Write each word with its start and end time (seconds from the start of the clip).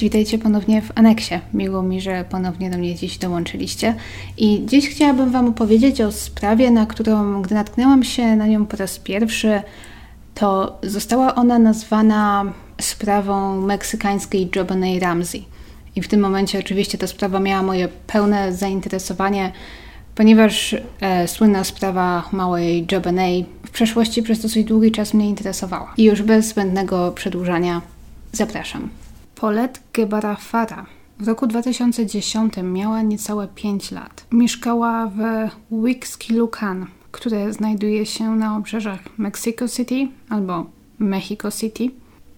Cześć, 0.00 0.12
witajcie 0.12 0.38
ponownie 0.38 0.82
w 0.82 0.92
aneksie. 0.94 1.34
Miło 1.54 1.82
mi, 1.82 2.00
że 2.00 2.24
ponownie 2.30 2.70
do 2.70 2.78
mnie 2.78 2.94
dziś 2.94 3.18
dołączyliście. 3.18 3.94
I 4.36 4.62
dziś 4.66 4.88
chciałabym 4.88 5.30
Wam 5.30 5.48
opowiedzieć 5.48 6.00
o 6.00 6.12
sprawie, 6.12 6.70
na 6.70 6.86
którą, 6.86 7.42
gdy 7.42 7.54
natknęłam 7.54 8.04
się 8.04 8.36
na 8.36 8.46
nią 8.46 8.66
po 8.66 8.76
raz 8.76 8.98
pierwszy, 8.98 9.62
to 10.34 10.78
została 10.82 11.34
ona 11.34 11.58
nazwana 11.58 12.52
sprawą 12.80 13.60
meksykańskiej 13.60 14.50
Jobanay 14.56 14.98
Ramsey. 14.98 15.44
I 15.96 16.02
w 16.02 16.08
tym 16.08 16.20
momencie 16.20 16.58
oczywiście 16.58 16.98
ta 16.98 17.06
sprawa 17.06 17.40
miała 17.40 17.62
moje 17.62 17.88
pełne 18.06 18.52
zainteresowanie, 18.52 19.52
ponieważ 20.14 20.76
e, 21.00 21.28
słynna 21.28 21.64
sprawa 21.64 22.28
małej 22.32 22.86
Jobanay 22.92 23.44
w 23.66 23.70
przeszłości 23.70 24.22
przez 24.22 24.40
dosyć 24.40 24.66
długi 24.66 24.92
czas 24.92 25.14
mnie 25.14 25.28
interesowała. 25.28 25.94
I 25.96 26.04
już 26.04 26.22
bez 26.22 26.46
zbędnego 26.46 27.12
przedłużania 27.12 27.80
zapraszam. 28.32 28.99
Paulette 29.40 29.80
Gebara 29.92 30.36
Fara 30.36 30.86
w 31.18 31.28
roku 31.28 31.46
2010 31.46 32.54
miała 32.62 33.02
niecałe 33.02 33.48
5 33.54 33.90
lat. 33.90 34.26
Mieszkała 34.32 35.06
w 35.06 35.20
Wixkilucan, 35.84 36.86
które 37.10 37.52
znajduje 37.52 38.06
się 38.06 38.36
na 38.36 38.56
obrzeżach 38.56 39.00
Mexico 39.18 39.68
City 39.68 40.08
albo 40.28 40.66
Mexico 40.98 41.50
City, 41.50 41.90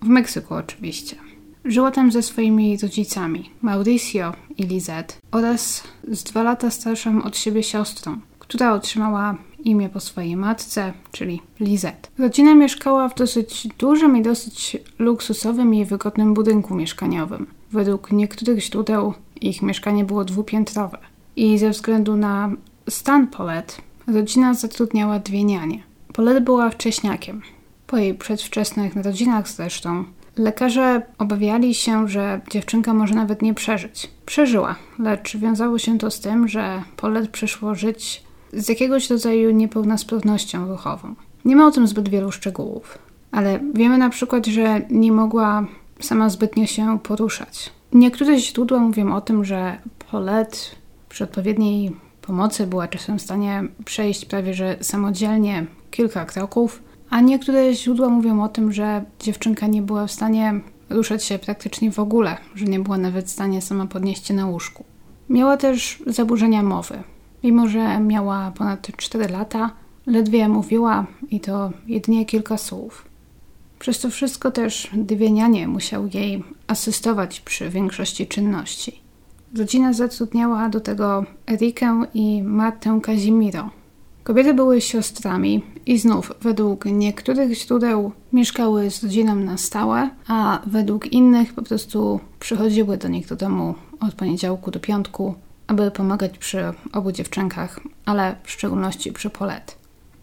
w 0.03 0.07
Meksyku 0.09 0.55
oczywiście. 0.55 1.17
Żyła 1.65 1.91
tam 1.91 2.13
ze 2.13 2.23
swoimi 2.23 2.79
rodzicami, 2.83 3.51
Mauricio 3.63 4.33
i 4.57 4.63
Lizette, 4.63 5.15
oraz 5.31 5.83
z 6.09 6.23
dwa 6.23 6.43
lata 6.43 6.71
starszą 6.71 7.23
od 7.23 7.37
siebie 7.37 7.63
siostrą, 7.63 8.21
która 8.39 8.73
otrzymała 8.73 9.37
imię 9.65 9.89
po 9.89 10.01
swojej 10.01 10.37
matce, 10.37 10.93
czyli 11.13 11.43
Lizette. 11.61 12.09
Rodzina 12.19 12.55
mieszkała 12.55 13.09
w 13.09 13.15
dosyć 13.15 13.69
dużym 13.79 14.17
i 14.17 14.23
dosyć 14.23 14.77
luksusowym 14.99 15.75
i 15.75 15.85
wygodnym 15.85 16.35
budynku 16.35 16.75
mieszkaniowym. 16.75 17.47
Według 17.73 18.13
niektórych 18.13 18.61
źródeł 18.61 19.15
ich 19.41 19.63
mieszkanie 19.63 20.05
było 20.05 20.25
dwupiętrowe. 20.25 20.99
I 21.37 21.59
ze 21.59 21.71
względu 21.71 22.17
na 22.17 22.51
stan 22.89 23.27
Paulette, 23.27 23.75
rodzina 24.07 24.55
zatrudniała 24.55 25.19
dwie 25.19 25.45
nianie. 25.45 25.83
Paulette 26.13 26.41
była 26.41 26.71
wcześniakiem. 26.71 27.43
Po 27.87 27.97
jej 27.97 28.15
przedwczesnych 28.15 28.97
narodzinach 28.97 29.49
zresztą, 29.49 30.05
lekarze 30.37 31.03
obawiali 31.19 31.75
się, 31.75 32.09
że 32.09 32.41
dziewczynka 32.51 32.95
może 32.95 33.15
nawet 33.15 33.43
nie 33.43 33.55
przeżyć. 33.55 34.11
Przeżyła, 34.27 34.77
lecz 34.99 35.37
wiązało 35.37 35.79
się 35.79 35.99
to 35.99 36.11
z 36.11 36.21
tym, 36.21 36.49
że 36.49 36.83
Paulette 36.97 37.33
przyszło 37.33 37.75
żyć 37.75 38.23
z 38.53 38.69
jakiegoś 38.69 39.11
rodzaju 39.11 39.51
niepełnosprawnością 39.51 40.69
ruchową. 40.69 41.15
Nie 41.45 41.57
ma 41.57 41.67
o 41.67 41.71
tym 41.71 41.87
zbyt 41.87 42.09
wielu 42.09 42.33
szczegółów, 42.33 42.99
ale 43.31 43.61
wiemy 43.75 43.99
na 43.99 44.11
przykład, 44.11 44.47
że 44.47 44.81
nie 44.91 45.13
mogła 45.13 45.67
sama 46.01 46.31
zbytnio 46.31 46.67
się 46.67 46.99
poruszać. 46.99 47.73
Niektóre 47.93 48.39
źródła 48.39 48.79
mówią 48.79 49.15
o 49.15 49.21
tym, 49.21 49.45
że 49.45 49.79
Paulette 50.11 50.59
przy 51.09 51.25
odpowiedniej 51.25 51.97
pomocy 52.23 52.67
była 52.67 52.89
czasem 52.89 53.19
w 53.19 53.23
stanie 53.23 53.63
przejść 53.85 54.25
prawie 54.25 54.55
że 54.55 54.77
samodzielnie 54.81 55.67
kilka 55.91 56.25
kroków, 56.25 56.83
a 57.11 57.21
niektóre 57.21 57.75
źródła 57.75 58.09
mówią 58.09 58.43
o 58.43 58.49
tym, 58.49 58.73
że 58.73 59.05
dziewczynka 59.21 59.67
nie 59.67 59.83
była 59.83 60.07
w 60.07 60.13
stanie 60.13 60.61
ruszać 60.91 61.25
się 61.25 61.39
praktycznie 61.39 61.93
w 61.93 61.99
ogóle, 61.99 62.37
że 62.55 62.65
nie 62.65 62.81
była 62.81 62.99
nawet 62.99 63.27
w 63.27 63.31
stanie 63.31 63.63
sama 63.63 63.87
podnieść 63.87 64.27
się 64.27 64.35
na 64.35 64.47
łóżku. 64.47 64.85
Miała 65.29 65.57
też 65.57 66.03
zaburzenia 66.07 66.63
mowy. 66.63 67.03
Mimo, 67.45 67.69
że 67.69 68.01
miała 68.01 68.53
ponad 68.57 68.89
4 68.97 69.29
lata, 69.29 69.71
ledwie 70.07 70.49
mówiła 70.49 71.07
i 71.31 71.41
to 71.41 71.71
jedynie 71.87 72.27
kilka 72.27 72.59
słów. 72.59 73.05
Przez 73.79 74.01
to 74.01 74.11
wszystko 74.11 74.51
też 74.51 74.91
dywienianie 74.95 75.69
musiał 75.69 76.07
jej 76.15 76.45
asystować 76.67 77.41
przy 77.41 77.71
większości 77.71 78.27
czynności. 78.27 79.01
Rodzina 79.59 79.93
zatrudniała 79.93 80.69
do 80.69 80.81
tego 80.81 81.25
Erikę 81.51 82.03
i 82.15 82.43
Martę 82.43 83.01
Kazimiro. 83.03 83.71
Kobiety 84.25 84.55
były 84.55 84.81
siostrami 84.81 85.63
i 85.87 85.99
znów 85.99 86.33
według 86.41 86.85
niektórych 86.85 87.53
źródeł 87.53 88.13
mieszkały 88.33 88.91
z 88.91 89.03
rodziną 89.03 89.35
na 89.35 89.57
stałe, 89.57 90.11
a 90.27 90.61
według 90.67 91.13
innych 91.13 91.55
po 91.55 91.63
prostu 91.63 92.21
przychodziły 92.41 92.97
do 92.97 93.09
nich 93.09 93.27
do 93.27 93.37
domu 93.37 93.75
od 94.01 94.15
poniedziałku 94.15 94.71
do 94.71 94.81
piątku 94.81 95.35
aby 95.67 95.91
pomagać 95.91 96.39
przy 96.39 96.73
obu 96.93 97.13
dziewczynkach, 97.13 97.81
ale 98.05 98.37
w 98.43 98.51
szczególności 98.51 99.13
przy 99.13 99.31
Polet. 99.31 99.77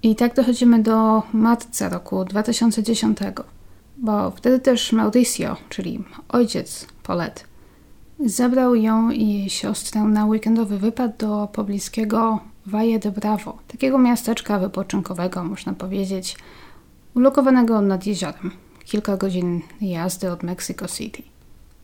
I 0.04 0.16
tak 0.16 0.36
dochodzimy 0.36 0.84
do 0.84 1.24
matce 1.34 1.90
roku 1.90 2.26
2010, 2.26 3.18
bo 3.98 4.32
wtedy 4.32 4.60
też 4.60 4.92
Mauricio, 4.92 5.58
czyli 5.70 6.04
ojciec 6.30 6.88
Polet, 7.04 7.46
zabrał 8.26 8.76
ją 8.76 9.10
i 9.10 9.34
jej 9.34 9.50
siostrę 9.50 10.02
na 10.02 10.26
weekendowy 10.26 10.78
wypad 10.78 11.18
do 11.18 11.50
pobliskiego 11.54 12.40
Valle 12.66 13.00
de 13.00 13.12
Bravo, 13.12 13.58
takiego 13.68 13.98
miasteczka 13.98 14.60
wypoczynkowego, 14.60 15.44
można 15.44 15.74
powiedzieć, 15.74 16.38
ulokowanego 17.16 17.82
nad 17.82 18.06
jeziorem, 18.06 18.52
kilka 18.86 19.18
godzin 19.18 19.62
jazdy 19.82 20.32
od 20.32 20.44
Mexico 20.44 20.88
City. 20.88 21.24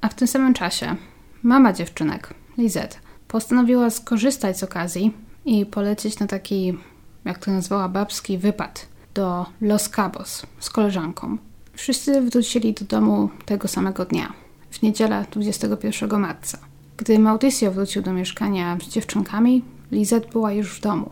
A 0.02 0.08
w 0.10 0.14
tym 0.14 0.28
samym 0.28 0.54
czasie 0.54 0.96
mama 1.44 1.74
dziewczynek, 1.74 2.34
Lizette, 2.58 2.98
postanowiła 3.28 3.90
skorzystać 3.90 4.60
z 4.60 4.64
okazji 4.64 5.14
i 5.46 5.66
polecieć 5.66 6.20
na 6.20 6.28
taki, 6.28 6.78
jak 7.26 7.46
to 7.46 7.52
nazwała, 7.52 7.90
babski 7.90 8.38
wypad 8.38 8.88
do 9.14 9.46
Los 9.62 9.90
Cabos 9.90 10.46
z 10.60 10.70
koleżanką. 10.70 11.38
Wszyscy 11.74 12.22
wrócili 12.22 12.74
do 12.74 12.86
domu 12.86 13.30
tego 13.46 13.68
samego 13.68 14.06
dnia, 14.06 14.34
w 14.72 14.82
niedzielę 14.82 15.26
21 15.32 16.20
marca. 16.20 16.58
Gdy 16.98 17.20
Mauricio 17.20 17.72
wrócił 17.72 18.02
do 18.02 18.14
mieszkania 18.14 18.78
z 18.82 18.90
dziewczynkami, 18.90 19.64
Lizette 19.92 20.30
była 20.30 20.52
już 20.52 20.78
w 20.78 20.82
domu. 20.82 21.10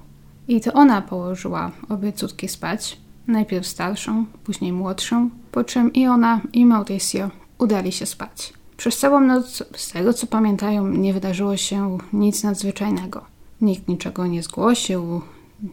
I 0.48 0.62
to 0.62 0.74
ona 0.74 1.02
położyła 1.02 1.72
obie 1.90 2.14
córki 2.14 2.48
spać, 2.48 2.98
najpierw 3.28 3.68
starszą, 3.68 4.26
później 4.44 4.74
młodszą, 4.74 5.30
po 5.52 5.64
czym 5.64 5.94
i 5.94 6.08
ona, 6.08 6.42
i 6.54 6.66
Mauricio 6.66 7.30
udali 7.58 7.92
się 7.92 8.06
spać. 8.06 8.54
Przez 8.78 8.98
całą 8.98 9.20
noc, 9.20 9.64
z 9.76 9.92
tego 9.92 10.14
co 10.14 10.28
pamiętają, 10.28 10.88
nie 10.88 11.14
wydarzyło 11.14 11.58
się 11.58 11.98
nic 12.14 12.44
nadzwyczajnego. 12.44 13.26
Nikt 13.62 13.88
niczego 13.88 14.28
nie 14.28 14.44
zgłosił, 14.44 15.22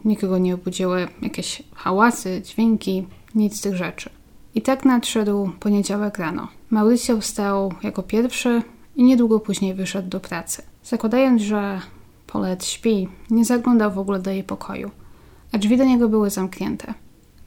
nikogo 0.05 0.39
nie 0.39 0.55
obudziły 0.55 1.09
jakieś 1.23 1.63
hałasy, 1.75 2.43
dźwięki, 2.45 3.07
nic 3.35 3.59
z 3.59 3.61
tych 3.61 3.77
rzeczy. 3.77 4.11
I 4.55 4.63
tak 4.63 4.85
nadszedł 4.85 5.51
poniedziałek 5.61 6.19
rano. 6.19 6.49
Mauricio 6.71 7.21
wstał 7.21 7.73
jako 7.83 8.03
pierwszy 8.03 8.63
i 8.97 9.03
niedługo 9.03 9.41
później 9.41 9.75
wyszedł 9.75 10.09
do 10.09 10.21
pracy. 10.21 10.63
Zakładając, 10.85 11.43
że 11.43 11.81
Paulette 12.27 12.67
śpi, 12.67 13.09
nie 13.31 13.45
zaglądał 13.45 13.93
w 13.93 13.99
ogóle 13.99 14.19
do 14.19 14.31
jej 14.31 14.45
pokoju, 14.45 14.91
a 15.53 15.59
drzwi 15.59 15.77
do 15.77 15.85
niego 15.85 16.09
były 16.09 16.31
zamknięte. 16.31 16.95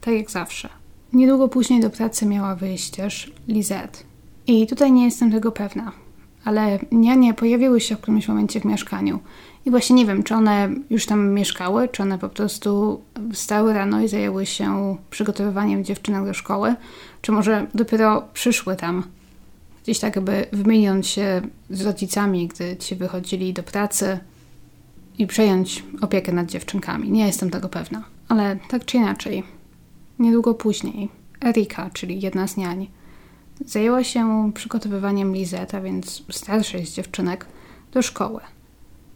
Tak 0.00 0.14
jak 0.14 0.30
zawsze. 0.30 0.68
Niedługo 1.12 1.48
później 1.48 1.80
do 1.80 1.90
pracy 1.90 2.26
miała 2.26 2.54
wyjść 2.54 2.90
też 2.90 3.32
Lizette. 3.48 3.98
I 4.46 4.66
tutaj 4.66 4.92
nie 4.92 5.04
jestem 5.04 5.32
tego 5.32 5.52
pewna, 5.52 5.92
ale 6.44 6.78
nianie 6.92 7.34
pojawiły 7.34 7.80
się 7.80 7.96
w 7.96 8.00
którymś 8.00 8.28
momencie 8.28 8.60
w 8.60 8.64
mieszkaniu. 8.64 9.18
I 9.66 9.70
właśnie 9.70 9.96
nie 9.96 10.06
wiem, 10.06 10.22
czy 10.22 10.34
one 10.34 10.68
już 10.90 11.06
tam 11.06 11.28
mieszkały, 11.28 11.88
czy 11.88 12.02
one 12.02 12.18
po 12.18 12.28
prostu 12.28 13.00
wstały 13.32 13.72
rano 13.72 14.00
i 14.00 14.08
zajęły 14.08 14.46
się 14.46 14.96
przygotowywaniem 15.10 15.84
dziewczynek 15.84 16.24
do 16.24 16.34
szkoły, 16.34 16.74
czy 17.22 17.32
może 17.32 17.66
dopiero 17.74 18.28
przyszły 18.34 18.76
tam, 18.76 19.04
gdzieś 19.82 19.98
tak 19.98 20.16
jakby 20.16 20.46
wymieniąc 20.52 21.06
się 21.06 21.42
z 21.70 21.80
rodzicami, 21.82 22.48
gdy 22.48 22.76
ci 22.76 22.94
wychodzili 22.94 23.52
do 23.52 23.62
pracy 23.62 24.18
i 25.18 25.26
przejąć 25.26 25.84
opiekę 26.00 26.32
nad 26.32 26.46
dziewczynkami. 26.50 27.10
Nie 27.10 27.26
jestem 27.26 27.50
tego 27.50 27.68
pewna, 27.68 28.04
ale 28.28 28.56
tak 28.68 28.84
czy 28.84 28.96
inaczej, 28.96 29.42
niedługo 30.18 30.54
później 30.54 31.08
Erika, 31.44 31.90
czyli 31.92 32.20
jedna 32.20 32.48
z 32.48 32.56
niań, 32.56 32.88
Zajęła 33.66 34.04
się 34.04 34.50
przygotowywaniem 34.54 35.34
Lizeta, 35.34 35.80
więc 35.80 36.22
starszej 36.30 36.86
z 36.86 36.94
dziewczynek, 36.94 37.46
do 37.92 38.02
szkoły. 38.02 38.40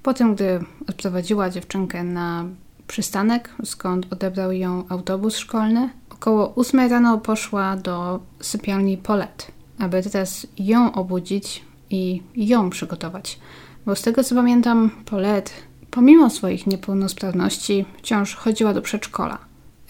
Potem, 0.02 0.34
gdy 0.34 0.60
odprowadziła 0.88 1.50
dziewczynkę 1.50 2.04
na 2.04 2.44
przystanek, 2.86 3.54
skąd 3.64 4.12
odebrał 4.12 4.52
ją 4.52 4.84
autobus 4.88 5.36
szkolny, 5.36 5.90
około 6.10 6.54
8 6.54 6.90
rano 6.90 7.18
poszła 7.18 7.76
do 7.76 8.20
sypialni 8.40 8.96
Polet, 8.96 9.52
aby 9.78 10.02
teraz 10.02 10.46
ją 10.58 10.92
obudzić 10.92 11.64
i 11.90 12.22
ją 12.36 12.70
przygotować. 12.70 13.38
Bo 13.86 13.96
z 13.96 14.02
tego 14.02 14.24
co 14.24 14.34
pamiętam, 14.34 14.90
Polet, 15.04 15.52
pomimo 15.90 16.30
swoich 16.30 16.66
niepełnosprawności, 16.66 17.84
wciąż 17.98 18.34
chodziła 18.34 18.74
do 18.74 18.82
przedszkola. 18.82 19.38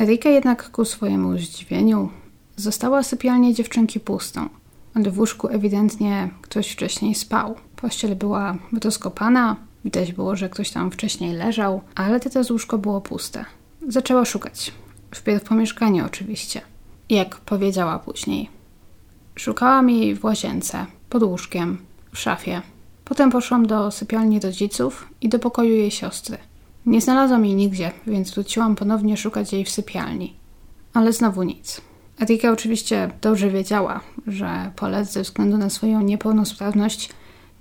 Erika 0.00 0.28
jednak 0.28 0.70
ku 0.70 0.84
swojemu 0.84 1.38
zdziwieniu 1.38 2.10
Została 2.58 3.02
sypialnia 3.02 3.52
dziewczynki 3.52 4.00
pustą, 4.00 4.48
ale 4.94 5.10
w 5.10 5.18
łóżku 5.18 5.48
ewidentnie 5.48 6.30
ktoś 6.42 6.70
wcześniej 6.70 7.14
spał. 7.14 7.54
Pościel 7.76 8.16
była 8.16 8.56
rozkopana, 8.84 9.56
widać 9.84 10.12
było, 10.12 10.36
że 10.36 10.48
ktoś 10.48 10.70
tam 10.70 10.90
wcześniej 10.90 11.32
leżał, 11.32 11.80
ale 11.94 12.20
teraz 12.20 12.50
łóżko 12.50 12.78
było 12.78 13.00
puste. 13.00 13.44
Zaczęła 13.88 14.24
szukać. 14.24 14.72
Wpierw 15.14 15.44
po 15.44 15.54
mieszkaniu 15.54 16.06
oczywiście. 16.06 16.60
Jak 17.10 17.36
powiedziała 17.36 17.98
później. 17.98 18.50
Szukałam 19.34 19.90
jej 19.90 20.14
w 20.14 20.24
łazience, 20.24 20.86
pod 21.10 21.22
łóżkiem, 21.22 21.78
w 22.12 22.18
szafie. 22.18 22.62
Potem 23.04 23.30
poszłam 23.30 23.66
do 23.66 23.90
sypialni 23.90 24.40
rodziców 24.40 25.08
i 25.20 25.28
do 25.28 25.38
pokoju 25.38 25.74
jej 25.74 25.90
siostry. 25.90 26.38
Nie 26.86 27.00
znalazłam 27.00 27.44
jej 27.44 27.54
nigdzie, 27.54 27.92
więc 28.06 28.30
wróciłam 28.30 28.76
ponownie 28.76 29.16
szukać 29.16 29.52
jej 29.52 29.64
w 29.64 29.70
sypialni. 29.70 30.36
Ale 30.94 31.12
znowu 31.12 31.42
nic. 31.42 31.87
Erika 32.20 32.52
oczywiście 32.52 33.10
dobrze 33.20 33.50
wiedziała, 33.50 34.00
że 34.26 34.70
Paulette 34.76 35.12
ze 35.12 35.22
względu 35.22 35.58
na 35.58 35.70
swoją 35.70 36.02
niepełnosprawność 36.02 37.10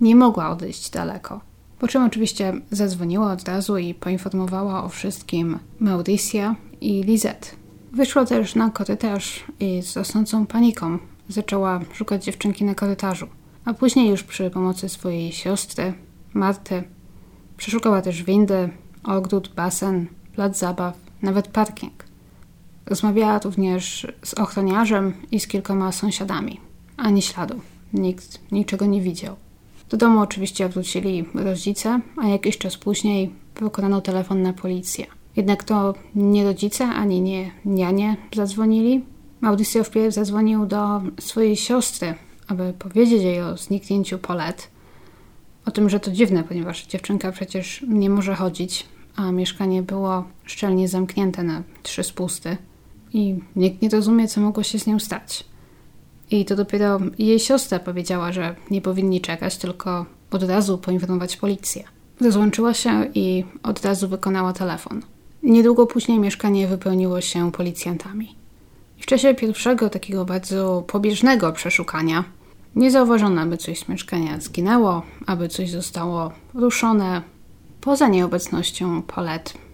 nie 0.00 0.16
mogła 0.16 0.50
odejść 0.50 0.90
daleko. 0.90 1.40
Po 1.78 1.88
czym 1.88 2.04
oczywiście 2.04 2.52
zadzwoniła 2.70 3.32
od 3.32 3.48
razu 3.48 3.78
i 3.78 3.94
poinformowała 3.94 4.84
o 4.84 4.88
wszystkim 4.88 5.58
Mauricia 5.80 6.56
i 6.80 7.02
Lizette. 7.02 7.48
Wyszła 7.92 8.24
też 8.24 8.54
na 8.54 8.70
korytarz 8.70 9.44
i 9.60 9.82
z 9.82 9.96
rosnącą 9.96 10.46
paniką 10.46 10.98
zaczęła 11.28 11.80
szukać 11.92 12.24
dziewczynki 12.24 12.64
na 12.64 12.74
korytarzu. 12.74 13.28
A 13.64 13.74
później 13.74 14.10
już 14.10 14.22
przy 14.22 14.50
pomocy 14.50 14.88
swojej 14.88 15.32
siostry, 15.32 15.92
Marty, 16.34 16.82
przeszukała 17.56 18.02
też 18.02 18.22
windy, 18.22 18.70
ogród, 19.04 19.54
basen, 19.54 20.06
plac 20.34 20.58
zabaw, 20.58 20.96
nawet 21.22 21.48
parking. 21.48 22.07
Rozmawiała 22.88 23.38
również 23.38 24.06
z 24.24 24.34
ochroniarzem 24.34 25.12
i 25.30 25.40
z 25.40 25.46
kilkoma 25.46 25.92
sąsiadami. 25.92 26.60
Ani 26.96 27.22
śladu. 27.22 27.60
Nikt 27.92 28.52
niczego 28.52 28.86
nie 28.86 29.00
widział. 29.00 29.36
Do 29.88 29.96
domu 29.96 30.20
oczywiście 30.20 30.68
wrócili 30.68 31.24
rodzice, 31.34 32.00
a 32.16 32.28
jakiś 32.28 32.58
czas 32.58 32.76
później 32.76 33.30
wykonano 33.60 34.00
telefon 34.00 34.42
na 34.42 34.52
policję. 34.52 35.06
Jednak 35.36 35.64
to 35.64 35.94
nie 36.14 36.44
rodzice 36.44 36.84
ani 36.84 37.20
nie 37.20 37.50
nianie 37.64 38.16
zadzwonili. 38.36 39.04
Mauricio 39.40 39.84
wpierw 39.84 40.14
zadzwonił 40.14 40.66
do 40.66 41.02
swojej 41.20 41.56
siostry, 41.56 42.14
aby 42.46 42.72
powiedzieć 42.78 43.22
jej 43.22 43.42
o 43.42 43.56
zniknięciu 43.56 44.18
Polet. 44.18 44.68
O 45.66 45.70
tym, 45.70 45.88
że 45.88 46.00
to 46.00 46.10
dziwne, 46.10 46.44
ponieważ 46.44 46.86
dziewczynka 46.86 47.32
przecież 47.32 47.84
nie 47.88 48.10
może 48.10 48.34
chodzić, 48.34 48.86
a 49.16 49.32
mieszkanie 49.32 49.82
było 49.82 50.24
szczelnie 50.44 50.88
zamknięte 50.88 51.42
na 51.42 51.62
trzy 51.82 52.02
spusty 52.02 52.56
i 53.12 53.38
nikt 53.56 53.82
nie 53.82 53.88
rozumie, 53.88 54.28
co 54.28 54.40
mogło 54.40 54.62
się 54.62 54.78
z 54.78 54.86
nią 54.86 54.98
stać. 54.98 55.44
I 56.30 56.44
to 56.44 56.56
dopiero 56.56 57.00
jej 57.18 57.40
siostra 57.40 57.78
powiedziała, 57.78 58.32
że 58.32 58.54
nie 58.70 58.80
powinni 58.80 59.20
czekać, 59.20 59.56
tylko 59.56 60.06
od 60.30 60.42
razu 60.42 60.78
poinformować 60.78 61.36
policję. 61.36 61.84
Rozłączyła 62.20 62.74
się 62.74 63.06
i 63.14 63.44
od 63.62 63.84
razu 63.84 64.08
wykonała 64.08 64.52
telefon. 64.52 65.02
Niedługo 65.42 65.86
później 65.86 66.18
mieszkanie 66.18 66.68
wypełniło 66.68 67.20
się 67.20 67.52
policjantami. 67.52 68.34
W 68.98 69.06
czasie 69.06 69.34
pierwszego 69.34 69.90
takiego 69.90 70.24
bardzo 70.24 70.84
pobieżnego 70.86 71.52
przeszukania 71.52 72.24
nie 72.76 72.90
zauważono, 72.90 73.40
aby 73.40 73.56
coś 73.56 73.78
z 73.78 73.88
mieszkania 73.88 74.40
zginęło, 74.40 75.02
aby 75.26 75.48
coś 75.48 75.70
zostało 75.70 76.32
ruszone, 76.54 77.22
poza 77.80 78.08
nieobecnością 78.08 79.02
Paulette. 79.02 79.67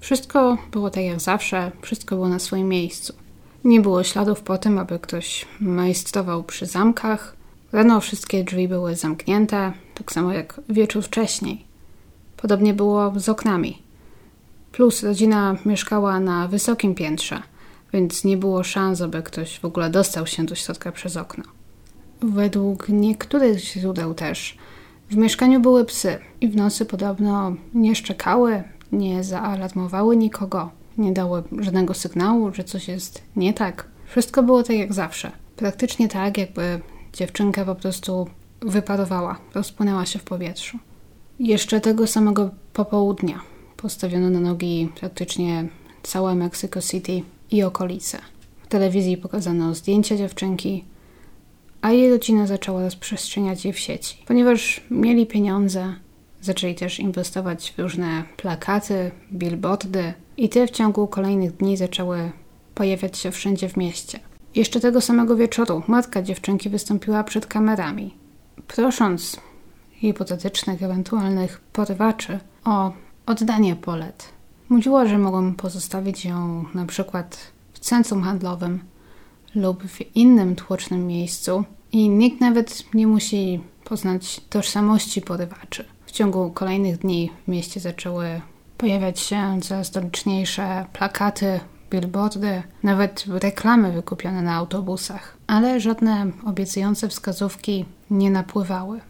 Wszystko 0.00 0.58
było 0.72 0.90
tak 0.90 1.04
jak 1.04 1.20
zawsze, 1.20 1.72
wszystko 1.82 2.16
było 2.16 2.28
na 2.28 2.38
swoim 2.38 2.68
miejscu. 2.68 3.14
Nie 3.64 3.80
było 3.80 4.02
śladów 4.04 4.40
po 4.40 4.58
tym, 4.58 4.78
aby 4.78 4.98
ktoś 4.98 5.46
majstrował 5.60 6.44
przy 6.44 6.66
zamkach. 6.66 7.36
Rano 7.72 8.00
wszystkie 8.00 8.44
drzwi 8.44 8.68
były 8.68 8.96
zamknięte, 8.96 9.72
tak 9.94 10.12
samo 10.12 10.32
jak 10.32 10.60
wieczór 10.68 11.02
wcześniej. 11.02 11.64
Podobnie 12.36 12.74
było 12.74 13.12
z 13.16 13.28
oknami. 13.28 13.82
Plus 14.72 15.02
rodzina 15.02 15.56
mieszkała 15.66 16.20
na 16.20 16.48
wysokim 16.48 16.94
piętrze, 16.94 17.42
więc 17.92 18.24
nie 18.24 18.36
było 18.36 18.62
szans, 18.62 19.00
aby 19.00 19.22
ktoś 19.22 19.60
w 19.60 19.64
ogóle 19.64 19.90
dostał 19.90 20.26
się 20.26 20.44
do 20.44 20.54
środka 20.54 20.92
przez 20.92 21.16
okno. 21.16 21.44
Według 22.20 22.88
niektórych 22.88 23.58
źródeł 23.58 24.14
też 24.14 24.58
w 25.10 25.16
mieszkaniu 25.16 25.60
były 25.60 25.84
psy 25.84 26.18
i 26.40 26.48
w 26.48 26.56
nocy 26.56 26.86
podobno 26.86 27.56
nie 27.74 27.94
szczekały, 27.94 28.64
nie 28.92 29.24
zaalarmowały 29.24 30.16
nikogo, 30.16 30.70
nie 30.98 31.12
dały 31.12 31.42
żadnego 31.58 31.94
sygnału, 31.94 32.54
że 32.54 32.64
coś 32.64 32.88
jest 32.88 33.22
nie 33.36 33.54
tak. 33.54 33.88
Wszystko 34.06 34.42
było 34.42 34.62
tak 34.62 34.76
jak 34.76 34.92
zawsze. 34.92 35.32
Praktycznie 35.56 36.08
tak, 36.08 36.38
jakby 36.38 36.80
dziewczynka 37.12 37.64
po 37.64 37.74
prostu 37.74 38.26
wyparowała, 38.60 39.38
rozpłynęła 39.54 40.06
się 40.06 40.18
w 40.18 40.24
powietrzu. 40.24 40.78
Jeszcze 41.38 41.80
tego 41.80 42.06
samego 42.06 42.50
popołudnia 42.72 43.40
postawiono 43.76 44.30
na 44.30 44.40
nogi 44.40 44.88
praktycznie 45.00 45.68
całe 46.02 46.34
Mexico 46.34 46.82
City 46.82 47.22
i 47.50 47.62
okolice. 47.62 48.18
W 48.62 48.66
telewizji 48.66 49.16
pokazano 49.16 49.74
zdjęcia 49.74 50.16
dziewczynki, 50.16 50.84
a 51.82 51.92
jej 51.92 52.10
rodzina 52.10 52.46
zaczęła 52.46 52.82
rozprzestrzeniać 52.82 53.64
je 53.64 53.72
w 53.72 53.78
sieci. 53.78 54.16
Ponieważ 54.26 54.80
mieli 54.90 55.26
pieniądze, 55.26 55.94
zaczęli 56.46 56.74
też 56.74 57.00
inwestować 57.00 57.74
w 57.76 57.78
różne 57.78 58.24
plakaty, 58.36 59.10
billboardy 59.32 60.12
i 60.36 60.48
te 60.48 60.66
w 60.66 60.70
ciągu 60.70 61.06
kolejnych 61.06 61.56
dni 61.56 61.76
zaczęły 61.76 62.30
pojawiać 62.74 63.18
się 63.18 63.30
wszędzie 63.30 63.68
w 63.68 63.76
mieście. 63.76 64.20
Jeszcze 64.54 64.80
tego 64.80 65.00
samego 65.00 65.36
wieczoru 65.36 65.82
matka 65.86 66.22
dziewczynki 66.22 66.68
wystąpiła 66.68 67.24
przed 67.24 67.46
kamerami, 67.46 68.14
prosząc 68.66 69.40
hipotetycznych, 69.92 70.82
ewentualnych 70.82 71.60
porywaczy 71.72 72.38
o 72.64 72.92
oddanie 73.26 73.76
polet. 73.76 74.28
Mówiła, 74.68 75.06
że 75.06 75.18
mogą 75.18 75.54
pozostawić 75.54 76.24
ją 76.24 76.64
na 76.74 76.86
przykład 76.86 77.52
w 77.72 77.78
centrum 77.78 78.22
handlowym 78.22 78.80
lub 79.54 79.82
w 79.82 80.16
innym 80.16 80.56
tłocznym 80.56 81.06
miejscu 81.06 81.64
i 81.92 82.08
nikt 82.08 82.40
nawet 82.40 82.94
nie 82.94 83.06
musi 83.06 83.60
poznać 83.84 84.40
tożsamości 84.50 85.20
porywaczy. 85.20 85.84
Ciągu 86.16 86.50
kolejnych 86.50 86.98
dni 86.98 87.30
w 87.44 87.48
mieście 87.48 87.80
zaczęły 87.80 88.40
pojawiać 88.78 89.20
się 89.20 89.58
coraz 89.62 89.90
to 89.90 90.00
liczniejsze 90.00 90.86
plakaty, 90.92 91.60
billboardy, 91.90 92.62
nawet 92.82 93.24
reklamy 93.28 93.92
wykupione 93.92 94.42
na 94.42 94.54
autobusach, 94.54 95.36
ale 95.46 95.80
żadne 95.80 96.26
obiecujące 96.46 97.08
wskazówki 97.08 97.84
nie 98.10 98.30
napływały. 98.30 99.00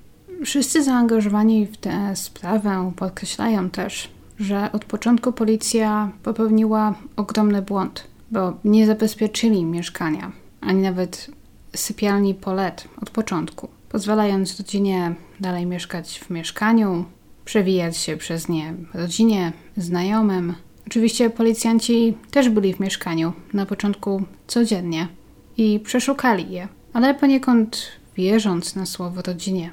Wszyscy 0.44 0.82
zaangażowani 0.82 1.66
w 1.66 1.76
tę 1.76 2.16
sprawę 2.16 2.92
podkreślają 2.96 3.70
też, 3.70 4.10
że 4.38 4.72
od 4.72 4.84
początku 4.84 5.32
policja 5.32 6.10
popełniła 6.22 6.94
ogromny 7.16 7.62
błąd, 7.62 8.06
bo 8.30 8.52
nie 8.64 8.86
zabezpieczyli 8.86 9.64
mieszkania, 9.64 10.32
ani 10.60 10.82
nawet 10.82 11.30
sypialni 11.76 12.34
Polet 12.34 12.88
od 13.02 13.10
początku, 13.10 13.68
pozwalając 13.88 14.58
rodzinie 14.58 15.14
dalej 15.40 15.66
mieszkać 15.66 16.18
w 16.18 16.30
mieszkaniu, 16.30 17.04
przewijać 17.44 17.96
się 17.96 18.16
przez 18.16 18.49
nie 18.49 18.75
rodzinie, 18.94 19.52
znajomym. 19.76 20.54
Oczywiście 20.87 21.30
policjanci 21.30 22.16
też 22.30 22.49
byli 22.49 22.75
w 22.75 22.80
mieszkaniu 22.80 23.32
na 23.52 23.66
początku 23.66 24.22
codziennie 24.46 25.08
i 25.56 25.80
przeszukali 25.80 26.52
je, 26.52 26.68
ale 26.92 27.14
poniekąd 27.14 27.82
wierząc 28.16 28.76
na 28.76 28.87
słowo 28.87 29.22
rodzinie, 29.22 29.70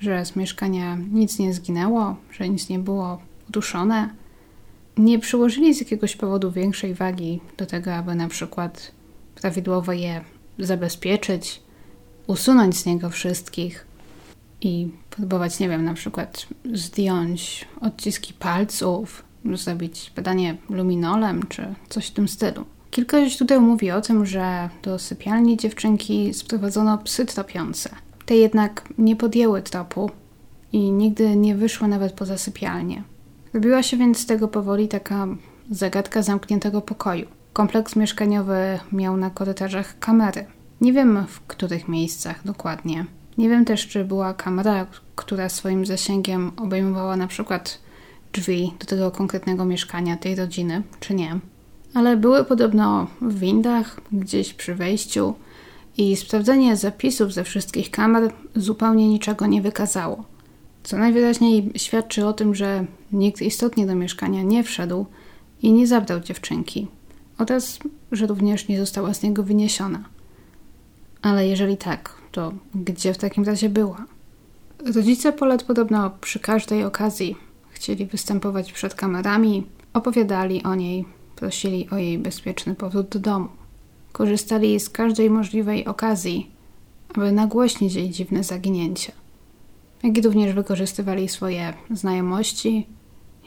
że 0.00 0.24
z 0.24 0.36
mieszkania 0.36 0.98
nic 1.12 1.38
nie 1.38 1.52
zginęło, 1.52 2.16
że 2.30 2.48
nic 2.48 2.68
nie 2.68 2.78
było 2.78 3.18
uduszone, 3.48 4.10
nie 4.96 5.18
przyłożyli 5.18 5.74
z 5.74 5.80
jakiegoś 5.80 6.16
powodu 6.16 6.52
większej 6.52 6.94
wagi 6.94 7.40
do 7.56 7.66
tego, 7.66 7.94
aby 7.94 8.14
na 8.14 8.28
przykład 8.28 8.92
prawidłowo 9.34 9.92
je 9.92 10.24
zabezpieczyć, 10.58 11.62
usunąć 12.26 12.76
z 12.76 12.86
niego 12.86 13.10
wszystkich 13.10 13.86
i 14.60 14.88
próbować, 15.10 15.60
nie 15.60 15.68
wiem, 15.68 15.84
na 15.84 15.94
przykład 15.94 16.46
zdjąć 16.72 17.68
odciski 17.80 18.34
palców, 18.34 19.24
zrobić 19.54 20.12
badanie 20.16 20.56
luminolem 20.70 21.42
czy 21.48 21.74
coś 21.88 22.06
w 22.06 22.10
tym 22.10 22.28
stylu. 22.28 22.64
Kilka 22.90 23.28
źródeł 23.28 23.60
mówi 23.60 23.90
o 23.90 24.00
tym, 24.00 24.26
że 24.26 24.70
do 24.82 24.98
sypialni 24.98 25.56
dziewczynki 25.56 26.34
sprowadzono 26.34 26.98
psy 26.98 27.26
tropiące. 27.26 27.90
Te 28.26 28.36
jednak 28.36 28.88
nie 28.98 29.16
podjęły 29.16 29.62
tropu 29.62 30.10
i 30.72 30.92
nigdy 30.92 31.36
nie 31.36 31.54
wyszły 31.54 31.88
nawet 31.88 32.12
poza 32.12 32.38
sypialnię. 32.38 33.02
Robiła 33.54 33.82
się 33.82 33.96
więc 33.96 34.18
z 34.18 34.26
tego 34.26 34.48
powoli 34.48 34.88
taka 34.88 35.26
zagadka 35.70 36.22
zamkniętego 36.22 36.80
pokoju. 36.80 37.26
Kompleks 37.52 37.96
mieszkaniowy 37.96 38.78
miał 38.92 39.16
na 39.16 39.30
korytarzach 39.30 39.98
kamery. 39.98 40.46
Nie 40.80 40.92
wiem 40.92 41.26
w 41.28 41.40
których 41.40 41.88
miejscach 41.88 42.44
dokładnie. 42.44 43.06
Nie 43.38 43.48
wiem 43.48 43.64
też, 43.64 43.88
czy 43.88 44.04
była 44.04 44.34
kamera, 44.34 44.86
która 45.16 45.48
swoim 45.48 45.86
zasięgiem 45.86 46.52
obejmowała 46.56 47.16
na 47.16 47.26
przykład 47.26 47.78
drzwi 48.32 48.72
do 48.80 48.86
tego 48.86 49.10
konkretnego 49.10 49.64
mieszkania 49.64 50.16
tej 50.16 50.34
rodziny, 50.34 50.82
czy 51.00 51.14
nie. 51.14 51.38
Ale 51.94 52.16
były 52.16 52.44
podobno 52.44 53.06
w 53.20 53.38
windach, 53.38 54.00
gdzieś 54.12 54.54
przy 54.54 54.74
wejściu 54.74 55.34
i 55.96 56.16
sprawdzenie 56.16 56.76
zapisów 56.76 57.32
ze 57.32 57.44
wszystkich 57.44 57.90
kamer 57.90 58.32
zupełnie 58.56 59.08
niczego 59.08 59.46
nie 59.46 59.62
wykazało. 59.62 60.24
Co 60.82 60.98
najwyraźniej 60.98 61.72
świadczy 61.76 62.26
o 62.26 62.32
tym, 62.32 62.54
że 62.54 62.84
nikt 63.12 63.42
istotnie 63.42 63.86
do 63.86 63.94
mieszkania 63.94 64.42
nie 64.42 64.64
wszedł 64.64 65.06
i 65.62 65.72
nie 65.72 65.86
zabrał 65.86 66.20
dziewczynki, 66.20 66.86
oraz 67.38 67.78
że 68.12 68.26
również 68.26 68.68
nie 68.68 68.78
została 68.78 69.14
z 69.14 69.22
niego 69.22 69.42
wyniesiona. 69.42 70.15
Ale 71.26 71.46
jeżeli 71.48 71.76
tak, 71.76 72.14
to 72.32 72.52
gdzie 72.74 73.14
w 73.14 73.18
takim 73.18 73.44
razie 73.44 73.68
była? 73.68 74.04
Rodzice 74.94 75.32
Polet 75.32 75.62
podobno 75.62 76.10
przy 76.20 76.40
każdej 76.40 76.84
okazji 76.84 77.36
chcieli 77.70 78.06
występować 78.06 78.72
przed 78.72 78.94
kamerami, 78.94 79.66
opowiadali 79.92 80.62
o 80.62 80.74
niej, 80.74 81.04
prosili 81.36 81.88
o 81.90 81.96
jej 81.96 82.18
bezpieczny 82.18 82.74
powrót 82.74 83.08
do 83.08 83.18
domu. 83.18 83.48
Korzystali 84.12 84.80
z 84.80 84.90
każdej 84.90 85.30
możliwej 85.30 85.86
okazji, 85.86 86.50
aby 87.14 87.32
nagłośnić 87.32 87.94
jej 87.94 88.10
dziwne 88.10 88.44
zaginięcie. 88.44 89.12
Jak 90.02 90.18
i 90.18 90.22
również 90.22 90.54
wykorzystywali 90.54 91.28
swoje 91.28 91.74
znajomości 91.90 92.86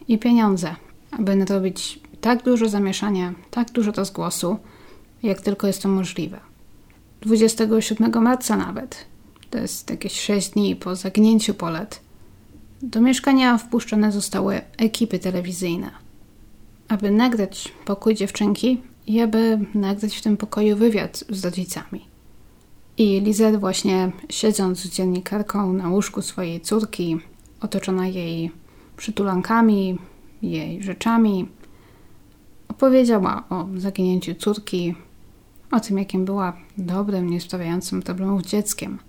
i 0.08 0.18
pieniądze, 0.18 0.76
aby 1.12 1.36
narobić 1.36 2.00
tak 2.22 2.44
dużo 2.44 2.70
zamieszania, 2.70 3.34
tak 3.52 3.72
dużo 3.72 3.92
rozgłosu, 3.92 4.58
jak 5.24 5.42
tylko 5.42 5.68
jest 5.68 5.82
to 5.82 5.90
możliwe. 5.90 6.49
27 7.22 8.24
marca 8.24 8.58
nawet, 8.58 9.06
to 9.50 9.58
jest 9.58 9.90
jakieś 9.90 10.20
6 10.20 10.50
dni 10.50 10.76
po 10.76 10.96
zaginięciu 10.96 11.54
Polet, 11.54 12.00
do 12.82 13.02
mieszkania 13.02 13.58
wpuszczone 13.58 14.12
zostały 14.12 14.62
ekipy 14.78 15.20
telewizyjne, 15.20 15.92
aby 16.88 17.12
nagrać 17.12 17.72
pokój 17.86 18.16
dziewczynki 18.16 18.82
i 19.08 19.22
aby 19.22 19.60
nagrać 19.74 20.18
w 20.18 20.22
tym 20.22 20.38
pokoju 20.38 20.78
wywiad 20.78 21.24
z 21.30 21.46
rodzicami. 21.46 22.06
I 22.98 23.22
Lizette 23.22 23.58
właśnie 23.58 24.12
siedząc 24.30 24.80
z 24.80 24.90
dziennikarką 24.90 25.74
na 25.74 25.90
łóżku 25.90 26.22
swojej 26.22 26.62
córki, 26.62 27.18
otoczona 27.62 28.08
jej 28.08 28.52
przytulankami, 28.98 29.98
jej 30.42 30.84
rzeczami, 30.84 31.48
opowiedziała 32.68 33.44
o 33.50 33.68
zaginięciu 33.78 34.36
córki, 34.36 34.96
o 35.72 35.80
tym, 35.80 35.98
jakim 35.98 36.26
była 36.26 36.54
dobrym, 36.78 37.30
nie 37.30 37.42
sprawiającym 37.42 38.02
problemów 38.02 38.42
dzieckiem. 38.42 39.00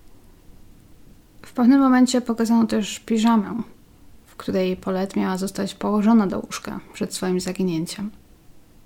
W 1.41 1.53
pewnym 1.53 1.79
momencie 1.79 2.21
pokazano 2.21 2.67
też 2.67 2.99
piżamę, 2.99 3.61
w 4.25 4.35
której 4.35 4.77
Polet 4.77 5.15
miała 5.15 5.37
zostać 5.37 5.75
położona 5.75 6.27
do 6.27 6.39
łóżka 6.39 6.79
przed 6.93 7.13
swoim 7.13 7.39
zaginięciem. 7.39 8.11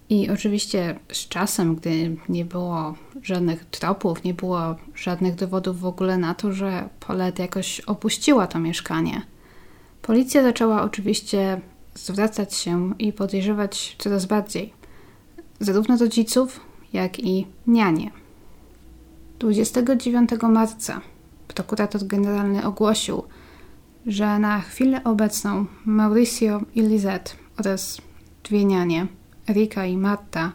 I 0.09 0.29
oczywiście 0.29 0.99
z 1.11 1.27
czasem, 1.27 1.75
gdy 1.75 2.17
nie 2.29 2.45
było 2.45 2.95
żadnych 3.23 3.65
tropów, 3.65 4.23
nie 4.23 4.33
było 4.33 4.75
żadnych 4.95 5.35
dowodów 5.35 5.79
w 5.79 5.85
ogóle 5.85 6.17
na 6.17 6.33
to, 6.35 6.51
że 6.51 6.89
Polet 6.99 7.39
jakoś 7.39 7.79
opuściła 7.79 8.47
to 8.47 8.59
mieszkanie, 8.59 9.21
policja 10.01 10.43
zaczęła 10.43 10.83
oczywiście 10.83 11.61
zwracać 11.95 12.55
się 12.55 12.93
i 12.99 13.13
podejrzewać 13.13 13.95
coraz 13.99 14.25
bardziej 14.25 14.73
zarówno 15.59 15.97
rodziców, 15.97 16.59
jak 16.95 17.19
i 17.19 17.47
nianie. 17.67 18.11
29 19.39 20.29
marca 20.49 21.01
prokurator 21.47 22.07
generalny 22.07 22.65
ogłosił, 22.65 23.23
że 24.05 24.39
na 24.39 24.61
chwilę 24.61 25.03
obecną 25.03 25.65
Mauricio 25.85 26.61
i 26.75 26.81
Lizette 26.81 27.31
oraz 27.59 28.01
dwie 28.43 28.65
nianie, 28.65 29.07
Rika 29.49 29.85
i 29.85 29.97
Marta, 29.97 30.51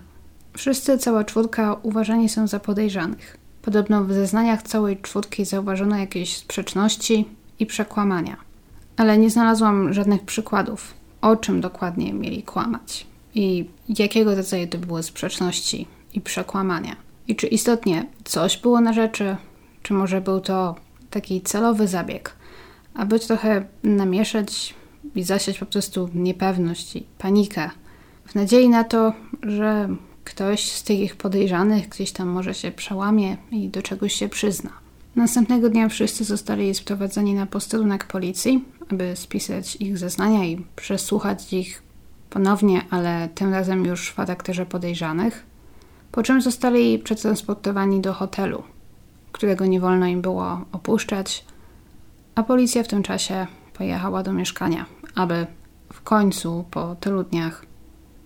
wszyscy, 0.57 0.99
cała 0.99 1.25
czwórka 1.25 1.77
uważani 1.83 2.29
są 2.29 2.47
za 2.47 2.61
podejrzanych. 2.61 3.37
Podobno 3.63 4.05
w 4.05 4.13
zeznaniach 4.13 4.63
całej 4.63 5.01
czwórki 5.03 5.45
zauważono 5.45 5.99
jakieś 5.99 6.37
sprzeczności 6.37 7.29
i 7.59 7.67
przekłamania. 7.67 8.37
Ale 8.97 9.19
nie 9.19 9.31
znalazłam 9.31 9.93
żadnych 9.93 10.23
przykładów, 10.23 10.95
o 11.21 11.37
czym 11.37 11.61
dokładnie 11.61 12.13
mieli 12.13 12.43
kłamać 12.43 13.07
i 13.35 13.65
jakiego 13.89 14.35
rodzaju 14.35 14.67
to 14.67 14.79
były 14.79 15.03
sprzeczności 15.03 15.87
i 16.15 16.21
przekłamania. 16.21 16.97
I 17.29 17.37
czy 17.37 17.47
istotnie 17.47 18.07
coś 18.25 18.57
było 18.57 18.81
na 18.81 18.93
rzeczy, 18.93 19.37
czy 19.83 19.95
może 19.95 20.21
był 20.21 20.41
to 20.41 20.75
taki 21.11 21.41
celowy 21.41 21.89
zabieg, 21.89 22.37
aby 22.95 23.21
trochę 23.21 23.65
namieszać 23.83 24.75
i 25.15 25.23
zasiać 25.23 25.59
po 25.59 25.67
prostu 25.67 26.11
niepewność 26.15 26.97
i 26.97 27.07
panikę, 27.19 27.71
w 28.27 28.35
nadziei 28.35 28.69
na 28.69 28.85
to, 28.85 29.13
że 29.43 29.89
ktoś 30.25 30.73
z 30.73 30.83
tych 30.83 31.17
podejrzanych 31.17 31.89
gdzieś 31.89 32.13
tam 32.13 32.29
może 32.29 32.55
się 32.55 32.71
przełamie 32.71 33.37
i 33.51 33.69
do 33.69 33.83
czegoś 33.83 34.15
się 34.15 34.29
przyzna. 34.29 34.71
Następnego 35.17 35.71
dnia 35.71 35.89
wszyscy 35.89 36.25
zostali 36.25 36.75
sprowadzeni 36.75 37.35
na 37.35 37.47
posterunek 37.47 38.07
policji, 38.07 38.65
aby 38.91 39.13
spisać 39.17 39.77
ich 39.77 39.99
zeznania 39.99 40.45
i 40.45 40.65
przesłuchać 40.77 41.53
ich 41.53 41.83
ponownie, 42.31 42.83
ale 42.91 43.29
tym 43.35 43.53
razem 43.53 43.85
już 43.85 44.09
w 44.09 44.17
charakterze 44.17 44.67
podejrzanych, 44.67 45.47
po 46.13 46.23
czym 46.23 46.43
zostali 46.43 46.99
przetransportowani 46.99 48.01
do 48.01 48.13
hotelu, 48.13 48.63
którego 49.33 49.67
nie 49.67 49.81
wolno 49.81 50.07
im 50.07 50.23
było 50.23 50.61
opuszczać, 50.73 51.45
a 52.35 52.43
policja 52.43 52.83
w 52.83 52.89
tym 52.89 53.03
czasie 53.03 53.47
pojechała 53.75 54.23
do 54.23 54.33
mieszkania, 54.33 54.87
aby 55.15 55.47
w 55.93 56.03
końcu 56.03 56.65
po 56.71 56.95
tylu 56.95 57.25
dniach, 57.25 57.65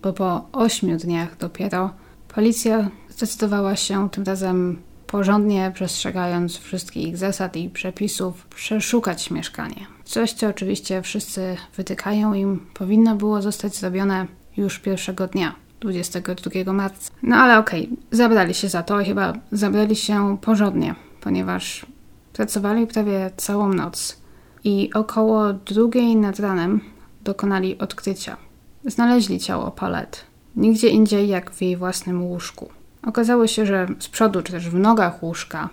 bo 0.01 0.13
po 0.13 0.45
ośmiu 0.51 0.97
dniach 0.97 1.37
dopiero, 1.37 1.89
policja 2.27 2.89
zdecydowała 3.09 3.75
się 3.75 4.09
tym 4.09 4.23
razem 4.23 4.81
porządnie 5.07 5.71
przestrzegając 5.73 6.57
wszystkich 6.57 7.17
zasad 7.17 7.55
i 7.55 7.69
przepisów, 7.69 8.45
przeszukać 8.45 9.31
mieszkanie. 9.31 9.87
Coś, 10.05 10.33
co 10.33 10.47
oczywiście 10.47 11.01
wszyscy 11.01 11.57
wytykają 11.77 12.33
im, 12.33 12.67
powinno 12.73 13.15
było 13.15 13.41
zostać 13.41 13.75
zrobione 13.75 14.27
już 14.57 14.79
pierwszego 14.79 15.27
dnia, 15.27 15.55
22 15.79 16.73
marca. 16.73 17.11
No 17.23 17.35
ale 17.35 17.59
okej, 17.59 17.83
okay, 17.83 17.97
zabrali 18.11 18.53
się 18.53 18.69
za 18.69 18.83
to 18.83 19.01
i 19.01 19.05
chyba 19.05 19.33
zabrali 19.51 19.95
się 19.95 20.37
porządnie, 20.41 20.95
ponieważ 21.21 21.85
pracowali 22.33 22.87
prawie 22.87 23.31
całą 23.37 23.73
noc 23.73 24.17
i 24.63 24.89
około 24.93 25.53
drugiej 25.53 26.15
nad 26.15 26.39
ranem 26.39 26.81
dokonali 27.23 27.77
odkrycia. 27.77 28.37
Znaleźli 28.85 29.39
ciało 29.39 29.71
Palet, 29.71 30.25
nigdzie 30.55 30.89
indziej 30.89 31.27
jak 31.27 31.51
w 31.51 31.61
jej 31.61 31.77
własnym 31.77 32.23
łóżku. 32.23 32.69
Okazało 33.03 33.47
się, 33.47 33.65
że 33.65 33.87
z 33.99 34.07
przodu 34.07 34.41
czy 34.41 34.51
też 34.51 34.69
w 34.69 34.79
nogach 34.79 35.23
łóżka, 35.23 35.69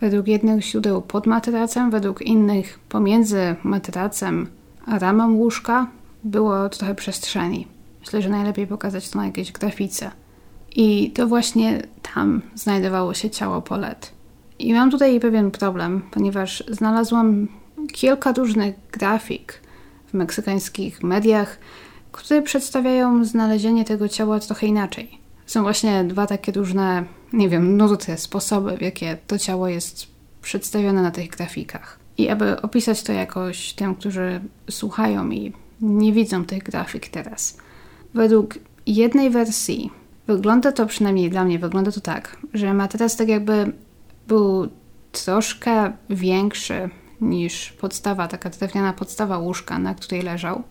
według 0.00 0.28
jednych 0.28 0.64
źródeł 0.64 1.02
pod 1.02 1.26
materacem, 1.26 1.90
według 1.90 2.22
innych 2.22 2.78
pomiędzy 2.88 3.56
materacem 3.62 4.46
a 4.86 4.98
ramą 4.98 5.34
łóżka 5.34 5.86
było 6.24 6.68
trochę 6.68 6.94
przestrzeni. 6.94 7.66
Myślę, 8.04 8.22
że 8.22 8.28
najlepiej 8.28 8.66
pokazać 8.66 9.08
to 9.08 9.18
na 9.18 9.26
jakiejś 9.26 9.52
grafice. 9.52 10.10
I 10.76 11.10
to 11.10 11.26
właśnie 11.26 11.82
tam 12.14 12.42
znajdowało 12.54 13.14
się 13.14 13.30
ciało 13.30 13.62
Polet. 13.62 14.12
I 14.58 14.74
mam 14.74 14.90
tutaj 14.90 15.20
pewien 15.20 15.50
problem, 15.50 16.02
ponieważ 16.10 16.64
znalazłam 16.68 17.48
kilka 17.92 18.32
różnych 18.32 18.74
grafik 18.92 19.60
w 20.06 20.14
meksykańskich 20.14 21.02
mediach, 21.02 21.58
które 22.12 22.42
przedstawiają 22.42 23.24
znalezienie 23.24 23.84
tego 23.84 24.08
ciała 24.08 24.40
trochę 24.40 24.66
inaczej. 24.66 25.18
Są 25.46 25.62
właśnie 25.62 26.04
dwa 26.04 26.26
takie 26.26 26.52
różne, 26.52 27.04
nie 27.32 27.48
wiem, 27.48 27.76
nuty, 27.76 28.16
sposoby, 28.16 28.76
w 28.76 28.82
jakie 28.82 29.18
to 29.26 29.38
ciało 29.38 29.68
jest 29.68 30.06
przedstawione 30.42 31.02
na 31.02 31.10
tych 31.10 31.30
grafikach. 31.30 31.98
I 32.18 32.28
aby 32.28 32.62
opisać 32.62 33.02
to 33.02 33.12
jakoś 33.12 33.72
tym, 33.72 33.94
którzy 33.94 34.40
słuchają 34.70 35.30
i 35.30 35.52
nie 35.80 36.12
widzą 36.12 36.44
tych 36.44 36.62
grafik 36.62 37.08
teraz. 37.08 37.56
Według 38.14 38.54
jednej 38.86 39.30
wersji 39.30 39.90
wygląda 40.26 40.72
to, 40.72 40.86
przynajmniej 40.86 41.30
dla 41.30 41.44
mnie, 41.44 41.58
wygląda 41.58 41.92
to 41.92 42.00
tak, 42.00 42.36
że 42.54 42.74
materac 42.74 43.16
tak 43.16 43.28
jakby 43.28 43.72
był 44.28 44.68
troszkę 45.12 45.92
większy 46.10 46.90
niż 47.20 47.72
podstawa, 47.72 48.28
taka 48.28 48.50
drewniana 48.50 48.92
podstawa 48.92 49.38
łóżka, 49.38 49.78
na 49.78 49.94
której 49.94 50.22
leżał. 50.22 50.62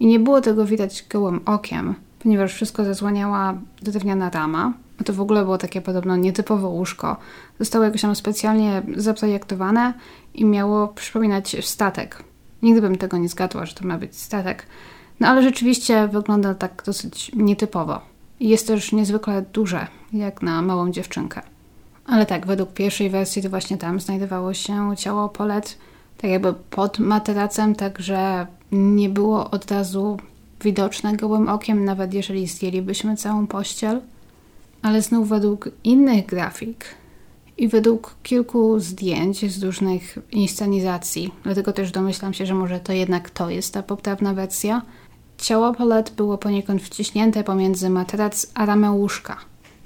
I 0.00 0.06
nie 0.06 0.20
było 0.20 0.40
tego 0.40 0.64
widać 0.64 1.04
gołym 1.10 1.40
okiem, 1.46 1.94
ponieważ 2.18 2.54
wszystko 2.54 2.84
zasłaniała 2.84 3.58
drewniana 3.82 4.30
rama. 4.30 4.72
A 5.00 5.04
to 5.04 5.12
w 5.12 5.20
ogóle 5.20 5.42
było 5.42 5.58
takie 5.58 5.80
podobno 5.80 6.16
nietypowe 6.16 6.66
łóżko. 6.66 7.16
Zostało 7.58 7.84
jakoś 7.84 8.02
tam 8.02 8.16
specjalnie 8.16 8.82
zaprojektowane 8.96 9.94
i 10.34 10.44
miało 10.44 10.88
przypominać 10.88 11.56
statek. 11.60 12.24
Nigdy 12.62 12.80
bym 12.80 12.96
tego 12.96 13.18
nie 13.18 13.28
zgadła, 13.28 13.66
że 13.66 13.74
to 13.74 13.86
ma 13.86 13.98
być 13.98 14.16
statek. 14.16 14.66
No 15.20 15.28
ale 15.28 15.42
rzeczywiście 15.42 16.08
wygląda 16.08 16.54
tak 16.54 16.82
dosyć 16.86 17.32
nietypowo. 17.34 18.00
Jest 18.40 18.66
też 18.66 18.92
niezwykle 18.92 19.44
duże, 19.52 19.86
jak 20.12 20.42
na 20.42 20.62
małą 20.62 20.90
dziewczynkę. 20.90 21.42
Ale 22.06 22.26
tak, 22.26 22.46
według 22.46 22.72
pierwszej 22.72 23.10
wersji 23.10 23.42
to 23.42 23.50
właśnie 23.50 23.78
tam 23.78 24.00
znajdowało 24.00 24.54
się 24.54 24.96
ciało 24.96 25.28
Polet, 25.28 25.78
tak 26.18 26.30
jakby 26.30 26.54
pod 26.70 26.98
materacem, 26.98 27.74
także 27.74 28.46
nie 28.72 29.08
było 29.08 29.50
od 29.50 29.70
razu 29.70 30.16
widoczne 30.64 31.16
gołym 31.16 31.48
okiem, 31.48 31.84
nawet 31.84 32.14
jeżeli 32.14 32.46
zdjęlibyśmy 32.46 33.16
całą 33.16 33.46
pościel. 33.46 34.00
Ale 34.82 35.02
znów 35.02 35.28
według 35.28 35.68
innych 35.84 36.26
grafik 36.26 36.84
i 37.58 37.68
według 37.68 38.14
kilku 38.22 38.80
zdjęć 38.80 39.52
z 39.52 39.62
różnych 39.62 40.18
inscenizacji, 40.32 41.32
dlatego 41.42 41.72
też 41.72 41.92
domyślam 41.92 42.34
się, 42.34 42.46
że 42.46 42.54
może 42.54 42.80
to 42.80 42.92
jednak 42.92 43.30
to 43.30 43.50
jest 43.50 43.74
ta 43.74 43.82
poprawna 43.82 44.34
wersja, 44.34 44.82
ciało 45.38 45.74
Paulette 45.74 46.12
było 46.16 46.38
poniekąd 46.38 46.82
wciśnięte 46.82 47.44
pomiędzy 47.44 47.90
materac 47.90 48.46
a 48.54 48.66
ramę 48.66 48.90
łóżka, 48.90 49.36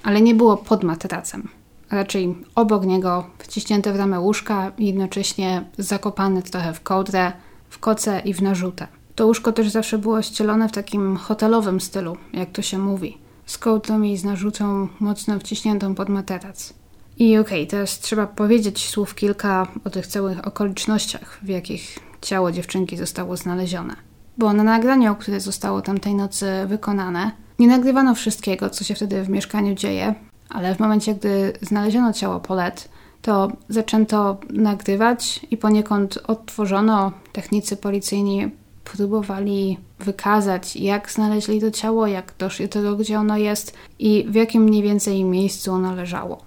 ale 0.03 0.21
nie 0.21 0.35
było 0.35 0.57
pod 0.57 0.83
materacem. 0.83 1.49
a 1.89 1.95
raczej 1.95 2.35
obok 2.55 2.85
niego, 2.85 3.25
wciśnięte 3.39 3.93
w 3.93 3.95
ramę 3.95 4.19
łóżka 4.19 4.71
jednocześnie 4.79 5.63
zakopane 5.77 6.41
trochę 6.41 6.73
w 6.73 6.81
kołdrę, 6.81 7.31
w 7.69 7.79
koce 7.79 8.21
i 8.25 8.33
w 8.33 8.41
narzutę. 8.41 8.87
To 9.15 9.25
łóżko 9.27 9.51
też 9.51 9.69
zawsze 9.69 9.97
było 9.97 10.21
ścielone 10.21 10.69
w 10.69 10.71
takim 10.71 11.17
hotelowym 11.17 11.81
stylu, 11.81 12.17
jak 12.33 12.51
to 12.51 12.61
się 12.61 12.77
mówi, 12.77 13.17
z 13.45 13.57
kołdrą 13.57 14.01
i 14.01 14.17
z 14.17 14.23
narzutą 14.23 14.87
mocno 14.99 15.39
wciśniętą 15.39 15.95
pod 15.95 16.09
materac. 16.09 16.73
I 17.17 17.37
okej, 17.37 17.61
okay, 17.61 17.67
teraz 17.67 17.99
trzeba 17.99 18.27
powiedzieć 18.27 18.89
słów 18.89 19.15
kilka 19.15 19.67
o 19.85 19.89
tych 19.89 20.07
całych 20.07 20.47
okolicznościach, 20.47 21.39
w 21.43 21.47
jakich 21.47 21.99
ciało 22.21 22.51
dziewczynki 22.51 22.97
zostało 22.97 23.37
znalezione. 23.37 24.12
Bo 24.37 24.53
na 24.53 24.63
nagraniu, 24.63 25.15
które 25.15 25.39
zostało 25.39 25.81
tamtej 25.81 26.15
nocy 26.15 26.45
wykonane, 26.67 27.31
nie 27.59 27.67
nagrywano 27.67 28.15
wszystkiego, 28.15 28.69
co 28.69 28.83
się 28.83 28.95
wtedy 28.95 29.23
w 29.23 29.29
mieszkaniu 29.29 29.75
dzieje, 29.75 30.15
ale 30.49 30.75
w 30.75 30.79
momencie, 30.79 31.15
gdy 31.15 31.53
znaleziono 31.61 32.13
ciało 32.13 32.39
Polet, 32.39 32.89
to 33.21 33.51
zaczęto 33.69 34.37
nagrywać 34.49 35.45
i 35.51 35.57
poniekąd 35.57 36.19
odtworzono. 36.27 37.11
Technicy 37.31 37.77
policyjni 37.77 38.51
próbowali 38.83 39.77
wykazać, 39.99 40.75
jak 40.75 41.11
znaleźli 41.11 41.61
to 41.61 41.71
ciało, 41.71 42.07
jak 42.07 42.33
doszli 42.39 42.65
do 42.65 42.73
tego, 42.73 42.95
gdzie 42.95 43.19
ono 43.19 43.37
jest 43.37 43.77
i 43.99 44.25
w 44.29 44.35
jakim 44.35 44.63
mniej 44.63 44.83
więcej 44.83 45.23
miejscu 45.23 45.71
ono 45.71 45.95
leżało. 45.95 46.41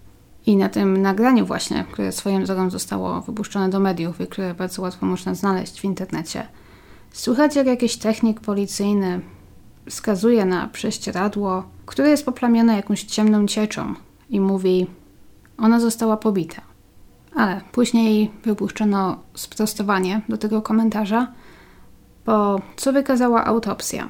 I 0.47 0.57
na 0.57 0.69
tym 0.69 0.97
nagraniu 1.03 1.47
właśnie, 1.47 1.85
które 1.93 2.13
swoją 2.13 2.45
drogą 2.45 2.71
zostało 2.71 3.21
wypuszczone 3.21 3.71
do 3.71 3.81
mediów 3.81 4.21
i 4.21 4.27
które 4.27 4.55
bardzo 4.55 4.83
łatwo 4.83 5.07
można 5.07 5.35
znaleźć 5.35 5.81
w 5.81 5.85
internecie, 5.85 6.47
słychać 7.13 7.57
jak 7.57 7.67
jakiś 7.67 7.97
technik 7.97 8.41
policyjny 8.41 9.21
wskazuje 9.91 10.45
na 10.45 10.69
prześcieradło, 10.69 11.65
które 11.87 12.11
jest 12.11 12.25
poplamione 12.25 12.77
jakąś 12.77 13.03
ciemną 13.03 13.47
cieczą 13.47 13.95
i 14.31 14.41
mówi 14.41 14.87
ona 15.59 15.81
została 15.81 16.17
pobita. 16.17 16.63
Ale 17.35 17.61
później 17.73 18.31
wypuszczono 18.45 19.19
sprostowanie 19.35 20.21
do 20.29 20.39
tego 20.39 20.63
komentarza, 20.63 21.33
bo 22.27 22.61
co 22.77 22.93
wykazała 22.93 23.45
autopsja? 23.45 24.09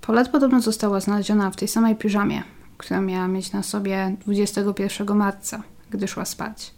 Polet 0.00 0.28
podobno 0.28 0.60
została 0.60 1.00
znaleziona 1.00 1.50
w 1.50 1.56
tej 1.56 1.68
samej 1.68 1.96
piżamie, 1.96 2.42
którą 2.78 3.00
miała 3.00 3.28
mieć 3.28 3.52
na 3.52 3.62
sobie 3.62 4.16
21 4.20 5.16
marca, 5.16 5.62
gdy 5.90 6.08
szła 6.08 6.24
spać. 6.24 6.74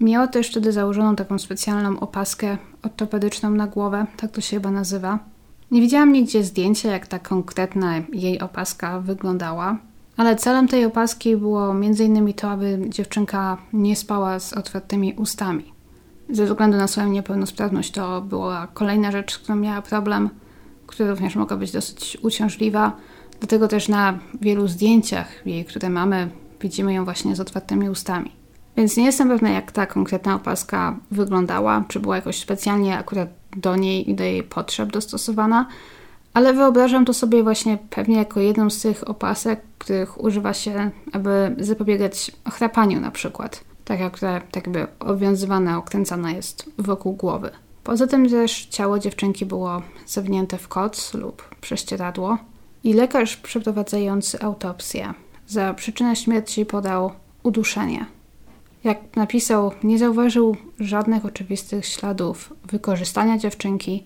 Miała 0.00 0.26
też 0.26 0.50
wtedy 0.50 0.72
założoną 0.72 1.16
taką 1.16 1.38
specjalną 1.38 2.00
opaskę 2.00 2.58
ortopedyczną 2.82 3.50
na 3.50 3.66
głowę, 3.66 4.06
tak 4.16 4.30
to 4.30 4.40
się 4.40 4.56
chyba 4.56 4.70
nazywa. 4.70 5.18
Nie 5.70 5.80
widziałam 5.80 6.12
nigdzie 6.12 6.44
zdjęcia, 6.44 6.90
jak 6.90 7.06
ta 7.06 7.18
konkretna 7.18 7.94
jej 8.12 8.40
opaska 8.40 9.00
wyglądała, 9.00 9.78
ale 10.16 10.36
celem 10.36 10.68
tej 10.68 10.84
opaski 10.84 11.36
było 11.36 11.70
m.in. 11.70 12.34
to, 12.34 12.50
aby 12.50 12.78
dziewczynka 12.88 13.58
nie 13.72 13.96
spała 13.96 14.38
z 14.38 14.52
otwartymi 14.52 15.14
ustami. 15.14 15.72
Ze 16.30 16.46
względu 16.46 16.76
na 16.76 16.86
swoją 16.86 17.08
niepełnosprawność 17.08 17.90
to 17.90 18.20
była 18.20 18.66
kolejna 18.66 19.12
rzecz, 19.12 19.34
z 19.34 19.38
którą 19.38 19.56
miała 19.56 19.82
problem, 19.82 20.30
która 20.86 21.10
również 21.10 21.36
mogła 21.36 21.56
być 21.56 21.72
dosyć 21.72 22.18
uciążliwa. 22.22 22.92
Dlatego 23.40 23.68
też 23.68 23.88
na 23.88 24.18
wielu 24.40 24.68
zdjęciach 24.68 25.46
jej, 25.46 25.64
które 25.64 25.90
mamy, 25.90 26.30
widzimy 26.60 26.94
ją 26.94 27.04
właśnie 27.04 27.36
z 27.36 27.40
otwartymi 27.40 27.90
ustami. 27.90 28.43
Więc 28.76 28.96
nie 28.96 29.04
jestem 29.04 29.28
pewna, 29.28 29.50
jak 29.50 29.72
ta 29.72 29.86
konkretna 29.86 30.34
opaska 30.34 30.96
wyglądała, 31.10 31.84
czy 31.88 32.00
była 32.00 32.16
jakoś 32.16 32.38
specjalnie 32.38 32.98
akurat 32.98 33.28
do 33.56 33.76
niej 33.76 34.10
i 34.10 34.14
do 34.14 34.24
jej 34.24 34.42
potrzeb 34.42 34.92
dostosowana, 34.92 35.66
ale 36.34 36.54
wyobrażam 36.54 37.04
to 37.04 37.14
sobie 37.14 37.42
właśnie 37.42 37.78
pewnie 37.90 38.16
jako 38.16 38.40
jedną 38.40 38.70
z 38.70 38.80
tych 38.80 39.08
opasek, 39.08 39.60
których 39.78 40.24
używa 40.24 40.54
się, 40.54 40.90
aby 41.12 41.56
zapobiegać 41.58 42.32
chrapaniu 42.52 43.00
na 43.00 43.10
przykład. 43.10 43.64
Taka, 43.84 44.10
która 44.10 44.40
tak 44.40 44.56
jakby 44.56 44.86
obwiązywana, 45.00 45.78
okręcana 45.78 46.30
jest 46.30 46.70
wokół 46.78 47.12
głowy. 47.12 47.50
Poza 47.84 48.06
tym 48.06 48.28
też 48.28 48.66
ciało 48.66 48.98
dziewczynki 48.98 49.46
było 49.46 49.82
zawinięte 50.06 50.58
w 50.58 50.68
koc 50.68 51.14
lub 51.14 51.54
prześcieradło 51.60 52.38
i 52.84 52.92
lekarz 52.92 53.36
przeprowadzający 53.36 54.42
autopsję 54.42 55.14
za 55.46 55.74
przyczynę 55.74 56.16
śmierci 56.16 56.66
podał 56.66 57.12
uduszenie. 57.42 58.06
Jak 58.84 59.16
napisał, 59.16 59.72
nie 59.82 59.98
zauważył 59.98 60.56
żadnych 60.80 61.24
oczywistych 61.24 61.86
śladów 61.86 62.52
wykorzystania 62.64 63.38
dziewczynki 63.38 64.04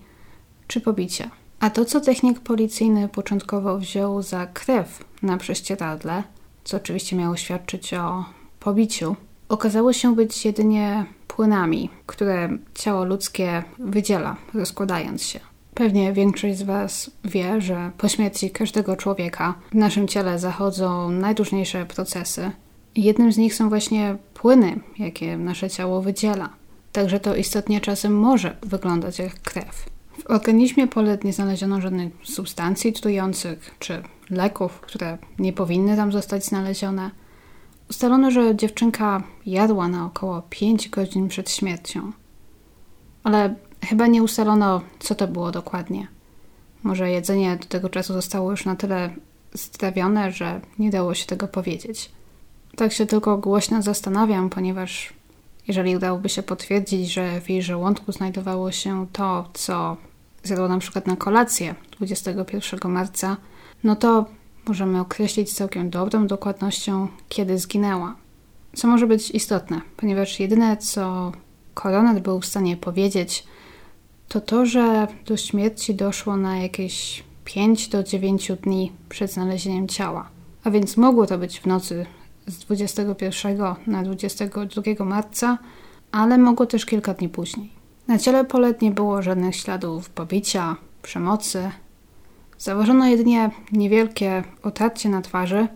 czy 0.67 0.81
pobicia. 0.81 1.29
A 1.59 1.69
to, 1.69 1.85
co 1.85 2.01
technik 2.01 2.39
policyjny 2.39 3.09
początkowo 3.09 3.77
wziął 3.77 4.21
za 4.21 4.47
krew 4.47 5.03
na 5.21 5.37
prześcieradle, 5.37 6.23
co 6.63 6.77
oczywiście 6.77 7.15
miało 7.15 7.35
świadczyć 7.35 7.93
o 7.93 8.25
pobiciu, 8.59 9.15
okazało 9.49 9.93
się 9.93 10.15
być 10.15 10.45
jedynie 10.45 11.05
płynami, 11.27 11.89
które 12.05 12.49
ciało 12.73 13.05
ludzkie 13.05 13.63
wydziela, 13.79 14.35
rozkładając 14.53 15.23
się. 15.23 15.39
Pewnie 15.73 16.13
większość 16.13 16.57
z 16.57 16.63
Was 16.63 17.11
wie, 17.25 17.61
że 17.61 17.91
po 17.97 18.09
śmierci 18.09 18.51
każdego 18.51 18.95
człowieka 18.95 19.53
w 19.71 19.75
naszym 19.75 20.07
ciele 20.07 20.39
zachodzą 20.39 21.09
najróżniejsze 21.09 21.85
procesy. 21.85 22.51
Jednym 22.99 23.31
z 23.31 23.37
nich 23.37 23.55
są 23.55 23.69
właśnie 23.69 24.17
płyny, 24.33 24.79
jakie 24.97 25.37
nasze 25.37 25.69
ciało 25.69 26.01
wydziela. 26.01 26.49
Także 26.91 27.19
to 27.19 27.35
istotnie 27.35 27.81
czasem 27.81 28.19
może 28.19 28.57
wyglądać 28.61 29.19
jak 29.19 29.41
krew. 29.41 29.85
W 30.19 30.31
organizmie 30.31 30.87
Polet 30.87 31.23
nie 31.23 31.33
znaleziono 31.33 31.81
żadnych 31.81 32.13
substancji 32.23 32.93
trujących 32.93 33.75
czy 33.79 34.03
leków, 34.29 34.79
które 34.81 35.17
nie 35.39 35.53
powinny 35.53 35.95
tam 35.95 36.11
zostać 36.11 36.45
znalezione. 36.45 37.11
Ustalono, 37.89 38.31
że 38.31 38.55
dziewczynka 38.55 39.23
jadła 39.45 39.87
na 39.87 40.05
około 40.05 40.41
5 40.49 40.89
godzin 40.89 41.27
przed 41.27 41.51
śmiercią. 41.51 42.11
Ale 43.23 43.55
chyba 43.85 44.07
nie 44.07 44.23
ustalono, 44.23 44.81
co 44.99 45.15
to 45.15 45.27
było 45.27 45.51
dokładnie. 45.51 46.07
Może 46.83 47.09
jedzenie 47.09 47.57
do 47.57 47.65
tego 47.65 47.89
czasu 47.89 48.13
zostało 48.13 48.51
już 48.51 48.65
na 48.65 48.75
tyle 48.75 49.09
strawione, 49.55 50.31
że 50.31 50.61
nie 50.79 50.89
dało 50.89 51.13
się 51.13 51.25
tego 51.25 51.47
powiedzieć. 51.47 52.11
Tak 52.79 52.93
się 52.93 53.05
tylko 53.05 53.37
głośno 53.37 53.81
zastanawiam, 53.81 54.49
ponieważ 54.49 55.13
jeżeli 55.67 55.95
udałoby 55.95 56.29
się 56.29 56.43
potwierdzić, 56.43 57.13
że 57.13 57.41
w 57.41 57.49
jej 57.49 57.61
żołądku 57.61 58.11
znajdowało 58.11 58.71
się 58.71 59.07
to, 59.13 59.49
co 59.53 59.97
zjadła 60.43 60.67
na 60.67 60.79
przykład 60.79 61.07
na 61.07 61.15
kolację 61.15 61.75
21 61.97 62.91
marca, 62.91 63.37
no 63.83 63.95
to 63.95 64.25
możemy 64.67 64.99
określić 64.99 65.51
z 65.51 65.55
całkiem 65.55 65.89
dobrą 65.89 66.27
dokładnością, 66.27 67.07
kiedy 67.29 67.57
zginęła. 67.57 68.15
Co 68.75 68.87
może 68.87 69.07
być 69.07 69.31
istotne, 69.31 69.81
ponieważ 69.97 70.39
jedyne, 70.39 70.77
co 70.77 71.31
koroner 71.73 72.21
był 72.21 72.39
w 72.39 72.45
stanie 72.45 72.77
powiedzieć, 72.77 73.43
to 74.27 74.41
to, 74.41 74.65
że 74.65 75.07
do 75.25 75.37
śmierci 75.37 75.95
doszło 75.95 76.37
na 76.37 76.57
jakieś 76.57 77.23
5 77.45 77.87
do 77.87 78.03
9 78.03 78.51
dni 78.63 78.91
przed 79.09 79.31
znalezieniem 79.31 79.87
ciała. 79.87 80.29
A 80.63 80.71
więc 80.71 80.97
mogło 80.97 81.27
to 81.27 81.37
być 81.37 81.59
w 81.59 81.65
nocy 81.65 82.05
z 82.49 82.59
21 82.59 83.75
na 83.87 84.03
22 84.03 85.05
marca, 85.05 85.57
ale 86.11 86.37
mogło 86.37 86.65
też 86.65 86.85
kilka 86.85 87.13
dni 87.13 87.29
później. 87.29 87.69
Na 88.07 88.17
ciele 88.17 88.45
Polet 88.45 88.81
nie 88.81 88.91
było 88.91 89.21
żadnych 89.21 89.55
śladów 89.55 90.09
pobicia, 90.09 90.75
przemocy. 91.01 91.71
Założono 92.57 93.07
jedynie 93.07 93.51
niewielkie 93.71 94.43
otarcie 94.63 95.09
na 95.09 95.21
twarzy, 95.21 95.67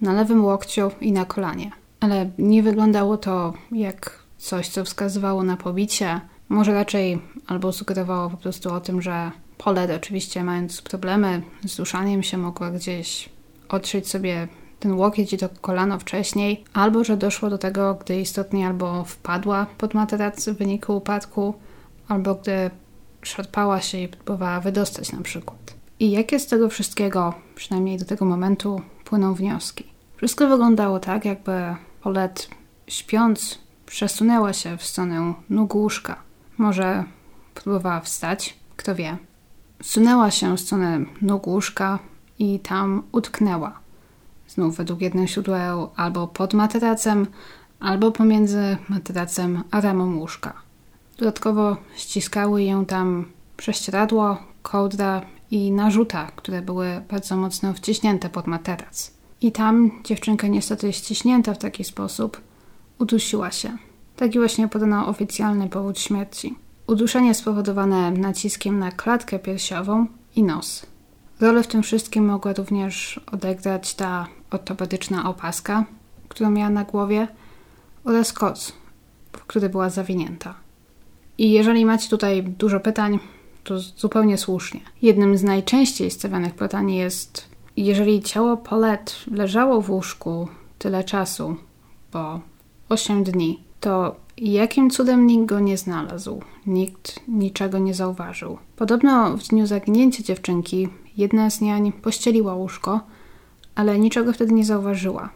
na 0.00 0.12
lewym 0.12 0.44
łokciu 0.44 0.90
i 1.00 1.12
na 1.12 1.24
kolanie. 1.24 1.70
Ale 2.00 2.30
nie 2.38 2.62
wyglądało 2.62 3.16
to 3.16 3.52
jak 3.72 4.22
coś, 4.38 4.68
co 4.68 4.84
wskazywało 4.84 5.42
na 5.42 5.56
pobicie. 5.56 6.20
Może 6.48 6.74
raczej 6.74 7.18
albo 7.46 7.72
sugerowało 7.72 8.30
po 8.30 8.36
prostu 8.36 8.72
o 8.72 8.80
tym, 8.80 9.02
że 9.02 9.30
Polet 9.58 9.90
oczywiście 9.90 10.44
mając 10.44 10.82
problemy 10.82 11.42
z 11.64 11.76
duszaniem 11.76 12.22
się 12.22 12.38
mogła 12.38 12.70
gdzieś 12.70 13.28
otrzeć 13.68 14.08
sobie 14.08 14.48
ten 14.80 14.92
łokieć 14.92 15.32
i 15.32 15.38
to 15.38 15.48
kolano 15.60 15.98
wcześniej, 15.98 16.64
albo 16.72 17.04
że 17.04 17.16
doszło 17.16 17.50
do 17.50 17.58
tego, 17.58 17.94
gdy 17.94 18.20
istotnie 18.20 18.66
albo 18.66 19.04
wpadła 19.04 19.66
pod 19.78 19.94
materac 19.94 20.48
w 20.48 20.58
wyniku 20.58 20.96
upadku, 20.96 21.54
albo 22.08 22.34
gdy 22.34 22.70
szarpała 23.22 23.80
się 23.80 23.98
i 23.98 24.08
próbowała 24.08 24.60
wydostać 24.60 25.12
na 25.12 25.22
przykład. 25.22 25.74
I 26.00 26.10
jakie 26.10 26.40
z 26.40 26.46
tego 26.46 26.68
wszystkiego, 26.68 27.34
przynajmniej 27.54 27.98
do 27.98 28.04
tego 28.04 28.24
momentu, 28.24 28.80
płyną 29.04 29.34
wnioski? 29.34 29.84
Wszystko 30.16 30.48
wyglądało 30.48 31.00
tak, 31.00 31.24
jakby 31.24 31.52
Polet 32.00 32.48
śpiąc 32.86 33.58
przesunęła 33.86 34.52
się 34.52 34.76
w 34.76 34.84
stronę 34.84 35.34
nóg 35.50 35.74
łóżka. 35.74 36.16
Może 36.58 37.04
próbowała 37.54 38.00
wstać, 38.00 38.56
kto 38.76 38.94
wie. 38.94 39.16
Zsunęła 39.82 40.30
się 40.30 40.56
w 40.56 40.60
stronę 40.60 41.00
nóg 41.22 41.46
łóżka 41.46 41.98
i 42.38 42.60
tam 42.60 43.02
utknęła 43.12 43.85
znów 44.48 44.76
według 44.76 45.00
jednych 45.00 45.30
źródeł 45.30 45.88
albo 45.96 46.28
pod 46.28 46.54
materacem, 46.54 47.26
albo 47.80 48.12
pomiędzy 48.12 48.76
materacem 48.88 49.62
a 49.70 49.80
ramą 49.80 50.16
łóżka. 50.16 50.52
Dodatkowo 51.18 51.76
ściskały 51.96 52.62
ją 52.62 52.84
tam 52.84 53.24
prześcieradło, 53.56 54.38
kołdra 54.62 55.22
i 55.50 55.72
narzuta, 55.72 56.30
które 56.36 56.62
były 56.62 57.02
bardzo 57.10 57.36
mocno 57.36 57.74
wciśnięte 57.74 58.28
pod 58.28 58.46
materac. 58.46 59.10
I 59.40 59.52
tam 59.52 59.90
dziewczynka 60.04 60.46
niestety 60.46 60.92
ściśnięta 60.92 61.54
w 61.54 61.58
taki 61.58 61.84
sposób 61.84 62.40
udusiła 62.98 63.50
się. 63.50 63.76
Taki 64.16 64.38
właśnie 64.38 64.68
podano 64.68 65.06
oficjalny 65.06 65.68
powód 65.68 65.98
śmierci. 65.98 66.54
Uduszenie 66.86 67.34
spowodowane 67.34 68.10
naciskiem 68.10 68.78
na 68.78 68.92
klatkę 68.92 69.38
piersiową 69.38 70.06
i 70.36 70.42
nos. 70.42 70.86
Rolę 71.40 71.62
w 71.62 71.66
tym 71.66 71.82
wszystkim 71.82 72.26
mogła 72.26 72.52
również 72.52 73.20
odegrać 73.32 73.94
ta 73.94 74.26
ortopedyczna 74.50 75.28
opaska, 75.28 75.84
którą 76.28 76.50
miała 76.50 76.70
na 76.70 76.84
głowie, 76.84 77.28
oraz 78.04 78.32
koc, 78.32 78.72
w 79.32 79.40
który 79.46 79.68
była 79.68 79.90
zawinięta. 79.90 80.54
I 81.38 81.50
jeżeli 81.50 81.86
macie 81.86 82.08
tutaj 82.08 82.42
dużo 82.42 82.80
pytań, 82.80 83.18
to 83.64 83.78
zupełnie 83.78 84.38
słusznie. 84.38 84.80
Jednym 85.02 85.38
z 85.38 85.42
najczęściej 85.42 86.10
stawianych 86.10 86.54
pytań 86.54 86.92
jest, 86.92 87.48
jeżeli 87.76 88.22
ciało 88.22 88.56
Paulette 88.56 89.12
leżało 89.30 89.80
w 89.80 89.90
łóżku 89.90 90.48
tyle 90.78 91.04
czasu, 91.04 91.56
bo 92.12 92.40
8 92.88 93.24
dni, 93.24 93.60
to 93.80 94.16
jakim 94.38 94.90
cudem 94.90 95.26
nikt 95.26 95.46
go 95.46 95.60
nie 95.60 95.76
znalazł? 95.76 96.42
Nikt 96.66 97.20
niczego 97.28 97.78
nie 97.78 97.94
zauważył. 97.94 98.58
Podobno 98.76 99.36
w 99.36 99.42
dniu 99.42 99.66
zaginięcia 99.66 100.22
dziewczynki 100.22 100.88
jedna 101.16 101.50
z 101.50 101.60
niań 101.60 101.92
pościeliła 101.92 102.54
łóżko, 102.54 103.00
ale 103.74 103.98
niczego 103.98 104.32
wtedy 104.32 104.54
nie 104.54 104.64
zauważyła. 104.64 105.28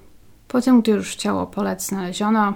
Potem, 0.48 0.80
gdy 0.80 0.92
już 0.92 1.14
ciało 1.14 1.46
Paulette 1.46 1.84
znaleziono, 1.84 2.54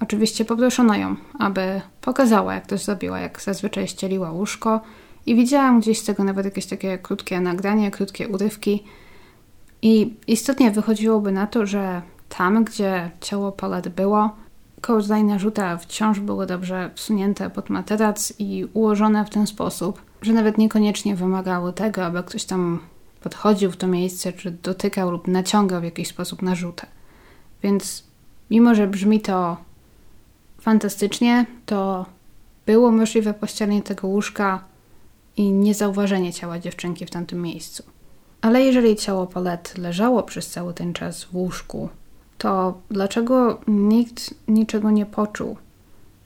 oczywiście 0.00 0.44
poproszono 0.44 0.94
ją, 0.94 1.16
aby 1.38 1.80
pokazała, 2.00 2.54
jak 2.54 2.66
to 2.66 2.78
zrobiła, 2.78 3.20
jak 3.20 3.40
zazwyczaj 3.40 3.88
ścieliła 3.88 4.32
łóżko 4.32 4.80
i 5.26 5.34
widziałam 5.34 5.80
gdzieś 5.80 6.00
z 6.00 6.04
tego 6.04 6.24
nawet 6.24 6.44
jakieś 6.44 6.66
takie 6.66 6.98
krótkie 6.98 7.40
nagranie, 7.40 7.90
krótkie 7.90 8.28
urywki 8.28 8.84
i 9.82 10.14
istotnie 10.26 10.70
wychodziłoby 10.70 11.32
na 11.32 11.46
to, 11.46 11.66
że 11.66 12.02
tam, 12.28 12.64
gdzie 12.64 13.10
ciało 13.20 13.52
Paulette 13.52 13.90
było, 13.90 14.30
kołdrzajne 14.80 15.38
żuta 15.38 15.76
wciąż 15.76 16.20
było 16.20 16.46
dobrze 16.46 16.90
wsunięte 16.94 17.50
pod 17.50 17.70
materac 17.70 18.32
i 18.38 18.66
ułożone 18.74 19.24
w 19.24 19.30
ten 19.30 19.46
sposób, 19.46 20.02
że 20.22 20.32
nawet 20.32 20.58
niekoniecznie 20.58 21.16
wymagały 21.16 21.72
tego, 21.72 22.04
aby 22.04 22.22
ktoś 22.22 22.44
tam 22.44 22.78
podchodził 23.20 23.70
w 23.70 23.76
to 23.76 23.86
miejsce, 23.86 24.32
czy 24.32 24.50
dotykał 24.50 25.10
lub 25.10 25.28
naciągał 25.28 25.80
w 25.80 25.84
jakiś 25.84 26.08
sposób 26.08 26.42
na 26.42 26.54
rzutę. 26.54 26.86
Więc 27.62 28.04
mimo, 28.50 28.74
że 28.74 28.86
brzmi 28.86 29.20
to 29.20 29.56
fantastycznie, 30.60 31.46
to 31.66 32.06
było 32.66 32.90
możliwe 32.90 33.34
pościelenie 33.34 33.82
tego 33.82 34.08
łóżka 34.08 34.64
i 35.36 35.52
niezauważenie 35.52 36.32
ciała 36.32 36.58
dziewczynki 36.58 37.06
w 37.06 37.10
tamtym 37.10 37.42
miejscu. 37.42 37.82
Ale 38.40 38.62
jeżeli 38.62 38.96
ciało 38.96 39.26
Paulette 39.26 39.80
leżało 39.80 40.22
przez 40.22 40.50
cały 40.50 40.74
ten 40.74 40.92
czas 40.92 41.24
w 41.24 41.34
łóżku, 41.34 41.88
to 42.38 42.74
dlaczego 42.90 43.60
nikt 43.68 44.34
niczego 44.48 44.90
nie 44.90 45.06
poczuł? 45.06 45.56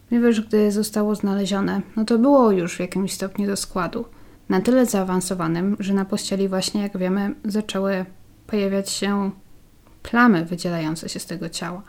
Ponieważ 0.09 0.40
gdy 0.40 0.73
zostało 0.73 1.14
znalezione, 1.14 1.83
no 1.97 2.05
to 2.05 2.19
było 2.19 2.51
już 2.51 2.77
w 2.77 2.81
jakimś 2.81 3.12
stopniu 3.12 3.47
do 3.47 3.57
składu. 3.57 4.05
Na 4.49 4.61
tyle 4.61 4.87
zaawansowanym, 4.87 5.77
że 5.81 5.95
na 5.95 6.05
pościeli 6.05 6.49
właśnie, 6.49 6.83
jak 6.83 6.99
wiemy, 6.99 7.35
zaczęły 7.45 8.05
pojawiać 8.47 8.90
się 8.90 9.31
plamy 10.03 10.45
wydzielające 10.45 11.09
się 11.09 11.19
z 11.19 11.27
tego 11.27 11.49
ciała. 11.49 11.83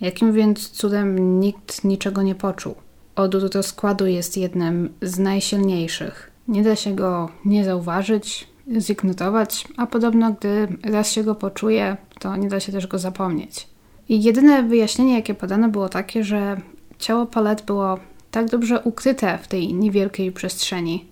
Jakim 0.00 0.32
więc 0.32 0.68
cudem 0.68 1.40
nikt 1.40 1.84
niczego 1.84 2.22
nie 2.22 2.34
poczuł? 2.34 2.74
Odór 3.16 3.50
do 3.50 3.62
składu 3.62 4.06
jest 4.06 4.36
jednym 4.36 4.94
z 5.02 5.18
najsilniejszych. 5.18 6.30
Nie 6.48 6.62
da 6.62 6.76
się 6.76 6.94
go 6.94 7.28
nie 7.44 7.64
zauważyć, 7.64 8.48
zignorować, 8.78 9.68
a 9.76 9.86
podobno 9.86 10.32
gdy 10.32 10.68
raz 10.84 11.12
się 11.12 11.24
go 11.24 11.34
poczuje, 11.34 11.96
to 12.18 12.36
nie 12.36 12.48
da 12.48 12.60
się 12.60 12.72
też 12.72 12.86
go 12.86 12.98
zapomnieć. 12.98 13.68
I 14.08 14.22
jedyne 14.22 14.62
wyjaśnienie, 14.62 15.14
jakie 15.14 15.34
podano, 15.34 15.68
było 15.68 15.88
takie, 15.88 16.24
że 16.24 16.60
ciało 16.98 17.26
Palet 17.26 17.62
było 17.62 17.98
tak 18.30 18.50
dobrze 18.50 18.80
ukryte 18.80 19.38
w 19.38 19.48
tej 19.48 19.74
niewielkiej 19.74 20.32
przestrzeni, 20.32 21.04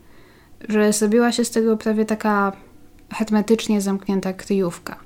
że 0.68 0.92
zrobiła 0.92 1.32
się 1.32 1.44
z 1.44 1.50
tego 1.50 1.76
prawie 1.76 2.04
taka 2.04 2.52
hermetycznie 3.10 3.80
zamknięta 3.80 4.32
kryjówka. 4.32 4.96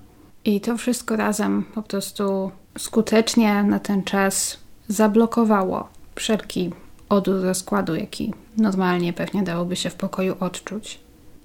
I 0.44 0.60
to 0.60 0.76
wszystko 0.76 1.16
razem 1.16 1.64
po 1.74 1.82
prostu 1.82 2.50
skutecznie 2.78 3.62
na 3.62 3.78
ten 3.78 4.02
czas 4.02 4.58
zablokowało 4.88 5.88
wszelki 6.14 6.70
odór 7.08 7.42
rozkładu, 7.42 7.94
jaki 7.94 8.34
normalnie 8.56 9.12
pewnie 9.12 9.42
dałoby 9.42 9.76
się 9.76 9.90
w 9.90 9.94
pokoju 9.94 10.36
odczuć. 10.40 11.00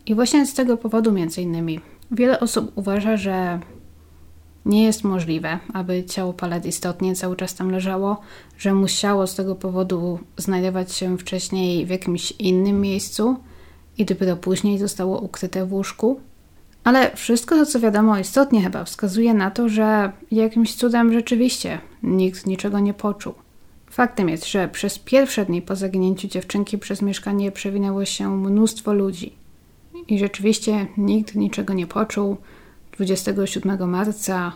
I 0.06 0.16
właśnie 0.16 0.46
z 0.46 0.54
tego 0.54 0.78
powodu, 0.78 1.12
między 1.12 1.42
innymi, 1.42 1.80
wiele 2.12 2.40
osób 2.40 2.72
uważa, 2.76 3.18
że 3.18 3.60
nie 4.66 4.84
jest 4.84 5.04
możliwe, 5.04 5.60
aby 5.74 6.04
ciało 6.04 6.34
Palet 6.34 6.66
istotnie 6.66 7.16
cały 7.16 7.36
czas 7.36 7.56
tam 7.56 7.72
leżało, 7.72 8.22
że 8.58 8.74
musiało 8.74 9.28
z 9.28 9.36
tego 9.36 9.56
powodu 9.56 10.20
znajdować 10.38 10.94
się 10.94 11.18
wcześniej 11.18 11.86
w 11.86 11.90
jakimś 11.90 12.32
innym 12.32 12.82
miejscu 12.82 13.36
i 13.98 14.06
dopiero 14.06 14.36
później 14.36 14.80
zostało 14.80 15.20
ukryte 15.20 15.66
w 15.66 15.74
łóżku. 15.74 16.20
Ale 16.84 17.16
wszystko 17.16 17.56
to, 17.56 17.66
co 17.66 17.80
wiadomo 17.80 18.20
istotnie 18.20 18.62
chyba, 18.62 18.84
wskazuje 18.84 19.34
na 19.34 19.52
to, 19.52 19.70
że 19.70 20.12
jakimś 20.32 20.76
cudem 20.76 21.14
rzeczywiście 21.14 21.80
nikt 22.04 22.46
niczego 22.46 22.80
nie 22.80 22.94
poczuł. 22.94 23.34
Faktem 23.90 24.30
jest, 24.30 24.48
że 24.48 24.68
przez 24.68 25.00
pierwsze 25.00 25.46
dni 25.46 25.62
po 25.62 25.76
zaginięciu 25.76 26.28
dziewczynki 26.28 26.78
przez 26.78 27.02
mieszkanie 27.02 27.52
przewinęło 27.52 28.06
się 28.06 28.38
mnóstwo 28.38 28.94
ludzi. 28.94 29.34
I 30.08 30.20
rzeczywiście 30.20 30.88
nikt 30.98 31.36
niczego 31.36 31.74
nie 31.74 31.88
poczuł. 31.88 32.38
27 32.98 33.90
marca, 33.90 34.52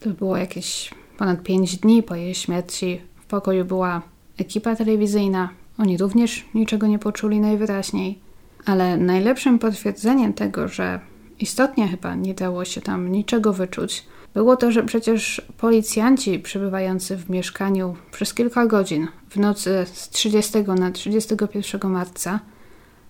to 0.00 0.10
było 0.10 0.36
jakieś 0.36 0.90
ponad 1.18 1.42
5 1.42 1.76
dni 1.76 2.02
po 2.02 2.14
jej 2.14 2.34
śmierci, 2.34 3.00
w 3.16 3.26
pokoju 3.26 3.64
była 3.64 4.02
ekipa 4.38 4.76
telewizyjna. 4.76 5.48
Oni 5.78 5.98
również 5.98 6.44
niczego 6.54 6.86
nie 6.86 6.98
poczuli 6.98 7.40
najwyraźniej. 7.40 8.18
Ale 8.64 8.96
najlepszym 8.96 9.58
potwierdzeniem 9.58 10.32
tego, 10.32 10.68
że 10.68 11.00
istotnie 11.40 11.88
chyba 11.88 12.14
nie 12.14 12.34
dało 12.34 12.64
się 12.64 12.80
tam 12.80 13.12
niczego 13.12 13.52
wyczuć, 13.52 14.04
było 14.34 14.56
to, 14.56 14.72
że 14.72 14.82
przecież 14.82 15.42
policjanci 15.58 16.38
przebywający 16.38 17.16
w 17.16 17.30
mieszkaniu 17.30 17.96
przez 18.12 18.34
kilka 18.34 18.66
godzin 18.66 19.08
w 19.30 19.36
nocy 19.36 19.86
z 19.92 20.08
30 20.08 20.58
na 20.78 20.90
31 20.90 21.90
marca 21.90 22.40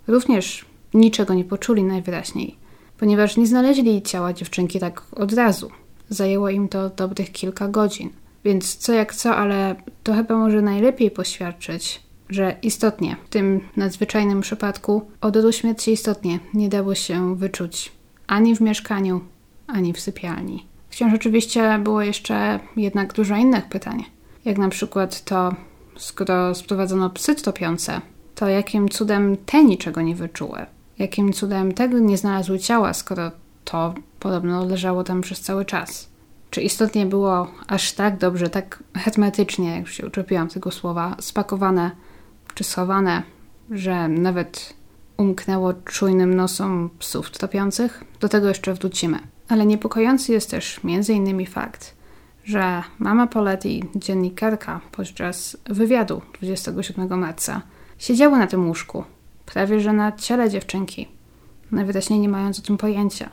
również 0.07 0.65
niczego 0.95 1.35
nie 1.35 1.45
poczuli 1.45 1.83
najwyraźniej, 1.83 2.57
ponieważ 2.99 3.37
nie 3.37 3.47
znaleźli 3.47 4.03
ciała 4.03 4.33
dziewczynki 4.33 4.81
tak 4.81 5.03
od 5.13 5.33
razu. 5.33 5.71
Zajęło 6.09 6.51
im 6.51 6.69
to 6.69 6.91
dobrych 6.91 7.33
kilka 7.33 7.69
godzin. 7.69 8.11
Więc 8.45 8.77
co 8.77 8.93
jak 8.93 9.15
co, 9.15 9.37
ale 9.37 9.77
to 10.03 10.15
chyba 10.15 10.37
może 10.37 10.63
najlepiej 10.63 11.11
poświadczyć, 11.11 12.01
że 12.29 12.57
istotnie 12.63 13.17
w 13.27 13.29
tym 13.29 13.61
nadzwyczajnym 13.77 14.41
przypadku 14.41 15.03
odoru 15.21 15.53
śmierci 15.53 15.93
istotnie 15.93 16.39
nie 16.55 16.69
dało 16.69 16.95
się 16.95 17.37
wyczuć 17.37 17.93
ani 18.27 18.57
w 18.57 18.61
mieszkaniu, 18.61 19.21
ani 19.67 19.93
w 19.93 20.01
sypialni. 20.01 20.67
Wciąż 20.91 21.15
oczywiście 21.15 21.79
było 21.79 22.03
jeszcze 22.03 22.61
jednak 22.77 23.13
dużo 23.13 23.37
innych 23.37 23.69
pytań, 23.69 24.05
jak 24.45 24.59
na 24.59 24.69
przykład 24.69 25.25
to, 25.25 25.55
skoro 25.97 26.55
sprowadzono 26.55 27.11
psy 27.11 27.35
topiące, 27.35 28.01
to 28.35 28.49
jakim 28.49 28.89
cudem 28.89 29.37
te 29.47 29.65
niczego 29.65 30.03
nie 30.03 30.15
wyczuły? 30.15 30.67
Jakim 30.99 31.33
cudem 31.33 31.73
tego 31.73 31.99
nie 31.99 32.19
znalazły 32.19 32.59
ciała, 32.59 32.95
skoro 32.95 33.31
to 33.65 33.95
podobno 34.21 34.65
leżało 34.65 35.05
tam 35.05 35.21
przez 35.21 35.41
cały 35.41 35.65
czas? 35.65 36.09
Czy 36.51 36.63
istotnie 36.63 37.07
było 37.07 37.47
aż 37.67 37.93
tak 37.93 38.19
dobrze, 38.19 38.51
tak 38.51 38.83
hermetycznie, 38.95 39.77
jak 39.77 39.89
się 39.89 40.07
uczepiłam 40.07 40.49
tego 40.49 40.71
słowa, 40.71 41.17
spakowane 41.21 41.91
czy 42.55 42.65
schowane, 42.65 43.23
że 43.71 44.09
nawet 44.09 44.75
umknęło 45.17 45.75
czujnym 45.75 46.35
nosom 46.35 46.91
psów 46.99 47.31
topiących? 47.31 48.05
Do 48.21 48.29
tego 48.29 48.49
jeszcze 48.49 48.75
wrócimy. 48.75 49.19
Ale 49.49 49.67
niepokojący 49.67 50.33
jest 50.33 50.51
też 50.51 50.81
m.in. 50.85 51.47
fakt, 51.47 51.95
że 52.45 52.83
mama 52.99 53.27
Poletti, 53.27 53.85
dziennikarka, 53.95 54.81
podczas 54.93 55.57
wywiadu 55.65 56.23
27 56.39 57.21
marca 57.21 57.63
siedziała 57.99 58.39
na 58.39 58.47
tym 58.47 58.69
łóżku, 58.69 59.05
prawie 59.47 59.81
że 59.81 59.93
na 59.93 60.13
ciele 60.13 60.51
dziewczynki, 60.51 61.09
najwyraźniej 61.73 62.21
nie 62.21 62.29
mając 62.29 62.59
o 62.59 62.63
tym 62.63 62.77
pojęcia. 62.77 63.31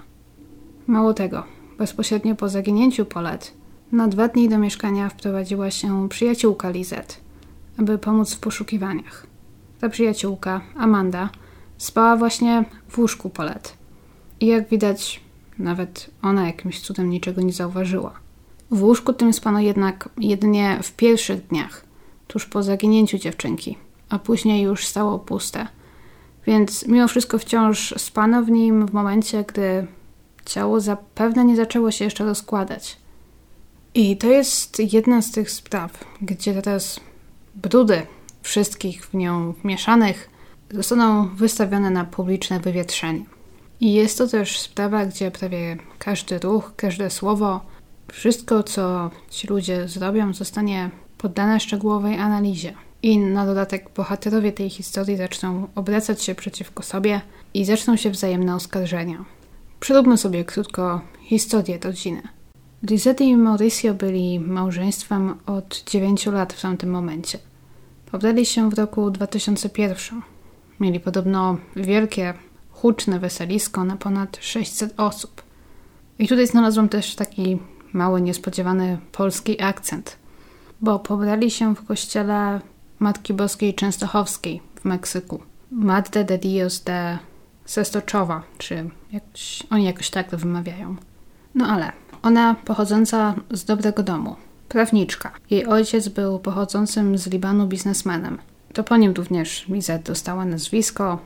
Mało 0.87 1.13
tego, 1.13 1.43
bezpośrednio 1.77 2.35
po 2.35 2.49
zaginięciu 2.49 3.05
Polet, 3.05 3.53
na 3.91 4.07
dwa 4.07 4.27
dni 4.27 4.49
do 4.49 4.57
mieszkania 4.57 5.09
wprowadziła 5.09 5.71
się 5.71 6.09
przyjaciółka 6.09 6.69
Lizet, 6.69 7.21
aby 7.77 7.97
pomóc 7.97 8.33
w 8.33 8.39
poszukiwaniach. 8.39 9.27
Ta 9.79 9.89
przyjaciółka, 9.89 10.61
Amanda, 10.75 11.29
spała 11.77 12.17
właśnie 12.17 12.65
w 12.87 12.97
łóżku 12.99 13.29
Polet. 13.29 13.77
I 14.39 14.45
jak 14.47 14.69
widać, 14.69 15.21
nawet 15.59 16.09
ona 16.21 16.47
jakimś 16.47 16.79
cudem 16.79 17.09
niczego 17.09 17.41
nie 17.41 17.53
zauważyła. 17.53 18.13
W 18.71 18.83
łóżku 18.83 19.13
tym 19.13 19.33
spano 19.33 19.59
jednak 19.59 20.09
jedynie 20.17 20.79
w 20.83 20.91
pierwszych 20.91 21.47
dniach, 21.47 21.85
tuż 22.27 22.45
po 22.45 22.63
zaginięciu 22.63 23.17
dziewczynki, 23.17 23.77
a 24.09 24.19
później 24.19 24.63
już 24.63 24.87
stało 24.87 25.19
puste. 25.19 25.67
Więc 26.45 26.87
mimo 26.87 27.07
wszystko 27.07 27.37
wciąż 27.37 27.93
spano 27.97 28.43
w 28.43 28.51
nim 28.51 28.87
w 28.87 28.93
momencie, 28.93 29.43
gdy 29.43 29.87
ciało 30.45 30.79
zapewne 30.79 31.45
nie 31.45 31.55
zaczęło 31.55 31.91
się 31.91 32.05
jeszcze 32.05 32.25
rozkładać. 32.25 32.97
I 33.93 34.17
to 34.17 34.27
jest 34.27 34.93
jedna 34.93 35.21
z 35.21 35.31
tych 35.31 35.51
spraw, 35.51 36.05
gdzie 36.21 36.53
teraz 36.53 36.99
brudy 37.55 38.01
wszystkich 38.41 39.05
w 39.05 39.13
nią 39.13 39.51
wmieszanych 39.51 40.29
zostaną 40.71 41.35
wystawione 41.35 41.89
na 41.89 42.05
publiczne 42.05 42.59
wywietrzenie. 42.59 43.25
I 43.79 43.93
jest 43.93 44.17
to 44.17 44.27
też 44.27 44.59
sprawa, 44.59 45.05
gdzie 45.05 45.31
prawie 45.31 45.77
każdy 45.99 46.39
ruch, 46.39 46.73
każde 46.75 47.09
słowo, 47.09 47.61
wszystko 48.11 48.63
co 48.63 49.11
ci 49.29 49.47
ludzie 49.47 49.87
zrobią, 49.87 50.33
zostanie 50.33 50.89
poddane 51.17 51.59
szczegółowej 51.59 52.19
analizie. 52.19 52.73
I 53.03 53.17
na 53.17 53.45
dodatek 53.45 53.89
bohaterowie 53.95 54.51
tej 54.51 54.69
historii 54.69 55.17
zaczną 55.17 55.67
obracać 55.75 56.23
się 56.23 56.35
przeciwko 56.35 56.83
sobie 56.83 57.21
i 57.53 57.65
zaczną 57.65 57.95
się 57.95 58.09
wzajemne 58.09 58.55
oskarżenia. 58.55 59.25
Przeróbmy 59.79 60.17
sobie 60.17 60.45
krótko 60.45 61.01
historię 61.21 61.79
rodziny. 61.83 62.21
Lisette 62.83 63.23
i 63.23 63.37
Mauricio 63.37 63.93
byli 63.93 64.39
małżeństwem 64.39 65.35
od 65.45 65.83
9 65.83 66.25
lat 66.25 66.53
w 66.53 66.61
tamtym 66.61 66.89
momencie. 66.89 67.39
Pobrali 68.11 68.45
się 68.45 68.69
w 68.69 68.73
roku 68.73 69.11
2001. 69.11 70.21
Mieli 70.79 70.99
podobno 70.99 71.57
wielkie, 71.75 72.33
huczne 72.71 73.19
weselisko 73.19 73.83
na 73.83 73.97
ponad 73.97 74.37
600 74.41 74.93
osób. 74.97 75.43
I 76.19 76.27
tutaj 76.27 76.47
znalazłam 76.47 76.89
też 76.89 77.15
taki 77.15 77.57
mały, 77.93 78.21
niespodziewany 78.21 78.97
polski 79.11 79.61
akcent, 79.61 80.17
bo 80.81 80.99
pobrali 80.99 81.51
się 81.51 81.75
w 81.75 81.85
kościele 81.85 82.61
Matki 83.03 83.33
Boskiej 83.33 83.73
Częstochowskiej 83.73 84.61
w 84.75 84.85
Meksyku. 84.85 85.41
Madre 85.71 86.23
de 86.23 86.37
Dios 86.37 86.83
de 86.83 87.19
Sestoczowa, 87.65 88.43
czy 88.57 88.89
jakoś, 89.11 89.63
oni 89.69 89.83
jakoś 89.85 90.09
tak 90.09 90.29
to 90.29 90.37
wymawiają. 90.37 90.95
No 91.55 91.67
ale 91.67 91.91
ona 92.21 92.55
pochodząca 92.65 93.35
z 93.51 93.65
dobrego 93.65 94.03
domu, 94.03 94.35
prawniczka. 94.69 95.31
Jej 95.49 95.65
ojciec 95.65 96.07
był 96.07 96.39
pochodzącym 96.39 97.17
z 97.17 97.27
Libanu 97.27 97.67
biznesmenem. 97.67 98.37
To 98.73 98.83
po 98.83 98.97
nim 98.97 99.13
również 99.13 99.67
Lizette 99.67 100.03
dostała 100.03 100.45
nazwisko 100.45 101.19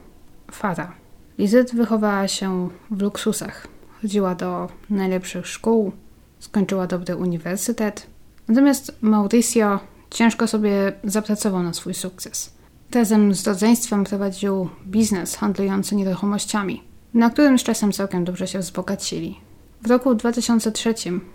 Fara. 0.51 0.93
Lizette 1.37 1.77
wychowała 1.77 2.27
się 2.27 2.69
w 2.91 3.01
luksusach. 3.01 3.67
Chodziła 4.01 4.35
do 4.35 4.69
najlepszych 4.89 5.47
szkół, 5.47 5.91
skończyła 6.39 6.87
dobry 6.87 7.15
uniwersytet. 7.15 8.07
Natomiast 8.47 8.97
Mauricio 9.01 9.79
ciężko 10.09 10.47
sobie 10.47 10.93
zapracował 11.03 11.63
na 11.63 11.73
swój 11.73 11.93
sukces. 11.93 12.57
Razem 12.91 13.35
z 13.35 13.47
rodzeństwem 13.47 14.03
prowadził 14.03 14.69
biznes 14.85 15.35
handlujący 15.35 15.95
nieruchomościami, 15.95 16.83
na 17.13 17.29
którym 17.29 17.59
z 17.59 17.63
czasem 17.63 17.91
całkiem 17.91 18.25
dobrze 18.25 18.47
się 18.47 18.59
wzbogacili. 18.59 19.39
W 19.81 19.89
roku 19.89 20.15
2003 20.15 20.93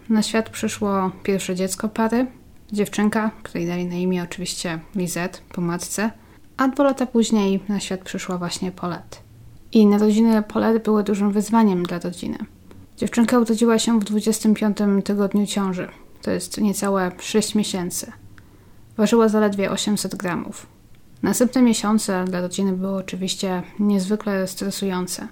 na 0.08 0.22
świat 0.22 0.50
przyszło 0.50 1.10
pierwsze 1.22 1.54
dziecko 1.54 1.88
pary, 1.88 2.26
dziewczynka, 2.72 3.30
której 3.42 3.66
dali 3.66 3.86
na 3.86 3.94
imię 3.94 4.22
oczywiście 4.22 4.80
Lizette 4.96 5.38
po 5.52 5.60
matce, 5.60 6.10
a 6.56 6.68
dwa 6.68 6.84
lata 6.84 7.06
później 7.06 7.60
na 7.68 7.80
świat 7.80 8.00
przyszła 8.00 8.38
właśnie 8.38 8.72
Paulette. 8.72 9.18
I 9.72 9.86
narodziny 9.86 10.42
Paulette 10.42 10.80
były 10.80 11.04
dużym 11.04 11.32
wyzwaniem 11.32 11.82
dla 11.82 11.98
rodziny. 11.98 12.38
Dziewczynka 12.96 13.38
urodziła 13.38 13.78
się 13.78 14.00
w 14.00 14.04
25 14.04 14.78
tygodniu 15.04 15.46
ciąży, 15.46 15.88
to 16.22 16.30
jest 16.30 16.60
niecałe 16.60 17.12
6 17.18 17.54
miesięcy. 17.54 18.12
Ważyła 18.96 19.28
zaledwie 19.28 19.70
800 19.70 20.14
gramów. 20.14 20.66
Następne 21.22 21.62
miesiące 21.62 22.24
dla 22.24 22.40
rodziny 22.40 22.72
były 22.72 22.96
oczywiście 22.96 23.62
niezwykle 23.78 24.46
stresujące. 24.46 25.28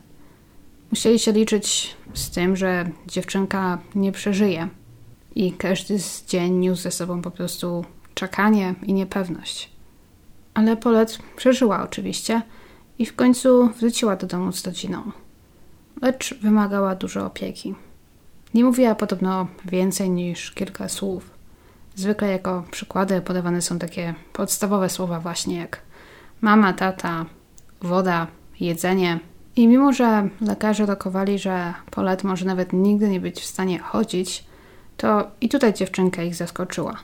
Musieli 0.90 1.18
się 1.18 1.32
liczyć 1.32 1.96
z 2.14 2.30
tym, 2.30 2.56
że 2.56 2.90
dziewczynka 3.06 3.78
nie 3.94 4.12
przeżyje 4.12 4.68
i 5.34 5.52
każdy 5.52 5.98
z 5.98 6.24
dzień 6.26 6.52
niósł 6.52 6.82
ze 6.82 6.90
sobą 6.90 7.22
po 7.22 7.30
prostu 7.30 7.84
czekanie 8.14 8.74
i 8.82 8.92
niepewność. 8.92 9.70
Ale 10.54 10.76
Polet 10.76 11.18
przeżyła 11.36 11.82
oczywiście 11.82 12.42
i 12.98 13.06
w 13.06 13.16
końcu 13.16 13.68
wróciła 13.68 14.16
do 14.16 14.26
domu 14.26 14.52
z 14.52 14.66
rodziną. 14.66 15.02
Lecz 16.02 16.34
wymagała 16.34 16.94
dużo 16.94 17.26
opieki. 17.26 17.74
Nie 18.54 18.64
mówiła 18.64 18.94
podobno 18.94 19.46
więcej 19.64 20.10
niż 20.10 20.50
kilka 20.50 20.88
słów. 20.88 21.39
Zwykle 22.00 22.28
jako 22.28 22.64
przykłady 22.70 23.20
podawane 23.20 23.62
są 23.62 23.78
takie 23.78 24.14
podstawowe 24.32 24.88
słowa 24.88 25.20
właśnie 25.20 25.56
jak 25.56 25.80
mama, 26.40 26.72
tata, 26.72 27.26
woda, 27.82 28.26
jedzenie. 28.60 29.20
I 29.56 29.68
mimo, 29.68 29.92
że 29.92 30.28
lekarze 30.40 30.86
rokowali, 30.86 31.38
że 31.38 31.74
Polet 31.90 32.24
może 32.24 32.46
nawet 32.46 32.72
nigdy 32.72 33.08
nie 33.08 33.20
być 33.20 33.40
w 33.40 33.44
stanie 33.44 33.78
chodzić, 33.78 34.44
to 34.96 35.30
i 35.40 35.48
tutaj 35.48 35.74
dziewczynka 35.74 36.22
ich 36.22 36.34
zaskoczyła. 36.34 36.96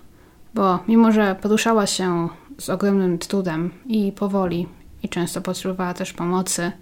Bo 0.55 0.79
mimo, 0.89 1.13
że 1.13 1.37
poruszała 1.43 1.87
się 1.87 2.29
z 2.59 2.71
ogromnym 2.71 3.19
trudem 3.19 3.71
i 3.87 4.13
powoli, 4.13 4.69
i 5.03 5.09
często 5.09 5.41
potrzebowała 5.41 5.95
też 5.95 6.13
pomocy, 6.13 6.73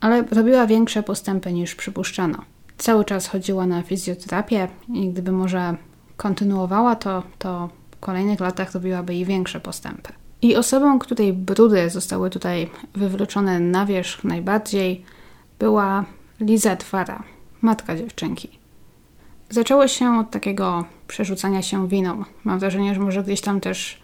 ale 0.00 0.22
robiła 0.22 0.66
większe 0.66 1.02
postępy 1.02 1.52
niż 1.52 1.74
przypuszczano. 1.74 2.38
Cały 2.78 3.04
czas 3.04 3.26
chodziła 3.26 3.66
na 3.66 3.82
fizjoterapię 3.82 4.68
i 4.94 5.08
gdyby 5.08 5.32
może 5.32 5.76
kontynuowała 6.20 6.96
to, 6.96 7.22
to 7.38 7.68
w 7.90 7.96
kolejnych 8.00 8.40
latach 8.40 8.72
robiłaby 8.72 9.14
i 9.14 9.24
większe 9.24 9.60
postępy. 9.60 10.12
I 10.42 10.56
osobą, 10.56 10.98
której 10.98 11.32
brudy 11.32 11.90
zostały 11.90 12.30
tutaj 12.30 12.70
wywrócone 12.94 13.60
na 13.60 13.86
wierzch 13.86 14.24
najbardziej, 14.24 15.04
była 15.58 16.04
Lizette 16.40 16.84
Fara, 16.84 17.22
matka 17.60 17.96
dziewczynki. 17.96 18.48
Zaczęło 19.50 19.88
się 19.88 20.18
od 20.18 20.30
takiego 20.30 20.84
przerzucania 21.08 21.62
się 21.62 21.88
winą. 21.88 22.24
Mam 22.44 22.58
wrażenie, 22.58 22.94
że 22.94 23.00
może 23.00 23.22
gdzieś 23.22 23.40
tam 23.40 23.60
też 23.60 24.02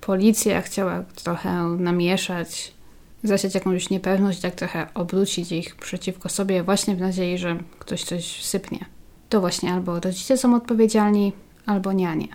policja 0.00 0.62
chciała 0.62 1.02
trochę 1.24 1.62
namieszać, 1.64 2.74
zasiać 3.22 3.54
jakąś 3.54 3.90
niepewność, 3.90 4.40
tak 4.40 4.54
trochę 4.54 4.86
obrócić 4.94 5.52
ich 5.52 5.76
przeciwko 5.76 6.28
sobie, 6.28 6.62
właśnie 6.62 6.96
w 6.96 7.00
nadziei, 7.00 7.38
że 7.38 7.56
ktoś 7.78 8.04
coś 8.04 8.44
sypnie. 8.44 8.99
To 9.30 9.40
właśnie 9.40 9.72
albo 9.72 10.00
rodzice 10.00 10.36
są 10.36 10.54
odpowiedzialni, 10.54 11.32
albo 11.66 11.92
nianie. 11.92 12.28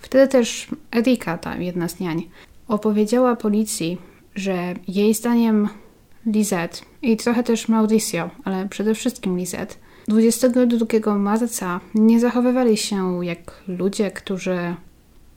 Wtedy 0.00 0.28
też 0.28 0.68
Erika, 0.96 1.38
ta 1.38 1.56
jedna 1.56 1.88
z 1.88 2.00
niań, 2.00 2.28
opowiedziała 2.68 3.36
policji, 3.36 3.98
że 4.34 4.74
jej 4.88 5.14
zdaniem 5.14 5.68
Lizette 6.26 6.78
i 7.02 7.16
trochę 7.16 7.42
też 7.42 7.68
Mauricio, 7.68 8.30
ale 8.44 8.68
przede 8.68 8.94
wszystkim 8.94 9.38
Lizette, 9.38 9.74
22 10.08 11.18
marca 11.18 11.80
nie 11.94 12.20
zachowywali 12.20 12.76
się 12.76 13.24
jak 13.24 13.62
ludzie, 13.68 14.10
którzy 14.10 14.74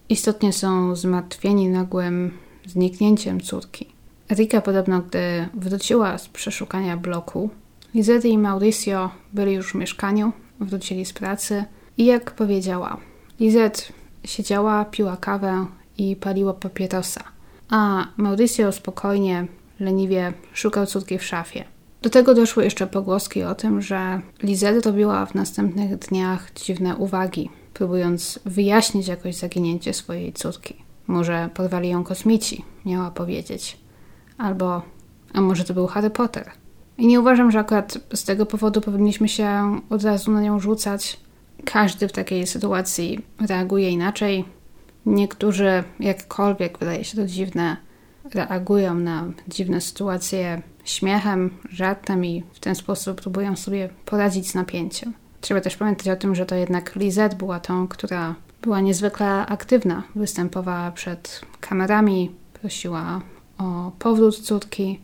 istotnie 0.09 0.53
są 0.53 0.95
zmartwieni 0.95 1.69
nagłym 1.69 2.31
zniknięciem 2.65 3.41
córki. 3.41 3.87
Erika 4.31 4.61
podobno, 4.61 5.01
gdy 5.01 5.19
wróciła 5.53 6.17
z 6.17 6.27
przeszukania 6.27 6.97
bloku, 6.97 7.49
Lizette 7.93 8.27
i 8.27 8.37
Mauricio 8.37 9.09
byli 9.33 9.53
już 9.53 9.71
w 9.71 9.75
mieszkaniu, 9.75 10.31
wrócili 10.59 11.05
z 11.05 11.13
pracy 11.13 11.65
i 11.97 12.05
jak 12.05 12.31
powiedziała, 12.31 12.97
Lizette 13.39 13.81
siedziała, 14.23 14.85
piła 14.85 15.17
kawę 15.17 15.65
i 15.97 16.15
paliła 16.15 16.53
papierosa, 16.53 17.23
a 17.69 18.07
Mauricio 18.17 18.71
spokojnie, 18.71 19.47
leniwie 19.79 20.33
szukał 20.53 20.85
córki 20.85 21.17
w 21.17 21.23
szafie. 21.23 21.63
Do 22.01 22.09
tego 22.09 22.33
doszły 22.33 22.63
jeszcze 22.63 22.87
pogłoski 22.87 23.43
o 23.43 23.55
tym, 23.55 23.81
że 23.81 24.21
Lizette 24.43 24.89
robiła 24.89 25.25
w 25.25 25.35
następnych 25.35 25.97
dniach 25.97 26.53
dziwne 26.53 26.95
uwagi, 26.95 27.49
próbując 27.73 28.39
wyjaśnić 28.45 29.07
jakoś 29.07 29.35
zaginięcie 29.35 29.93
swojej 29.93 30.33
córki. 30.33 30.75
Może 31.07 31.49
porwali 31.53 31.89
ją 31.89 32.03
kosmici, 32.03 32.65
miała 32.85 33.11
powiedzieć. 33.11 33.77
Albo, 34.37 34.81
a 35.33 35.41
może 35.41 35.63
to 35.63 35.73
był 35.73 35.87
Harry 35.87 36.09
Potter. 36.09 36.51
I 36.97 37.07
nie 37.07 37.19
uważam, 37.19 37.51
że 37.51 37.59
akurat 37.59 37.97
z 38.13 38.23
tego 38.23 38.45
powodu 38.45 38.81
powinniśmy 38.81 39.29
się 39.29 39.79
od 39.89 40.03
razu 40.03 40.31
na 40.31 40.41
nią 40.41 40.59
rzucać. 40.59 41.19
Każdy 41.65 42.07
w 42.07 42.11
takiej 42.11 42.47
sytuacji 42.47 43.25
reaguje 43.47 43.89
inaczej. 43.89 44.45
Niektórzy, 45.05 45.83
jakkolwiek 45.99 46.79
wydaje 46.79 47.03
się 47.03 47.17
to 47.17 47.25
dziwne, 47.25 47.77
reagują 48.33 48.95
na 48.95 49.25
dziwne 49.47 49.81
sytuacje 49.81 50.61
śmiechem, 50.83 51.49
żartem 51.69 52.25
i 52.25 52.43
w 52.53 52.59
ten 52.59 52.75
sposób 52.75 53.21
próbują 53.21 53.55
sobie 53.55 53.89
poradzić 54.05 54.49
z 54.49 54.55
napięciem. 54.55 55.13
Trzeba 55.41 55.61
też 55.61 55.77
pamiętać 55.77 56.09
o 56.09 56.15
tym, 56.15 56.35
że 56.35 56.45
to 56.45 56.55
jednak 56.55 56.95
Lizette 56.95 57.35
była 57.35 57.59
tą, 57.59 57.87
która 57.87 58.35
była 58.61 58.81
niezwykle 58.81 59.45
aktywna. 59.45 60.03
Występowała 60.15 60.91
przed 60.91 61.41
kamerami, 61.59 62.31
prosiła 62.53 63.21
o 63.57 63.91
powrót 63.99 64.39
córki. 64.39 64.99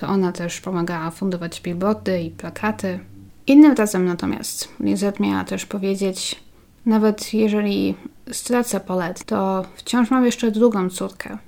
To 0.00 0.06
ona 0.08 0.32
też 0.32 0.60
pomagała 0.60 1.10
fundować 1.10 1.60
billboardy 1.60 2.20
i 2.22 2.30
plakaty. 2.30 2.98
Innym 3.46 3.74
razem 3.74 4.04
natomiast 4.04 4.68
Lizette 4.80 5.22
miała 5.22 5.44
też 5.44 5.66
powiedzieć, 5.66 6.40
nawet 6.86 7.34
jeżeli 7.34 7.94
stracę 8.32 8.80
Paulette, 8.80 9.24
to 9.24 9.64
wciąż 9.74 10.10
mam 10.10 10.24
jeszcze 10.24 10.50
drugą 10.50 10.90
córkę. 10.90 11.38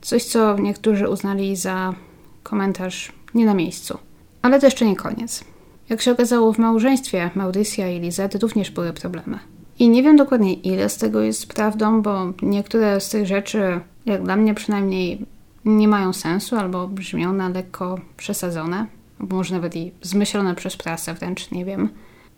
Coś, 0.00 0.24
co 0.24 0.58
niektórzy 0.58 1.08
uznali 1.08 1.56
za 1.56 1.94
komentarz 2.42 3.12
nie 3.34 3.46
na 3.46 3.54
miejscu. 3.54 3.98
Ale 4.42 4.60
to 4.60 4.66
jeszcze 4.66 4.86
nie 4.86 4.96
koniec. 4.96 5.44
Jak 5.88 6.02
się 6.02 6.12
okazało, 6.12 6.52
w 6.52 6.58
małżeństwie 6.58 7.30
Mauricia 7.34 7.88
i 7.88 8.00
Lizette 8.00 8.38
również 8.38 8.70
były 8.70 8.92
problemy. 8.92 9.38
I 9.78 9.88
nie 9.88 10.02
wiem 10.02 10.16
dokładnie, 10.16 10.54
ile 10.54 10.88
z 10.88 10.96
tego 10.96 11.20
jest 11.20 11.54
prawdą, 11.54 12.02
bo 12.02 12.32
niektóre 12.42 13.00
z 13.00 13.08
tych 13.08 13.26
rzeczy, 13.26 13.80
jak 14.06 14.22
dla 14.22 14.36
mnie 14.36 14.54
przynajmniej, 14.54 15.26
nie 15.64 15.88
mają 15.88 16.12
sensu 16.12 16.56
albo 16.56 16.88
brzmią 16.88 17.32
na 17.32 17.48
lekko 17.48 17.98
przesadzone, 18.16 18.86
albo 19.20 19.36
może 19.36 19.54
nawet 19.54 19.76
i 19.76 19.92
zmyślone 20.02 20.54
przez 20.54 20.76
prasę, 20.76 21.14
wręcz 21.14 21.50
nie 21.50 21.64
wiem. 21.64 21.88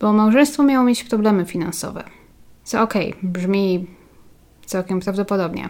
Bo 0.00 0.12
małżeństwo 0.12 0.62
miało 0.62 0.84
mieć 0.84 1.04
problemy 1.04 1.44
finansowe. 1.44 2.04
Co 2.64 2.82
okej, 2.82 3.10
okay, 3.10 3.30
brzmi 3.30 3.86
całkiem 4.66 5.00
prawdopodobnie. 5.00 5.68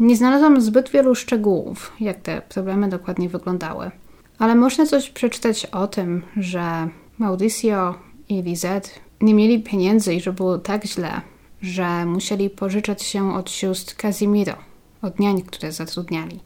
Nie 0.00 0.16
znalazłam 0.16 0.60
zbyt 0.60 0.90
wielu 0.90 1.14
szczegółów, 1.14 1.92
jak 2.00 2.20
te 2.20 2.42
problemy 2.48 2.88
dokładnie 2.88 3.28
wyglądały. 3.28 3.90
Ale 4.38 4.54
można 4.54 4.86
coś 4.86 5.10
przeczytać 5.10 5.66
o 5.66 5.86
tym, 5.86 6.22
że 6.36 6.88
Mauricio 7.18 7.94
i 8.28 8.42
Lizette 8.42 8.90
nie 9.20 9.34
mieli 9.34 9.62
pieniędzy 9.62 10.14
i 10.14 10.20
że 10.20 10.32
było 10.32 10.58
tak 10.58 10.84
źle, 10.84 11.20
że 11.62 12.06
musieli 12.06 12.50
pożyczać 12.50 13.02
się 13.02 13.34
od 13.34 13.50
sióstr 13.50 13.96
Casimiro, 13.96 14.54
od 15.02 15.20
niań, 15.20 15.42
które 15.42 15.72
zatrudniali. 15.72 16.40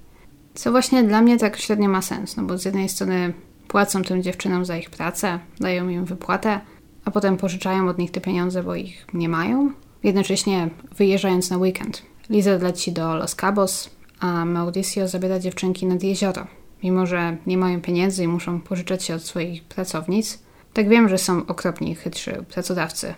Co 0.56 0.70
właśnie 0.70 1.02
dla 1.02 1.22
mnie 1.22 1.38
tak 1.38 1.56
średnio 1.56 1.88
ma 1.88 2.02
sens, 2.02 2.36
no 2.36 2.42
bo 2.42 2.58
z 2.58 2.64
jednej 2.64 2.88
strony 2.88 3.32
płacą 3.68 4.02
tym 4.02 4.22
dziewczynom 4.22 4.64
za 4.64 4.76
ich 4.76 4.90
pracę, 4.90 5.38
dają 5.60 5.88
im 5.88 6.04
wypłatę, 6.04 6.60
a 7.04 7.10
potem 7.10 7.36
pożyczają 7.36 7.88
od 7.88 7.98
nich 7.98 8.10
te 8.10 8.20
pieniądze, 8.20 8.62
bo 8.62 8.74
ich 8.74 9.06
nie 9.14 9.28
mają, 9.28 9.70
jednocześnie 10.02 10.70
wyjeżdżając 10.96 11.50
na 11.50 11.58
weekend. 11.58 12.02
Liza 12.30 12.56
leci 12.56 12.92
do 12.92 13.16
Los 13.16 13.34
Cabos, 13.34 13.90
a 14.20 14.44
Mauricio 14.44 15.08
zabiera 15.08 15.38
dziewczynki 15.38 15.86
nad 15.86 16.02
jezioro. 16.02 16.46
Mimo, 16.82 17.06
że 17.06 17.36
nie 17.46 17.58
mają 17.58 17.80
pieniędzy 17.80 18.24
i 18.24 18.28
muszą 18.28 18.60
pożyczać 18.60 19.04
się 19.04 19.14
od 19.14 19.22
swoich 19.22 19.64
pracownic, 19.64 20.38
tak 20.72 20.88
wiem, 20.88 21.08
że 21.08 21.18
są 21.18 21.46
okropni, 21.46 21.94
chytrzy 21.94 22.44
pracodawcy, 22.54 23.14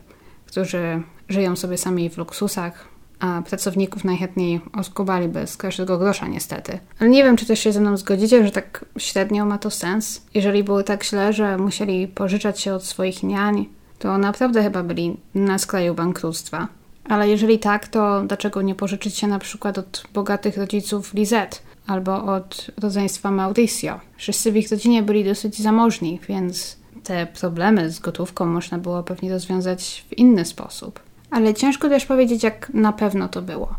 którzy 0.47 1.03
żyją 1.29 1.57
sobie 1.57 1.79
sami 1.79 2.11
w 2.11 2.19
luksusach, 2.19 2.89
a 3.21 3.43
pracowników 3.43 4.05
najchętniej 4.05 4.61
oskubali 4.73 5.29
bez 5.29 5.57
każdego 5.57 5.99
grosza 5.99 6.27
niestety. 6.27 6.79
Ale 7.01 7.11
nie 7.11 7.25
wiem, 7.25 7.37
czy 7.37 7.47
też 7.47 7.59
się 7.59 7.73
ze 7.73 7.81
mną 7.81 7.97
zgodzicie, 7.97 8.45
że 8.45 8.51
tak 8.51 8.85
średnio 8.99 9.45
ma 9.45 9.59
to 9.59 9.71
sens. 9.71 10.23
Jeżeli 10.35 10.65
było 10.65 10.83
tak 10.83 11.05
źle, 11.05 11.33
że 11.33 11.59
musieli 11.59 12.09
pożyczać 12.09 12.61
się 12.61 12.75
od 12.75 12.85
swoich 12.85 13.23
niań, 13.23 13.67
to 13.99 14.19
naprawdę 14.19 14.63
chyba 14.63 14.83
byli 14.83 15.17
na 15.35 15.59
skraju 15.59 15.95
bankructwa. 15.95 16.69
Ale 17.05 17.29
jeżeli 17.29 17.59
tak, 17.59 17.89
to 17.89 18.23
dlaczego 18.27 18.63
nie 18.63 18.75
pożyczyć 18.75 19.17
się 19.17 19.27
na 19.27 19.39
przykład 19.39 19.79
od 19.79 20.05
bogatych 20.15 20.57
rodziców 20.57 21.15
Lizette 21.15 21.59
albo 21.87 22.25
od 22.25 22.67
rodzeństwa 22.83 23.31
Mauricio? 23.31 24.01
Wszyscy 24.17 24.53
w 24.53 24.57
ich 24.57 24.71
rodzinie 24.71 25.03
byli 25.03 25.25
dosyć 25.25 25.63
zamożni, 25.63 26.21
więc 26.29 26.77
te 27.05 27.27
problemy 27.27 27.91
z 27.91 27.99
gotówką 27.99 28.47
można 28.47 28.79
było 28.79 29.03
pewnie 29.03 29.33
rozwiązać 29.33 30.05
w 30.11 30.19
inny 30.19 30.45
sposób. 30.45 31.08
Ale 31.31 31.55
ciężko 31.55 31.89
też 31.89 32.07
powiedzieć, 32.07 32.43
jak 32.43 32.71
na 32.75 32.93
pewno 32.93 33.29
to 33.29 33.43
było. 33.43 33.75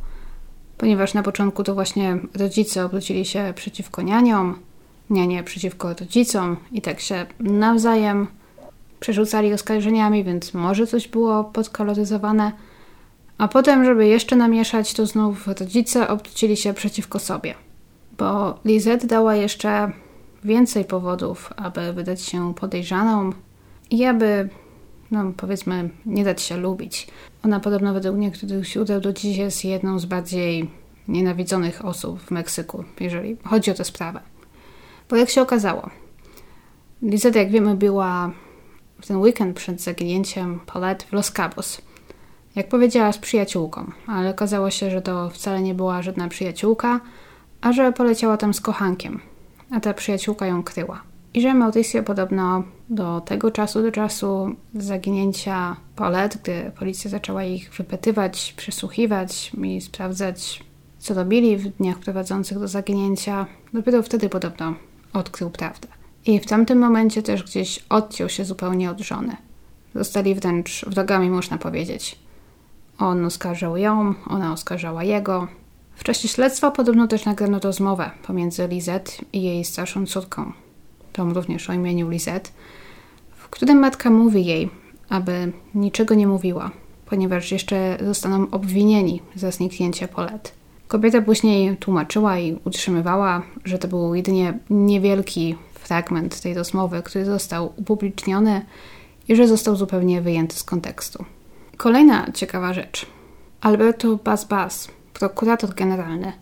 Ponieważ 0.77 1.13
na 1.13 1.23
początku 1.23 1.63
to 1.63 1.73
właśnie 1.73 2.17
rodzice 2.33 2.85
obrócili 2.85 3.25
się 3.25 3.53
przeciwko 3.55 4.01
nianiom, 4.01 4.59
nianie 5.09 5.43
przeciwko 5.43 5.89
rodzicom 5.89 6.57
i 6.71 6.81
tak 6.81 6.99
się 6.99 7.25
nawzajem 7.39 8.27
przerzucali 8.99 9.53
oskarżeniami, 9.53 10.23
więc 10.23 10.53
może 10.53 10.87
coś 10.87 11.07
było 11.07 11.43
podkoloryzowane. 11.43 12.51
A 13.37 13.47
potem, 13.47 13.85
żeby 13.85 14.07
jeszcze 14.07 14.35
namieszać, 14.35 14.93
to 14.93 15.05
znów 15.05 15.47
rodzice 15.47 16.07
obrócili 16.07 16.57
się 16.57 16.73
przeciwko 16.73 17.19
sobie. 17.19 17.55
Bo 18.17 18.59
Lizette 18.65 19.07
dała 19.07 19.35
jeszcze 19.35 19.91
więcej 20.43 20.85
powodów, 20.85 21.53
aby 21.55 21.93
wydać 21.93 22.21
się 22.21 22.53
podejrzaną 22.53 23.33
i 23.89 24.05
aby, 24.05 24.49
no 25.11 25.31
powiedzmy, 25.37 25.89
nie 26.05 26.23
dać 26.23 26.41
się 26.41 26.57
lubić. 26.57 27.07
Ona 27.43 27.59
podobno 27.59 27.93
według 27.93 28.17
niektórych 28.17 28.65
źródeł 28.65 29.01
do 29.01 29.13
dziś 29.13 29.37
jest 29.37 29.65
jedną 29.65 29.99
z 29.99 30.05
bardziej 30.05 30.69
nienawidzonych 31.07 31.85
osób 31.85 32.21
w 32.21 32.31
Meksyku, 32.31 32.83
jeżeli 32.99 33.37
chodzi 33.43 33.71
o 33.71 33.73
tę 33.73 33.85
sprawę. 33.85 34.21
Bo 35.09 35.15
jak 35.15 35.29
się 35.29 35.41
okazało, 35.41 35.89
Lizette, 37.01 37.39
jak 37.39 37.51
wiemy, 37.51 37.75
była 37.75 38.31
w 39.01 39.07
ten 39.07 39.17
weekend 39.17 39.57
przed 39.57 39.81
zaginięciem 39.81 40.59
Paulette 40.65 41.05
w 41.05 41.13
Los 41.13 41.31
Cabos. 41.31 41.81
Jak 42.55 42.69
powiedziała, 42.69 43.11
z 43.11 43.17
przyjaciółką, 43.17 43.91
ale 44.07 44.29
okazało 44.29 44.69
się, 44.69 44.91
że 44.91 45.01
to 45.01 45.29
wcale 45.29 45.61
nie 45.61 45.73
była 45.73 46.01
żadna 46.01 46.27
przyjaciółka, 46.27 46.99
a 47.61 47.73
że 47.73 47.91
poleciała 47.91 48.37
tam 48.37 48.53
z 48.53 48.61
kochankiem, 48.61 49.19
a 49.71 49.79
ta 49.79 49.93
przyjaciółka 49.93 50.45
ją 50.45 50.63
kryła. 50.63 51.01
I 51.33 51.41
że 51.41 51.53
Mauricio 51.53 52.03
podobno 52.03 52.63
do 52.89 53.21
tego 53.21 53.51
czasu, 53.51 53.81
do 53.81 53.91
czasu 53.91 54.55
zaginięcia 54.75 55.75
Paulette, 55.95 56.39
gdy 56.43 56.71
policja 56.79 57.09
zaczęła 57.09 57.43
ich 57.43 57.73
wypytywać, 57.73 58.53
przesłuchiwać 58.57 59.51
i 59.63 59.81
sprawdzać, 59.81 60.63
co 60.99 61.13
robili 61.13 61.57
w 61.57 61.67
dniach 61.67 61.97
prowadzących 61.99 62.59
do 62.59 62.67
zaginięcia, 62.67 63.45
dopiero 63.73 64.03
wtedy 64.03 64.29
podobno 64.29 64.73
odkrył 65.13 65.49
prawdę. 65.49 65.87
I 66.25 66.39
w 66.39 66.45
tamtym 66.45 66.79
momencie 66.79 67.23
też 67.23 67.43
gdzieś 67.43 67.85
odciął 67.89 68.29
się 68.29 68.45
zupełnie 68.45 68.91
od 68.91 68.99
żony. 68.99 69.35
Zostali 69.95 70.35
wręcz 70.35 70.85
wrogami, 70.87 71.29
można 71.29 71.57
powiedzieć. 71.57 72.19
On 72.97 73.25
oskarżał 73.25 73.77
ją, 73.77 74.13
ona 74.27 74.53
oskarżała 74.53 75.03
jego, 75.03 75.47
w 75.99 76.03
czasie 76.03 76.27
śledztwa 76.27 76.71
podobno 76.71 77.07
też 77.07 77.25
nagrano 77.25 77.59
rozmowę 77.59 78.11
pomiędzy 78.23 78.67
Lizette 78.67 79.11
i 79.33 79.43
jej 79.43 79.65
starszą 79.65 80.05
córką, 80.05 80.51
tą 81.13 81.33
również 81.33 81.69
o 81.69 81.73
imieniu 81.73 82.09
Lizette, 82.09 82.49
w 83.49 83.51
którym 83.51 83.79
matka 83.79 84.09
mówi 84.09 84.45
jej, 84.45 84.69
aby 85.09 85.51
niczego 85.75 86.15
nie 86.15 86.27
mówiła, 86.27 86.71
ponieważ 87.05 87.51
jeszcze 87.51 87.97
zostaną 88.01 88.47
obwinieni 88.51 89.21
za 89.35 89.51
zniknięcie 89.51 90.07
Polet. 90.07 90.53
Kobieta 90.87 91.21
później 91.21 91.77
tłumaczyła 91.77 92.39
i 92.39 92.59
utrzymywała, 92.65 93.41
że 93.65 93.77
to 93.77 93.87
był 93.87 94.15
jedynie 94.15 94.59
niewielki 94.69 95.55
fragment 95.73 96.41
tej 96.41 96.53
rozmowy, 96.53 97.01
który 97.03 97.25
został 97.25 97.73
upubliczniony 97.77 98.65
i 99.27 99.35
że 99.35 99.47
został 99.47 99.75
zupełnie 99.75 100.21
wyjęty 100.21 100.55
z 100.55 100.63
kontekstu. 100.63 101.25
Kolejna 101.77 102.31
ciekawa 102.31 102.73
rzecz. 102.73 103.05
Alberto 103.61 104.15
Bas 104.15 104.45
Bas, 104.45 104.87
prokurator 105.13 105.73
generalny, 105.73 106.33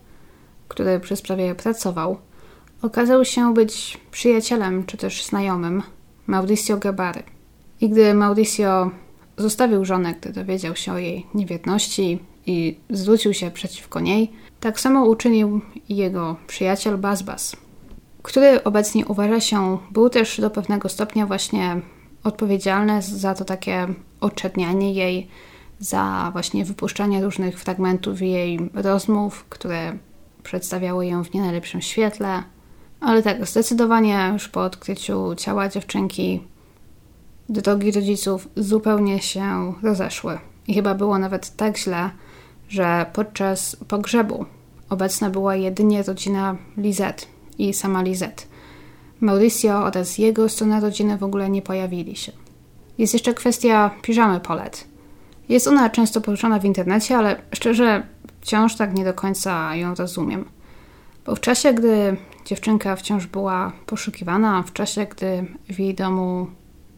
który 0.67 0.99
przy 0.99 1.15
sprawie 1.15 1.55
pracował, 1.55 2.17
okazał 2.81 3.25
się 3.25 3.53
być 3.53 3.97
przyjacielem 4.11 4.85
czy 4.85 4.97
też 4.97 5.25
znajomym 5.25 5.83
Mauricio 6.27 6.77
Gabary. 6.77 7.23
I 7.81 7.89
gdy 7.89 8.13
Mauricio 8.13 8.91
zostawił 9.37 9.85
żonę, 9.85 10.15
gdy 10.21 10.33
dowiedział 10.33 10.75
się 10.75 10.93
o 10.93 10.97
jej 10.97 11.25
niewierności 11.33 12.19
i 12.45 12.77
zwrócił 12.89 13.33
się 13.33 13.51
przeciwko 13.51 13.99
niej, 13.99 14.31
tak 14.59 14.79
samo 14.79 15.05
uczynił 15.05 15.61
jego 15.89 16.35
przyjaciel 16.47 16.97
Bazbas, 16.97 17.55
który 18.23 18.63
obecnie 18.63 19.05
uważa 19.05 19.39
się, 19.39 19.77
był 19.91 20.09
też 20.09 20.41
do 20.41 20.49
pewnego 20.49 20.89
stopnia 20.89 21.25
właśnie 21.25 21.81
odpowiedzialny 22.23 23.01
za 23.01 23.33
to 23.33 23.45
takie 23.45 23.87
oczernianie 24.21 24.93
jej 24.93 25.27
za 25.79 26.29
właśnie 26.33 26.65
wypuszczanie 26.65 27.23
różnych 27.23 27.59
fragmentów 27.59 28.21
jej 28.21 28.59
rozmów, 28.73 29.45
które 29.49 29.97
przedstawiały 30.43 31.05
ją 31.05 31.23
w 31.23 31.33
nie 31.33 31.41
najlepszym 31.41 31.81
świetle. 31.81 32.43
Ale 33.07 33.23
tak, 33.23 33.45
zdecydowanie 33.45 34.29
już 34.33 34.47
po 34.47 34.63
odkryciu 34.63 35.35
ciała 35.35 35.69
dziewczynki 35.69 36.41
drogi 37.49 37.91
rodziców 37.91 38.47
zupełnie 38.55 39.21
się 39.21 39.73
rozeszły. 39.83 40.39
I 40.67 40.73
chyba 40.73 40.95
było 40.95 41.19
nawet 41.19 41.55
tak 41.55 41.77
źle, 41.77 42.09
że 42.69 43.05
podczas 43.13 43.75
pogrzebu 43.87 44.45
obecna 44.89 45.29
była 45.29 45.55
jedynie 45.55 46.03
rodzina 46.03 46.55
Lizette 46.77 47.25
i 47.57 47.73
sama 47.73 48.01
Lizette. 48.01 48.43
Mauricio 49.21 49.83
oraz 49.83 50.17
jego 50.17 50.49
strona 50.49 50.79
rodziny 50.79 51.17
w 51.17 51.23
ogóle 51.23 51.49
nie 51.49 51.61
pojawili 51.61 52.15
się. 52.15 52.31
Jest 52.97 53.13
jeszcze 53.13 53.33
kwestia 53.33 53.91
piżamy 54.01 54.39
Polet. 54.39 54.87
Jest 55.49 55.67
ona 55.67 55.89
często 55.89 56.21
poruszana 56.21 56.59
w 56.59 56.65
internecie, 56.65 57.17
ale 57.17 57.41
szczerze 57.53 58.03
wciąż 58.41 58.75
tak 58.75 58.93
nie 58.93 59.05
do 59.05 59.13
końca 59.13 59.75
ją 59.75 59.95
rozumiem. 59.95 60.45
Bo 61.25 61.35
w 61.35 61.39
czasie, 61.39 61.73
gdy 61.73 62.17
dziewczynka 62.47 62.95
wciąż 62.95 63.27
była 63.27 63.71
poszukiwana, 63.85 64.63
w 64.63 64.73
czasie, 64.73 65.05
gdy 65.05 65.45
w 65.69 65.79
jej 65.79 65.93
domu 65.95 66.47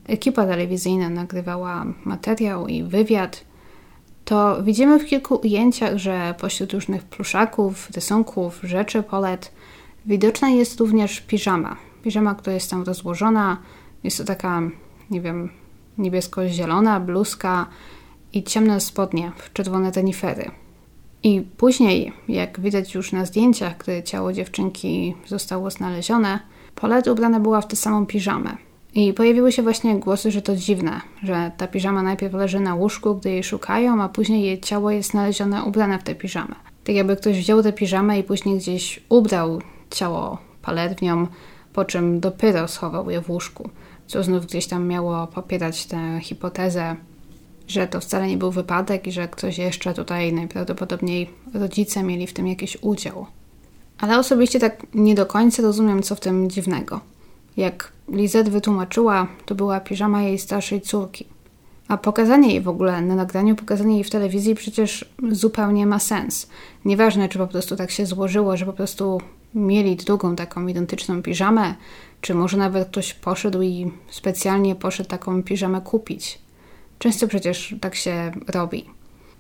ekipa 0.07 0.45
telewizyjna 0.45 1.09
nagrywała 1.09 1.85
materiał 2.05 2.67
i 2.67 2.83
wywiad, 2.83 3.45
to 4.25 4.63
widzimy 4.63 4.99
w 4.99 5.05
kilku 5.05 5.35
ujęciach, 5.35 5.97
że 5.97 6.35
pośród 6.39 6.73
różnych 6.73 7.03
pluszaków, 7.03 7.89
rysunków, 7.91 8.59
rzeczy 8.63 9.03
Polet 9.03 9.51
widoczna 10.05 10.49
jest 10.49 10.79
również 10.79 11.21
piżama. 11.21 11.77
Piżama, 12.03 12.35
która 12.35 12.53
jest 12.53 12.69
tam 12.71 12.83
rozłożona. 12.83 13.57
Jest 14.03 14.17
to 14.17 14.23
taka, 14.23 14.61
nie 15.09 15.21
wiem, 15.21 15.49
niebiesko-zielona 15.97 16.99
bluzka 16.99 17.65
i 18.33 18.43
ciemne 18.43 18.79
spodnie 18.79 19.31
w 19.37 19.53
czerwone 19.53 19.91
renifery. 19.91 20.51
I 21.23 21.41
później, 21.57 22.13
jak 22.27 22.59
widać 22.59 22.95
już 22.95 23.11
na 23.11 23.25
zdjęciach, 23.25 23.77
gdy 23.77 24.03
ciało 24.03 24.33
dziewczynki 24.33 25.15
zostało 25.27 25.69
znalezione, 25.69 26.39
Paulette 26.75 27.11
ubrana 27.11 27.39
była 27.39 27.61
w 27.61 27.67
tę 27.67 27.75
samą 27.75 28.05
piżamę. 28.05 28.57
I 28.93 29.13
pojawiły 29.13 29.51
się 29.51 29.63
właśnie 29.63 29.95
głosy, 29.95 30.31
że 30.31 30.41
to 30.41 30.55
dziwne, 30.55 31.01
że 31.23 31.51
ta 31.57 31.67
piżama 31.67 32.03
najpierw 32.03 32.33
leży 32.33 32.59
na 32.59 32.75
łóżku, 32.75 33.15
gdy 33.15 33.29
jej 33.29 33.43
szukają, 33.43 34.01
a 34.01 34.09
później 34.09 34.43
jej 34.43 34.61
ciało 34.61 34.91
jest 34.91 35.11
znalezione 35.11 35.63
ubrane 35.63 35.99
w 35.99 36.03
tę 36.03 36.15
piżamę. 36.15 36.55
Tak 36.83 36.95
jakby 36.95 37.15
ktoś 37.15 37.37
wziął 37.37 37.63
tę 37.63 37.73
piżamę 37.73 38.19
i 38.19 38.23
później 38.23 38.57
gdzieś 38.57 39.03
ubrał 39.09 39.61
ciało 39.89 40.37
paletnią, 40.61 41.27
po 41.73 41.85
czym 41.85 42.19
dopiero 42.19 42.67
schował 42.67 43.09
je 43.09 43.21
w 43.21 43.29
łóżku. 43.29 43.69
Co 44.07 44.23
znów 44.23 44.45
gdzieś 44.45 44.67
tam 44.67 44.87
miało 44.87 45.27
popierać 45.27 45.85
tę 45.85 46.19
hipotezę, 46.21 46.95
że 47.69 47.87
to 47.87 47.99
wcale 47.99 48.27
nie 48.27 48.37
był 48.37 48.51
wypadek 48.51 49.07
i 49.07 49.11
że 49.11 49.27
ktoś 49.27 49.57
jeszcze 49.57 49.93
tutaj 49.93 50.33
najprawdopodobniej 50.33 51.29
rodzice 51.53 52.03
mieli 52.03 52.27
w 52.27 52.33
tym 52.33 52.47
jakiś 52.47 52.77
udział. 52.81 53.25
Ale 53.97 54.19
osobiście 54.19 54.59
tak 54.59 54.85
nie 54.93 55.15
do 55.15 55.25
końca 55.25 55.61
rozumiem, 55.61 56.03
co 56.03 56.15
w 56.15 56.19
tym 56.19 56.49
dziwnego. 56.49 56.99
Jak 57.57 57.91
Lizette 58.11 58.51
wytłumaczyła, 58.51 59.27
to 59.45 59.55
była 59.55 59.79
piżama 59.79 60.21
jej 60.21 60.39
starszej 60.39 60.81
córki. 60.81 61.25
A 61.87 61.97
pokazanie 61.97 62.49
jej 62.49 62.61
w 62.61 62.67
ogóle 62.67 63.01
na 63.01 63.15
nagraniu, 63.15 63.55
pokazanie 63.55 63.93
jej 63.93 64.03
w 64.03 64.09
telewizji 64.09 64.55
przecież 64.55 65.13
zupełnie 65.31 65.85
ma 65.85 65.99
sens. 65.99 66.49
Nieważne, 66.85 67.29
czy 67.29 67.37
po 67.37 67.47
prostu 67.47 67.75
tak 67.75 67.91
się 67.91 68.05
złożyło, 68.05 68.57
że 68.57 68.65
po 68.65 68.73
prostu 68.73 69.21
mieli 69.55 69.95
drugą 69.95 70.35
taką 70.35 70.67
identyczną 70.67 71.21
piżamę, 71.21 71.75
czy 72.21 72.35
może 72.35 72.57
nawet 72.57 72.87
ktoś 72.87 73.13
poszedł 73.13 73.61
i 73.61 73.91
specjalnie 74.09 74.75
poszedł 74.75 75.09
taką 75.09 75.43
piżamę 75.43 75.81
kupić. 75.81 76.39
Często 76.99 77.27
przecież 77.27 77.75
tak 77.81 77.95
się 77.95 78.31
robi. 78.47 78.85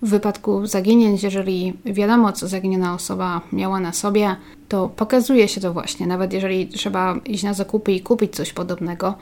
W 0.01 0.09
wypadku 0.09 0.67
zaginięć, 0.67 1.23
jeżeli 1.23 1.73
wiadomo, 1.85 2.31
co 2.31 2.47
zaginiona 2.47 2.93
osoba 2.93 3.41
miała 3.51 3.79
na 3.79 3.93
sobie, 3.93 4.35
to 4.67 4.89
pokazuje 4.89 5.47
się 5.47 5.61
to 5.61 5.73
właśnie, 5.73 6.07
nawet 6.07 6.33
jeżeli 6.33 6.67
trzeba 6.67 7.15
iść 7.25 7.43
na 7.43 7.53
zakupy 7.53 7.91
i 7.91 8.01
kupić 8.01 8.35
coś 8.35 8.53
podobnego, 8.53 9.13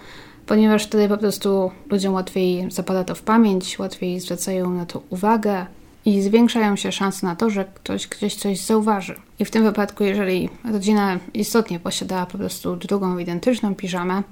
ponieważ 0.46 0.84
wtedy 0.86 1.08
po 1.08 1.18
prostu 1.18 1.72
ludziom 1.90 2.14
łatwiej 2.14 2.72
zapada 2.72 3.04
to 3.04 3.16
w 3.16 3.22
pamięć, 3.22 3.80
łatwiej 3.80 4.20
zwracają 4.20 4.72
na 4.72 4.86
to 4.86 5.02
uwagę 5.10 5.66
i 6.06 6.22
zwiększają 6.22 6.76
się 6.76 6.92
szanse 6.92 7.28
na 7.28 7.36
to, 7.36 7.50
że 7.50 7.66
ktoś 7.66 8.08
gdzieś 8.08 8.36
coś 8.36 8.60
zauważy. 8.60 9.16
I 9.40 9.46
w 9.46 9.52
tym 9.52 9.64
wypadku, 9.64 10.04
jeżeli 10.04 10.50
rodzina 10.72 11.20
istotnie 11.34 11.80
posiadała 11.80 12.26
po 12.26 12.38
prostu 12.38 12.76
drugą 12.76 13.18
identyczną 13.18 13.76
piżamę, 13.76 14.24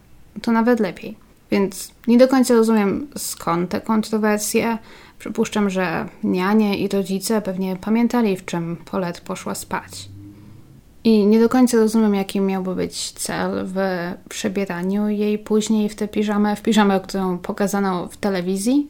to 0.42 0.52
nawet 0.52 0.80
lepiej. 0.80 1.25
Więc 1.56 1.92
nie 2.08 2.18
do 2.18 2.28
końca 2.28 2.54
rozumiem 2.54 3.08
skąd 3.18 3.70
te 3.70 3.82
kontrowersje. 3.82 4.78
Przypuszczam, 5.20 5.70
że 5.70 6.10
nianie 6.24 6.78
i 6.78 6.88
rodzice 6.88 7.42
pewnie 7.42 7.76
pamiętali, 7.76 8.38
w 8.38 8.46
czym 8.46 8.78
Polet 8.92 9.22
poszła 9.22 9.56
spać. 9.56 10.10
I 11.04 11.26
nie 11.26 11.40
do 11.40 11.50
końca 11.50 11.78
rozumiem, 11.78 12.16
jaki 12.16 12.42
miałby 12.42 12.76
być 12.76 13.12
cel 13.12 13.66
w 13.66 13.78
przebieraniu 14.30 15.10
jej 15.10 15.40
później 15.40 15.90
w 15.90 15.96
tę 15.96 16.08
piżamę, 16.08 16.56
w 16.56 16.62
piżamę, 16.62 17.00
którą 17.00 17.38
pokazano 17.38 18.08
w 18.08 18.18
telewizji. 18.18 18.88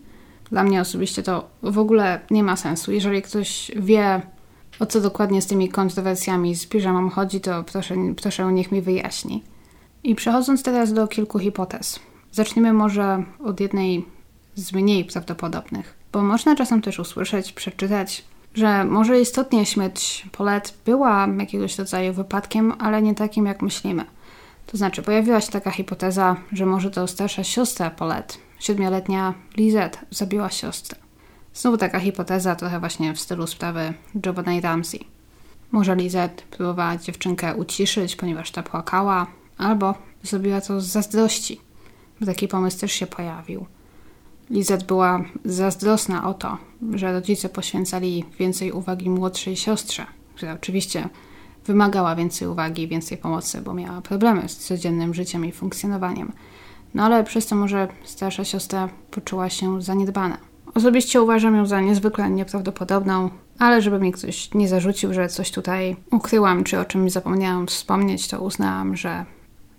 Dla 0.52 0.64
mnie 0.64 0.82
osobiście 0.82 1.24
to 1.24 1.48
w 1.64 1.80
ogóle 1.80 2.20
nie 2.32 2.44
ma 2.44 2.56
sensu. 2.56 2.92
Jeżeli 2.92 3.22
ktoś 3.22 3.72
wie, 3.76 4.22
o 4.80 4.86
co 4.86 5.02
dokładnie 5.02 5.42
z 5.42 5.48
tymi 5.48 5.70
kontrowersjami 5.70 6.56
z 6.56 6.66
piżamą 6.66 7.10
chodzi, 7.10 7.42
to 7.42 7.64
proszę, 7.64 7.96
proszę 8.22 8.54
niech 8.54 8.72
mi 8.72 8.82
wyjaśni. 8.82 9.44
I 10.04 10.16
przechodząc 10.16 10.64
teraz 10.64 10.94
do 10.94 11.08
kilku 11.08 11.40
hipotez. 11.40 12.00
Zaczniemy 12.36 12.74
może 12.74 13.24
od 13.44 13.60
jednej 13.60 14.06
z 14.56 14.74
mniej 14.74 15.06
prawdopodobnych, 15.06 15.94
bo 16.12 16.22
można 16.22 16.56
czasem 16.56 16.82
też 16.82 17.00
usłyszeć, 17.00 17.52
przeczytać, 17.52 18.26
że 18.54 18.86
może 18.86 19.22
istotnie 19.22 19.66
śmierć 19.66 20.26
Polet 20.32 20.74
była 20.86 21.28
jakiegoś 21.40 21.78
rodzaju 21.78 22.14
wypadkiem, 22.14 22.74
ale 22.80 23.02
nie 23.02 23.16
takim 23.16 23.46
jak 23.46 23.62
myślimy. 23.62 24.06
To 24.66 24.78
znaczy, 24.78 25.02
pojawiła 25.02 25.42
się 25.42 25.52
taka 25.52 25.72
hipoteza, 25.72 26.36
że 26.52 26.66
może 26.66 26.92
to 26.92 27.08
starsza 27.08 27.44
siostra 27.44 27.90
Polet, 27.90 28.38
siedmioletnia 28.60 29.34
Lizette, 29.58 29.98
zabiła 30.12 30.50
siostrę. 30.50 31.00
Znowu 31.54 31.78
taka 31.78 32.00
hipoteza, 32.00 32.56
trochę 32.56 32.80
właśnie 32.80 33.14
w 33.14 33.20
stylu 33.20 33.48
sprawy 33.48 33.94
Giovanni 34.18 34.62
Ramsey. 34.62 35.00
Może 35.72 35.96
Lizette 35.96 36.44
próbowała 36.52 36.98
dziewczynkę 36.98 37.56
uciszyć, 37.56 38.16
ponieważ 38.16 38.52
ta 38.52 38.64
płakała, 38.64 39.28
albo 39.58 39.96
zrobiła 40.24 40.62
to 40.62 40.82
z 40.82 40.86
zazdrości. 40.86 41.66
Taki 42.26 42.48
pomysł 42.48 42.80
też 42.80 42.92
się 42.92 43.08
pojawił. 43.08 43.66
Lizette 44.50 44.86
była 44.86 45.24
zazdrosna 45.46 46.30
o 46.30 46.34
to, 46.34 46.58
że 46.94 47.14
rodzice 47.14 47.50
poświęcali 47.50 48.26
więcej 48.40 48.72
uwagi 48.72 49.10
młodszej 49.10 49.56
siostrze, 49.56 50.06
która 50.36 50.54
oczywiście 50.54 51.10
wymagała 51.66 52.16
więcej 52.16 52.48
uwagi 52.48 52.84
i 52.84 52.88
więcej 52.88 53.18
pomocy, 53.18 53.62
bo 53.62 53.74
miała 53.74 54.02
problemy 54.02 54.50
z 54.50 54.58
codziennym 54.58 55.14
życiem 55.14 55.46
i 55.46 55.52
funkcjonowaniem. 55.52 56.32
No 56.94 57.04
ale 57.04 57.24
przez 57.24 57.48
to 57.48 57.56
może 57.56 57.88
starsza 58.04 58.44
siostra 58.44 58.90
poczuła 59.12 59.50
się 59.50 59.82
zaniedbana. 59.82 60.38
Osobiście 60.76 61.22
uważam 61.22 61.56
ją 61.56 61.66
za 61.66 61.82
niezwykle 61.82 62.30
nieprawdopodobną, 62.30 63.30
ale 63.60 63.82
żeby 63.82 64.00
mi 64.00 64.12
ktoś 64.12 64.54
nie 64.54 64.68
zarzucił, 64.68 65.14
że 65.14 65.30
coś 65.30 65.52
tutaj 65.52 65.96
ukryłam, 66.12 66.64
czy 66.64 66.80
o 66.80 66.86
czymś 66.86 67.12
zapomniałam 67.12 67.68
wspomnieć, 67.68 68.28
to 68.28 68.42
uznałam, 68.42 68.96
że 68.96 69.26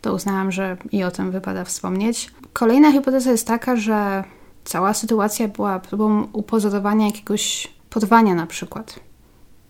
to 0.07 0.14
uznałam, 0.14 0.52
że 0.52 0.76
i 0.92 1.04
o 1.04 1.11
tym 1.11 1.30
wypada 1.30 1.64
wspomnieć. 1.64 2.30
Kolejna 2.52 2.92
hipoteza 2.92 3.30
jest 3.30 3.46
taka, 3.46 3.76
że 3.76 4.24
cała 4.64 4.94
sytuacja 4.94 5.48
była 5.48 5.78
próbą 5.78 6.26
upozorowania 6.32 7.07
jakiegoś 7.07 7.68
porwania 7.90 8.34
na 8.34 8.46
przykład. 8.46 9.00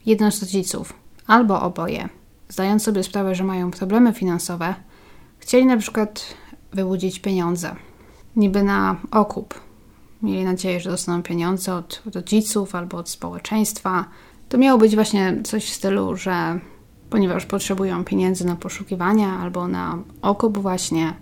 Jeden 0.06 0.32
z 0.32 0.42
rodziców, 0.42 0.92
albo 1.26 1.62
oboje, 1.62 2.08
zdając 2.48 2.82
sobie 2.82 3.02
sprawę, 3.02 3.34
że 3.34 3.44
mają 3.44 3.70
problemy 3.70 4.12
finansowe, 4.12 4.74
chcieli 5.38 5.66
na 5.66 5.76
przykład 5.76 6.34
wyłudzić 6.72 7.20
pieniądze, 7.20 7.76
niby 8.36 8.62
na 8.62 8.96
okup. 9.10 9.60
Mieli 10.22 10.44
nadzieję, 10.44 10.80
że 10.80 10.90
dostaną 10.90 11.22
pieniądze 11.22 11.74
od 11.74 12.02
rodziców 12.14 12.74
albo 12.74 12.96
od 12.96 13.08
społeczeństwa. 13.08 14.04
To 14.48 14.58
miało 14.58 14.78
być 14.78 14.94
właśnie 14.94 15.36
coś 15.44 15.64
w 15.64 15.74
stylu, 15.74 16.16
że 16.16 16.60
ponieważ 17.10 17.46
potrzebują 17.46 18.04
pieniędzy 18.04 18.46
na 18.46 18.56
poszukiwania 18.56 19.38
albo 19.38 19.68
na 19.68 19.98
okup 20.22 20.58
właśnie, 20.58 21.14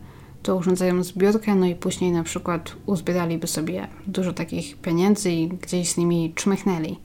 to 0.43 0.57
urządzają 0.57 1.03
zbiórkę, 1.03 1.55
no 1.55 1.67
i 1.67 1.75
później 1.75 2.13
na 2.13 2.23
przykład 2.23 2.77
uzbieraliby 2.87 3.47
sobie 3.47 3.89
dużo 4.07 4.33
takich 4.33 4.77
pieniędzy 4.77 5.31
i 5.31 5.49
gdzieś 5.49 5.91
z 5.91 5.97
nimi 5.97 6.33
czmychnęli. 6.35 6.99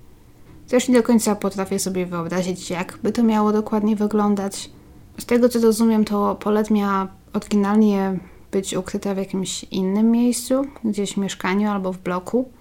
Też 0.69 0.87
nie 0.87 0.95
do 0.95 1.03
końca 1.03 1.35
potrafię 1.35 1.79
sobie 1.79 2.05
wyobrazić, 2.05 2.69
jak 2.69 2.99
by 3.03 3.11
to 3.11 3.23
miało 3.23 3.51
dokładnie 3.51 3.95
wyglądać. 3.95 4.69
Z 5.17 5.25
tego 5.25 5.49
co 5.49 5.59
rozumiem, 5.59 6.05
to 6.05 6.35
Polet 6.35 6.71
miała 6.71 7.07
oryginalnie 7.33 8.19
być 8.51 8.73
ukryta 8.73 9.13
w 9.13 9.17
jakimś 9.17 9.63
innym 9.63 10.11
miejscu, 10.11 10.65
gdzieś 10.83 11.13
w 11.13 11.17
mieszkaniu 11.17 11.69
albo 11.69 11.93
w 11.93 11.97
bloku. 11.97 12.51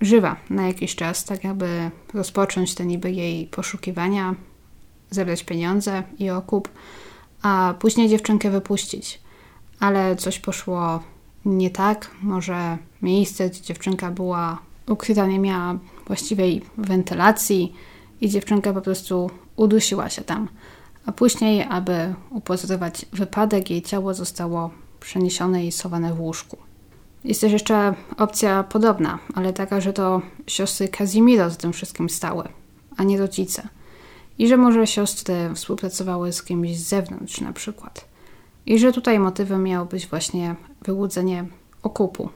Żywa 0.00 0.36
na 0.50 0.66
jakiś 0.66 0.94
czas, 0.96 1.24
tak 1.24 1.44
aby 1.44 1.90
rozpocząć 2.14 2.74
te 2.74 2.86
niby 2.86 3.10
jej 3.10 3.46
poszukiwania, 3.46 4.34
zebrać 5.10 5.44
pieniądze 5.44 6.02
i 6.18 6.30
okup, 6.30 6.68
a 7.42 7.74
później 7.78 8.08
dziewczynkę 8.08 8.50
wypuścić. 8.50 9.20
Ale 9.80 10.16
coś 10.16 10.38
poszło 10.38 11.02
nie 11.44 11.70
tak. 11.70 12.10
Może 12.22 12.78
miejsce, 13.02 13.50
gdzie 13.50 13.62
dziewczynka 13.62 14.10
była 14.10 14.58
ukryta, 14.88 15.26
nie 15.26 15.38
miała 15.38 15.78
właściwej 16.06 16.62
wentylacji 16.78 17.74
i 18.20 18.28
dziewczynka 18.28 18.72
po 18.72 18.80
prostu 18.80 19.30
udusiła 19.56 20.10
się 20.10 20.22
tam. 20.22 20.48
A 21.06 21.12
później, 21.12 21.62
aby 21.70 22.14
upozorować 22.30 23.06
wypadek, 23.12 23.70
jej 23.70 23.82
ciało 23.82 24.14
zostało 24.14 24.70
przeniesione 25.00 25.66
i 25.66 25.72
schowane 25.72 26.14
w 26.14 26.20
łóżku. 26.20 26.56
Jest 27.24 27.40
też 27.40 27.52
jeszcze 27.52 27.94
opcja 28.16 28.62
podobna, 28.62 29.18
ale 29.34 29.52
taka, 29.52 29.80
że 29.80 29.92
to 29.92 30.22
siostry 30.46 30.88
Kazimiro 30.88 31.50
za 31.50 31.56
tym 31.56 31.72
wszystkim 31.72 32.10
stały, 32.10 32.48
a 32.96 33.04
nie 33.04 33.18
rodzice 33.18 33.68
i 34.38 34.48
że 34.48 34.56
może 34.56 34.86
siostry 34.86 35.50
współpracowały 35.54 36.32
z 36.32 36.42
kimś 36.42 36.76
z 36.76 36.88
zewnątrz 36.88 37.40
na 37.40 37.52
przykład. 37.52 38.08
I 38.66 38.78
że 38.78 38.92
tutaj 38.92 39.18
motywem 39.18 39.62
miało 39.62 39.86
być 39.86 40.06
właśnie 40.06 40.56
wyłudzenie 40.82 41.46
okupu. 41.82 42.28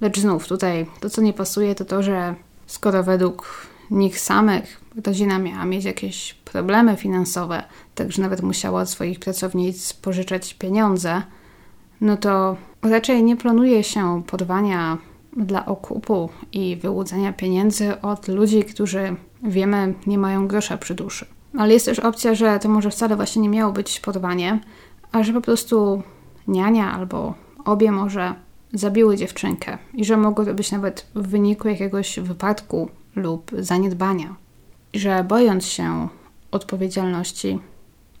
Lecz 0.00 0.20
znów 0.20 0.48
tutaj 0.48 0.86
to, 1.00 1.10
co 1.10 1.22
nie 1.22 1.32
pasuje, 1.32 1.74
to 1.74 1.84
to, 1.84 2.02
że 2.02 2.34
skoro 2.66 3.02
według 3.02 3.66
nich 3.90 4.20
samych 4.20 4.80
rodzina 5.06 5.38
miała 5.38 5.64
mieć 5.64 5.84
jakieś 5.84 6.34
problemy 6.34 6.96
finansowe, 6.96 7.62
także 7.94 8.22
nawet 8.22 8.42
musiała 8.42 8.80
od 8.80 8.90
swoich 8.90 9.20
pracownic 9.20 9.92
pożyczać 9.92 10.54
pieniądze, 10.54 11.22
no 12.00 12.16
to 12.16 12.56
raczej 12.82 13.24
nie 13.24 13.36
planuje 13.36 13.84
się 13.84 14.22
porwania 14.26 14.98
dla 15.36 15.66
okupu 15.66 16.28
i 16.52 16.76
wyłudzenia 16.76 17.32
pieniędzy 17.32 18.00
od 18.00 18.28
ludzi, 18.28 18.64
którzy 18.64 19.16
wiemy, 19.46 19.94
nie 20.06 20.18
mają 20.18 20.48
grosza 20.48 20.78
przy 20.78 20.94
duszy. 20.94 21.26
Ale 21.58 21.74
jest 21.74 21.86
też 21.86 21.98
opcja, 21.98 22.34
że 22.34 22.58
to 22.58 22.68
może 22.68 22.90
wcale 22.90 23.16
właśnie 23.16 23.42
nie 23.42 23.48
miało 23.48 23.72
być 23.72 24.00
porwanie, 24.00 24.60
a 25.12 25.22
że 25.22 25.32
po 25.32 25.40
prostu 25.40 26.02
niania 26.48 26.92
albo 26.92 27.34
obie 27.64 27.92
może 27.92 28.34
zabiły 28.72 29.16
dziewczynkę 29.16 29.78
i 29.94 30.04
że 30.04 30.16
mogło 30.16 30.44
to 30.44 30.54
być 30.54 30.72
nawet 30.72 31.06
w 31.14 31.28
wyniku 31.28 31.68
jakiegoś 31.68 32.20
wypadku 32.20 32.88
lub 33.16 33.50
zaniedbania. 33.58 34.36
I 34.92 34.98
że 34.98 35.24
bojąc 35.24 35.66
się 35.66 36.08
odpowiedzialności, 36.50 37.58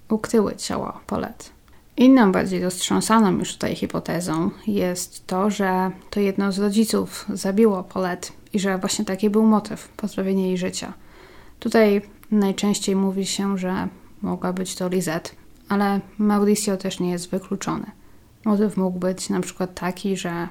ukryły 0.08 0.56
ciało 0.56 0.92
Polet. 1.06 1.56
Inną, 1.96 2.32
bardziej 2.32 2.62
roztrząsaną 2.62 3.38
już 3.38 3.52
tutaj 3.52 3.76
hipotezą 3.76 4.50
jest 4.66 5.26
to, 5.26 5.50
że 5.50 5.90
to 6.10 6.20
jedno 6.20 6.52
z 6.52 6.58
rodziców 6.58 7.26
zabiło 7.32 7.84
Paulette 7.84 8.28
i 8.52 8.58
że 8.58 8.78
właśnie 8.78 9.04
taki 9.04 9.30
był 9.30 9.42
motyw 9.42 9.88
pozbawienia 9.88 10.46
jej 10.46 10.58
życia. 10.58 10.92
Tutaj 11.60 12.02
najczęściej 12.30 12.96
mówi 12.96 13.26
się, 13.26 13.58
że 13.58 13.88
mogła 14.22 14.52
być 14.52 14.74
to 14.74 14.88
Lizette, 14.88 15.30
ale 15.68 16.00
Mauricio 16.18 16.76
też 16.76 17.00
nie 17.00 17.10
jest 17.10 17.30
wykluczony. 17.30 17.86
Motyw 18.44 18.76
mógł 18.76 18.98
być 18.98 19.28
na 19.30 19.40
przykład 19.40 19.74
taki, 19.74 20.16
że 20.16 20.48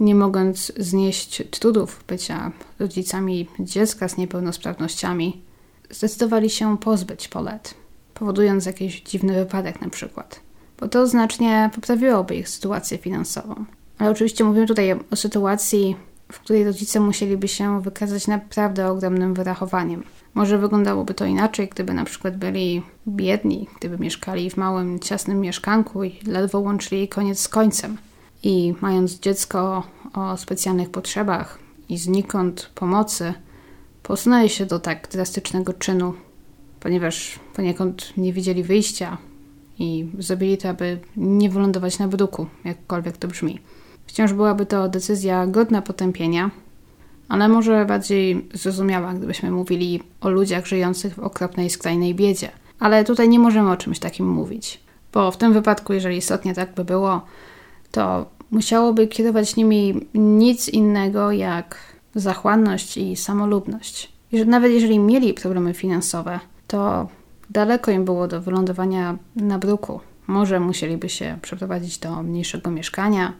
nie 0.00 0.14
mogąc 0.14 0.72
znieść 0.76 1.42
trudów 1.50 2.04
bycia 2.08 2.52
rodzicami 2.78 3.48
dziecka 3.60 4.08
z 4.08 4.16
niepełnosprawnościami, 4.16 5.42
zdecydowali 5.90 6.50
się 6.50 6.78
pozbyć 6.78 7.28
Paulette, 7.28 7.70
powodując 8.14 8.66
jakiś 8.66 9.02
dziwny 9.02 9.34
wypadek 9.34 9.80
na 9.80 9.88
przykład, 9.88 10.40
bo 10.80 10.88
to 10.88 11.06
znacznie 11.06 11.70
poprawiłoby 11.74 12.36
ich 12.36 12.48
sytuację 12.48 12.98
finansową. 12.98 13.64
Ale 13.98 14.10
oczywiście 14.10 14.44
mówimy 14.44 14.66
tutaj 14.66 14.94
o 15.10 15.16
sytuacji, 15.16 15.96
w 16.32 16.40
której 16.40 16.64
rodzice 16.64 17.00
musieliby 17.00 17.48
się 17.48 17.82
wykazać 17.82 18.26
naprawdę 18.26 18.90
ogromnym 18.90 19.34
wyrachowaniem. 19.34 20.04
Może 20.34 20.58
wyglądałoby 20.58 21.14
to 21.14 21.24
inaczej, 21.24 21.68
gdyby 21.68 21.94
na 21.94 22.04
przykład 22.04 22.36
byli 22.36 22.82
biedni, 23.08 23.68
gdyby 23.78 23.98
mieszkali 23.98 24.50
w 24.50 24.56
małym, 24.56 25.00
ciasnym 25.00 25.40
mieszkanku 25.40 26.04
i 26.04 26.18
ledwo 26.26 26.60
łączyli 26.60 27.08
koniec 27.08 27.40
z 27.40 27.48
końcem. 27.48 27.96
I 28.42 28.74
mając 28.80 29.20
dziecko 29.20 29.82
o 30.14 30.36
specjalnych 30.36 30.90
potrzebach 30.90 31.58
i 31.88 31.98
znikąd 31.98 32.70
pomocy, 32.74 33.34
posunęli 34.02 34.48
się 34.48 34.66
do 34.66 34.78
tak 34.78 35.08
drastycznego 35.08 35.72
czynu, 35.72 36.14
ponieważ 36.80 37.38
poniekąd 37.54 38.12
nie 38.16 38.32
widzieli 38.32 38.62
wyjścia 38.62 39.18
i 39.78 40.10
zrobili 40.18 40.58
to, 40.58 40.68
aby 40.68 40.98
nie 41.16 41.50
wylądować 41.50 41.98
na 41.98 42.08
bruku, 42.08 42.46
jakkolwiek 42.64 43.16
to 43.16 43.28
brzmi. 43.28 43.60
Wciąż 44.10 44.32
byłaby 44.32 44.66
to 44.66 44.88
decyzja 44.88 45.46
godna 45.46 45.82
potępienia, 45.82 46.50
ale 47.28 47.48
może 47.48 47.84
bardziej 47.84 48.48
zrozumiała, 48.54 49.14
gdybyśmy 49.14 49.50
mówili 49.50 50.02
o 50.20 50.30
ludziach 50.30 50.66
żyjących 50.66 51.14
w 51.14 51.18
okropnej, 51.18 51.70
skrajnej 51.70 52.14
biedzie. 52.14 52.48
Ale 52.80 53.04
tutaj 53.04 53.28
nie 53.28 53.38
możemy 53.38 53.70
o 53.70 53.76
czymś 53.76 53.98
takim 53.98 54.28
mówić, 54.28 54.80
bo 55.12 55.30
w 55.30 55.36
tym 55.36 55.52
wypadku, 55.52 55.92
jeżeli 55.92 56.16
istotnie 56.16 56.54
tak 56.54 56.74
by 56.74 56.84
było, 56.84 57.22
to 57.90 58.26
musiałoby 58.50 59.06
kierować 59.06 59.56
nimi 59.56 60.06
nic 60.14 60.68
innego 60.68 61.32
jak 61.32 61.76
zachłanność 62.14 62.96
i 62.96 63.16
samolubność. 63.16 64.12
I 64.32 64.46
nawet 64.46 64.72
jeżeli 64.72 64.98
mieli 64.98 65.34
problemy 65.34 65.74
finansowe, 65.74 66.40
to 66.66 67.08
daleko 67.50 67.90
im 67.90 68.04
było 68.04 68.28
do 68.28 68.40
wylądowania 68.40 69.16
na 69.36 69.58
bruku. 69.58 70.00
Może 70.26 70.60
musieliby 70.60 71.08
się 71.08 71.38
przeprowadzić 71.42 71.98
do 71.98 72.22
mniejszego 72.22 72.70
mieszkania, 72.70 73.32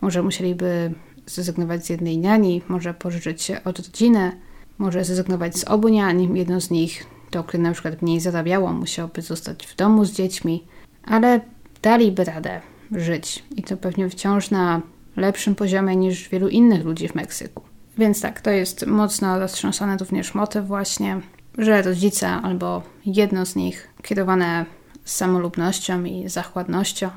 może 0.00 0.22
musieliby 0.22 0.94
zrezygnować 1.26 1.86
z 1.86 1.90
jednej 1.90 2.18
niani, 2.18 2.62
może 2.68 2.94
pożyczyć 2.94 3.42
się 3.42 3.64
od 3.64 3.78
rodziny, 3.78 4.32
może 4.78 5.04
zrezygnować 5.04 5.56
z 5.56 5.64
obu 5.64 5.88
niani. 5.88 6.38
Jedno 6.38 6.60
z 6.60 6.70
nich, 6.70 7.06
to, 7.30 7.44
które 7.44 7.62
na 7.62 7.72
przykład 7.72 8.02
mniej 8.02 8.20
zarabiało, 8.20 8.72
musiałoby 8.72 9.22
zostać 9.22 9.66
w 9.66 9.76
domu 9.76 10.04
z 10.04 10.12
dziećmi, 10.12 10.64
ale 11.04 11.40
daliby 11.82 12.24
radę 12.24 12.60
żyć 12.92 13.44
i 13.56 13.62
to 13.62 13.76
pewnie 13.76 14.10
wciąż 14.10 14.50
na 14.50 14.82
lepszym 15.16 15.54
poziomie 15.54 15.96
niż 15.96 16.28
wielu 16.28 16.48
innych 16.48 16.84
ludzi 16.84 17.08
w 17.08 17.14
Meksyku. 17.14 17.62
Więc 17.98 18.20
tak, 18.20 18.40
to 18.40 18.50
jest 18.50 18.86
mocno 18.86 19.38
roztrząsany 19.38 19.96
również 19.96 20.34
motyw 20.34 20.66
właśnie, 20.66 21.20
że 21.58 21.82
rodzice 21.82 22.28
albo 22.28 22.82
jedno 23.06 23.46
z 23.46 23.56
nich 23.56 23.88
kierowane 24.02 24.66
samolubnością 25.04 26.04
i 26.04 26.28
zachładnością 26.28 27.10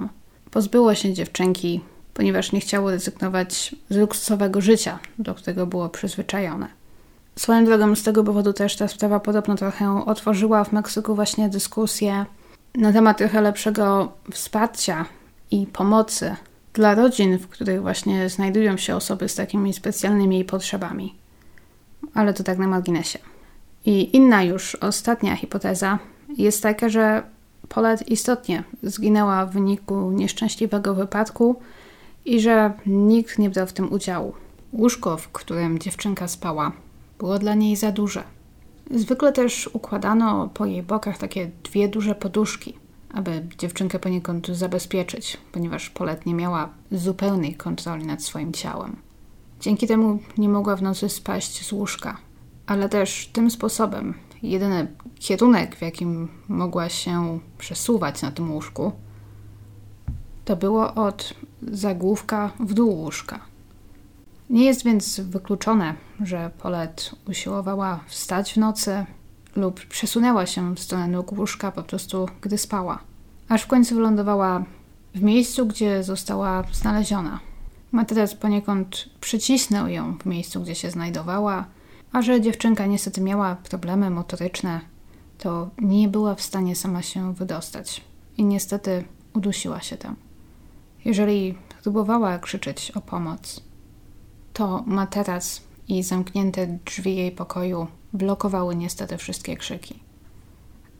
pozbyło 0.52 0.96
się 0.96 1.14
dziewczynki 1.14 1.82
ponieważ 2.20 2.52
nie 2.52 2.60
chciało 2.60 2.92
rezygnować 2.92 3.76
z 3.90 3.96
luksusowego 3.98 4.62
życia, 4.62 5.00
do 5.20 5.36
którego 5.36 5.68
było 5.68 5.90
przyzwyczajone. 5.90 6.68
Swoją 7.36 7.66
drogą 7.66 7.96
z 7.96 8.04
tego 8.04 8.24
powodu 8.24 8.54
też 8.54 8.76
ta 8.76 8.88
sprawa 8.88 9.20
podobno 9.20 9.56
trochę 9.56 10.06
otworzyła 10.06 10.64
w 10.64 10.72
Meksyku 10.72 11.16
właśnie 11.16 11.50
dyskusję 11.50 12.26
na 12.76 12.94
temat 12.94 13.18
trochę 13.18 13.42
lepszego 13.42 14.12
wsparcia 14.32 15.06
i 15.52 15.68
pomocy 15.68 16.36
dla 16.74 16.96
rodzin, 16.96 17.38
w 17.38 17.48
których 17.48 17.82
właśnie 17.82 18.30
znajdują 18.30 18.78
się 18.78 18.96
osoby 18.96 19.30
z 19.30 19.36
takimi 19.36 19.74
specjalnymi 19.74 20.46
potrzebami. 20.46 21.16
Ale 22.14 22.34
to 22.34 22.44
tak 22.44 22.58
na 22.58 22.68
marginesie. 22.68 23.20
I 23.86 24.16
inna 24.16 24.44
już, 24.44 24.76
ostatnia 24.76 25.36
hipoteza 25.36 26.00
jest 26.38 26.64
taka, 26.64 26.90
że 26.90 27.24
Paulette 27.70 28.06
istotnie 28.06 28.64
zginęła 28.84 29.46
w 29.46 29.52
wyniku 29.52 30.12
nieszczęśliwego 30.12 30.96
wypadku, 30.96 31.62
i 32.26 32.40
że 32.40 32.74
nikt 32.86 33.40
nie 33.40 33.50
brał 33.50 33.68
w 33.68 33.74
tym 33.74 33.94
udziału. 33.94 34.34
Łóżko, 34.74 35.18
w 35.18 35.30
którym 35.30 35.80
dziewczynka 35.80 36.28
spała, 36.28 36.72
było 37.20 37.40
dla 37.40 37.56
niej 37.56 37.76
za 37.76 37.92
duże. 37.92 38.24
Zwykle 38.92 39.32
też 39.34 39.70
układano 39.74 40.50
po 40.54 40.66
jej 40.66 40.84
bokach 40.84 41.18
takie 41.18 41.52
dwie 41.64 41.88
duże 41.88 42.16
poduszki, 42.16 42.74
aby 43.14 43.48
dziewczynkę 43.58 44.00
poniekąd 44.00 44.48
zabezpieczyć, 44.48 45.38
ponieważ 45.52 45.90
Polet 45.90 46.26
nie 46.26 46.34
miała 46.34 46.70
zupełnej 46.92 47.56
kontroli 47.56 48.06
nad 48.06 48.24
swoim 48.24 48.54
ciałem. 48.54 48.96
Dzięki 49.60 49.88
temu 49.88 50.20
nie 50.38 50.50
mogła 50.50 50.76
w 50.76 50.82
nocy 50.82 51.10
spaść 51.10 51.66
z 51.66 51.72
łóżka, 51.72 52.18
ale 52.66 52.90
też 52.90 53.30
tym 53.34 53.52
sposobem 53.52 54.14
jedyny 54.44 54.88
kierunek, 55.20 55.76
w 55.76 55.82
jakim 55.82 56.28
mogła 56.48 56.90
się 56.90 57.40
przesuwać 57.58 58.22
na 58.22 58.32
tym 58.32 58.52
łóżku, 58.52 58.92
to 60.46 60.56
było 60.56 60.94
od 60.94 61.34
zagłówka 61.62 62.52
w 62.60 62.74
dół 62.74 62.96
łóżka. 62.96 63.40
Nie 64.50 64.66
jest 64.66 64.84
więc 64.84 65.20
wykluczone, 65.20 65.94
że 66.24 66.52
Polet 66.58 67.16
usiłowała 67.28 68.00
wstać 68.08 68.54
w 68.54 68.58
nocy 68.58 69.06
lub 69.56 69.86
przesunęła 69.86 70.46
się 70.46 70.76
w 70.76 70.80
stronę 70.80 71.08
nóg 71.08 71.32
łóżka 71.32 71.72
po 71.72 71.84
prostu, 71.84 72.30
gdy 72.42 72.58
spała, 72.58 73.00
aż 73.50 73.62
w 73.62 73.68
końcu 73.68 73.96
wylądowała 73.96 74.64
w 75.16 75.22
miejscu, 75.22 75.66
gdzie 75.66 76.04
została 76.04 76.64
znaleziona. 76.74 77.40
Materac 77.92 78.36
poniekąd 78.36 79.10
przycisnął 79.22 79.88
ją 79.88 80.18
w 80.18 80.26
miejscu, 80.26 80.62
gdzie 80.62 80.76
się 80.76 80.92
znajdowała, 80.92 81.66
a 82.12 82.22
że 82.22 82.42
dziewczynka 82.42 82.86
niestety 82.86 83.22
miała 83.22 83.56
problemy 83.56 84.10
motoryczne, 84.10 84.82
to 85.38 85.70
nie 85.82 86.08
była 86.08 86.36
w 86.36 86.42
stanie 86.42 86.76
sama 86.76 87.02
się 87.02 87.34
wydostać 87.34 88.04
i 88.38 88.46
niestety 88.46 89.04
udusiła 89.34 89.82
się 89.82 89.98
tam. 89.98 90.16
Jeżeli 91.10 91.56
próbowała 91.84 92.40
krzyczeć 92.40 92.92
o 92.92 93.02
pomoc, 93.02 93.64
to 94.54 94.84
materac 94.88 95.62
i 95.88 96.04
zamknięte 96.04 96.80
drzwi 96.86 97.16
jej 97.16 97.32
pokoju 97.32 97.88
blokowały 98.14 98.76
niestety 98.76 99.18
wszystkie 99.18 99.58
krzyki. 99.58 100.00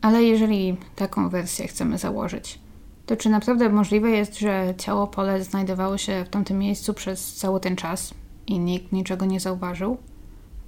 Ale 0.00 0.22
jeżeli 0.22 0.76
taką 0.96 1.28
wersję 1.28 1.68
chcemy 1.68 1.98
założyć, 1.98 2.58
to 3.06 3.16
czy 3.16 3.28
naprawdę 3.28 3.68
możliwe 3.68 4.10
jest, 4.10 4.38
że 4.38 4.74
ciało 4.78 5.06
Pole 5.06 5.44
znajdowało 5.44 5.98
się 5.98 6.24
w 6.24 6.28
tamtym 6.28 6.58
miejscu 6.58 6.94
przez 6.94 7.34
cały 7.34 7.60
ten 7.60 7.76
czas 7.76 8.14
i 8.46 8.58
nikt 8.58 8.92
niczego 8.92 9.26
nie 9.26 9.40
zauważył? 9.40 9.96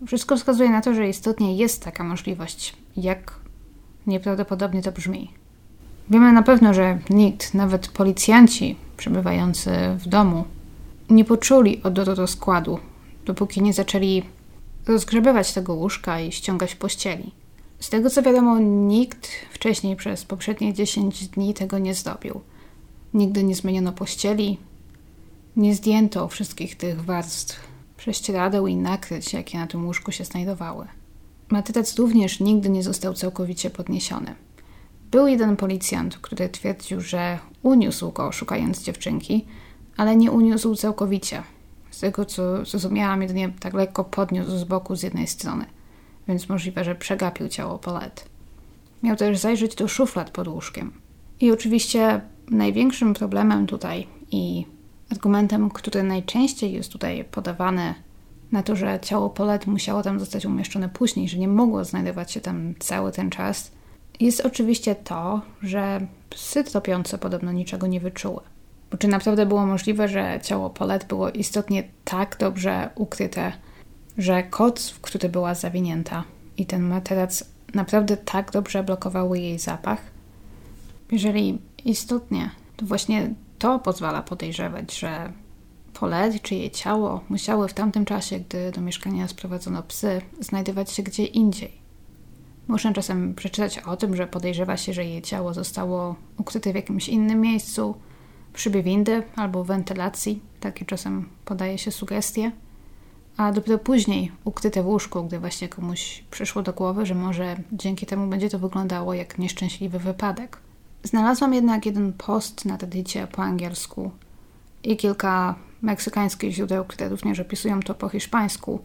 Wszystko 0.07 0.37
wskazuje 0.37 0.71
na 0.71 0.81
to, 0.81 0.95
że 0.95 1.09
istotnie 1.09 1.57
jest 1.57 1.85
taka 1.85 2.05
możliwość, 2.05 2.77
jak 2.97 3.41
nieprawdopodobnie 4.07 4.83
to 4.83 4.93
brzmi. 4.93 5.31
Wiemy 6.11 6.33
na 6.33 6.43
pewno, 6.43 6.75
że 6.75 6.99
nikt, 7.11 7.55
nawet 7.55 7.89
policjanci 7.89 8.77
przebywający 9.03 9.71
w 9.99 10.09
domu, 10.09 10.45
nie 11.11 11.25
poczuli 11.25 11.83
odoru 11.83 12.15
rozkładu, 12.15 12.79
dopóki 13.27 13.63
nie 13.63 13.73
zaczęli 13.73 14.23
rozgrzebywać 14.87 15.53
tego 15.53 15.75
łóżka 15.75 16.21
i 16.21 16.33
ściągać 16.33 16.75
pościeli. 16.75 17.33
Z 17.81 17.91
tego 17.91 18.11
co 18.11 18.23
wiadomo, 18.23 18.59
nikt 18.59 19.29
wcześniej 19.53 19.97
przez 19.97 20.25
poprzednie 20.25 20.75
10 20.75 21.29
dni 21.29 21.55
tego 21.55 21.79
nie 21.79 21.95
zdobił. 21.95 22.41
Nigdy 23.15 23.45
nie 23.45 23.55
zmieniono 23.55 23.93
pościeli, 23.93 24.59
nie 25.57 25.75
zdjęto 25.75 26.29
wszystkich 26.29 26.77
tych 26.77 27.05
warstw 27.05 27.61
prześcieradeł 27.97 28.67
i 28.67 28.77
nakryć, 28.77 29.33
jakie 29.33 29.59
na 29.59 29.67
tym 29.67 29.87
łóżku 29.87 30.13
się 30.13 30.25
znajdowały. 30.25 30.87
Materac 31.49 31.99
również 31.99 32.41
nigdy 32.41 32.71
nie 32.71 32.83
został 32.83 33.15
całkowicie 33.15 33.71
podniesiony. 33.71 34.35
Był 35.13 35.27
jeden 35.27 35.57
policjant, 35.57 36.19
który 36.19 36.49
twierdził, 36.49 37.01
że 37.01 37.39
uniósł 37.63 38.13
go 38.13 38.33
szukając 38.33 38.83
dziewczynki, 38.83 39.45
ale 39.97 40.17
nie 40.17 40.31
uniósł 40.31 40.75
całkowicie. 40.75 41.43
Z 41.91 42.01
tego 42.01 42.25
co 42.25 42.65
zrozumiałam, 42.65 43.23
jedynie 43.23 43.53
tak 43.61 43.75
lekko 43.75 44.05
podniósł 44.05 44.51
z 44.51 44.65
boku 44.65 44.97
z 44.97 45.03
jednej 45.03 45.27
strony, 45.27 45.65
więc 46.29 46.49
możliwe, 46.49 46.85
że 46.85 46.95
przegapił 46.95 47.49
ciało 47.49 47.79
Paulette. 47.79 48.23
Miał 49.03 49.17
też 49.17 49.39
zajrzeć 49.39 49.75
do 49.75 49.89
szuflad 49.89 50.31
pod 50.31 50.49
łóżkiem. 50.49 50.93
I 51.41 51.53
oczywiście 51.53 52.21
największym 52.51 53.15
problemem 53.15 53.67
tutaj 53.67 54.07
i 54.31 54.67
argumentem, 55.11 55.71
który 55.71 56.03
najczęściej 56.03 56.73
jest 56.73 56.93
tutaj 56.93 57.25
podawany 57.25 57.95
na 58.53 58.63
to, 58.63 58.77
że 58.77 59.01
ciało 59.03 59.31
Paulette 59.31 59.71
musiało 59.71 60.03
tam 60.03 60.21
zostać 60.21 60.47
umieszczone 60.47 60.89
później, 60.89 61.29
że 61.29 61.39
nie 61.39 61.49
mogło 61.49 61.85
znajdować 61.85 62.33
się 62.33 62.41
tam 62.41 62.75
cały 62.79 63.13
ten 63.13 63.31
czas– 63.31 63.71
jest 64.25 64.41
oczywiście 64.41 64.95
to, 64.95 65.41
że 65.63 66.07
psy 66.31 66.65
tropiące 66.65 67.19
podobno 67.19 67.53
niczego 67.53 67.87
nie 67.87 68.01
wyczuły. 68.01 68.41
Bo 68.91 68.99
czy 68.99 69.09
naprawdę 69.09 69.47
było 69.47 69.67
możliwe, 69.67 70.09
że 70.09 70.41
ciało 70.43 70.71
Polet 70.71 71.05
było 71.05 71.31
istotnie 71.31 71.85
tak 72.05 72.37
dobrze 72.39 72.91
ukryte, 72.95 73.53
że 74.19 74.43
koc, 74.43 74.91
w 74.91 75.01
który 75.01 75.29
była 75.29 75.55
zawinięta 75.55 76.25
i 76.57 76.67
ten 76.67 76.83
materac 76.83 77.45
naprawdę 77.75 78.17
tak 78.17 78.51
dobrze 78.51 78.83
blokowały 78.83 79.39
jej 79.39 79.59
zapach? 79.59 80.01
Jeżeli 81.13 81.59
istotnie, 81.85 82.51
to 82.77 82.87
właśnie 82.87 83.35
to 83.59 83.79
pozwala 83.79 84.23
podejrzewać, 84.23 84.99
że 84.99 85.33
Polet 85.95 86.43
czy 86.43 86.55
jej 86.55 86.71
ciało 86.71 87.25
musiały 87.29 87.69
w 87.69 87.75
tamtym 87.75 88.05
czasie, 88.05 88.41
gdy 88.41 88.71
do 88.71 88.81
mieszkania 88.81 89.29
sprowadzono 89.29 89.83
psy, 89.83 90.21
znajdować 90.41 90.91
się 90.91 91.03
gdzie 91.03 91.25
indziej. 91.25 91.82
Można 92.69 92.93
czasem 92.93 93.35
przeczytać 93.35 93.79
o 93.79 93.97
tym, 93.97 94.17
że 94.17 94.27
podejrzewa 94.27 94.77
się, 94.77 94.93
że 94.93 95.05
jej 95.05 95.23
ciało 95.23 95.55
zostało 95.55 96.17
ukryte 96.39 96.73
w 96.73 96.75
jakimś 96.75 97.09
innym 97.09 97.41
miejscu, 97.41 97.95
szybie 98.55 98.83
windy 98.83 99.23
albo 99.37 99.65
wentylacji. 99.65 100.41
Takie 100.61 100.85
czasem 100.85 101.29
podaje 101.45 101.79
się 101.79 101.91
sugestie. 101.91 102.53
A 103.37 103.53
dopiero 103.53 103.79
później 103.79 104.33
ukryte 104.45 104.83
w 104.83 104.87
łóżku, 104.87 105.25
gdy 105.25 105.39
właśnie 105.39 105.69
komuś 105.69 106.25
przyszło 106.31 106.63
do 106.63 106.73
głowy, 106.73 107.07
że 107.07 107.15
może 107.15 107.57
dzięki 107.73 108.07
temu 108.07 108.27
będzie 108.27 108.49
to 108.49 108.59
wyglądało 108.59 109.15
jak 109.15 109.39
nieszczęśliwy 109.39 109.99
wypadek. 109.99 110.59
Znalazłam 111.03 111.55
jednak 111.55 111.87
jeden 111.87 112.13
post 112.13 112.65
na 112.65 112.77
Reddicie 112.77 113.27
po 113.27 113.43
angielsku 113.43 114.11
i 114.83 114.97
kilka 114.97 115.55
meksykańskich 115.83 116.53
źródeł, 116.53 116.85
które 116.85 117.09
również 117.09 117.41
opisują 117.41 117.81
to 117.81 117.95
po 117.95 118.09
hiszpańsku, 118.09 118.81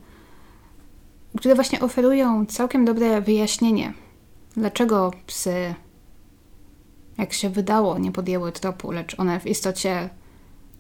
które 1.38 1.56
właśnie 1.56 1.80
oferują 1.80 2.46
całkiem 2.46 2.86
dobre 2.86 3.22
wyjaśnienie, 3.22 3.94
dlaczego 4.54 5.12
psy, 5.28 5.74
jak 7.18 7.34
się 7.34 7.50
wydało, 7.50 8.00
nie 8.00 8.12
podjęły 8.12 8.52
tropu, 8.52 8.92
lecz 8.92 9.20
one 9.20 9.40
w 9.40 9.48
istocie 9.48 10.10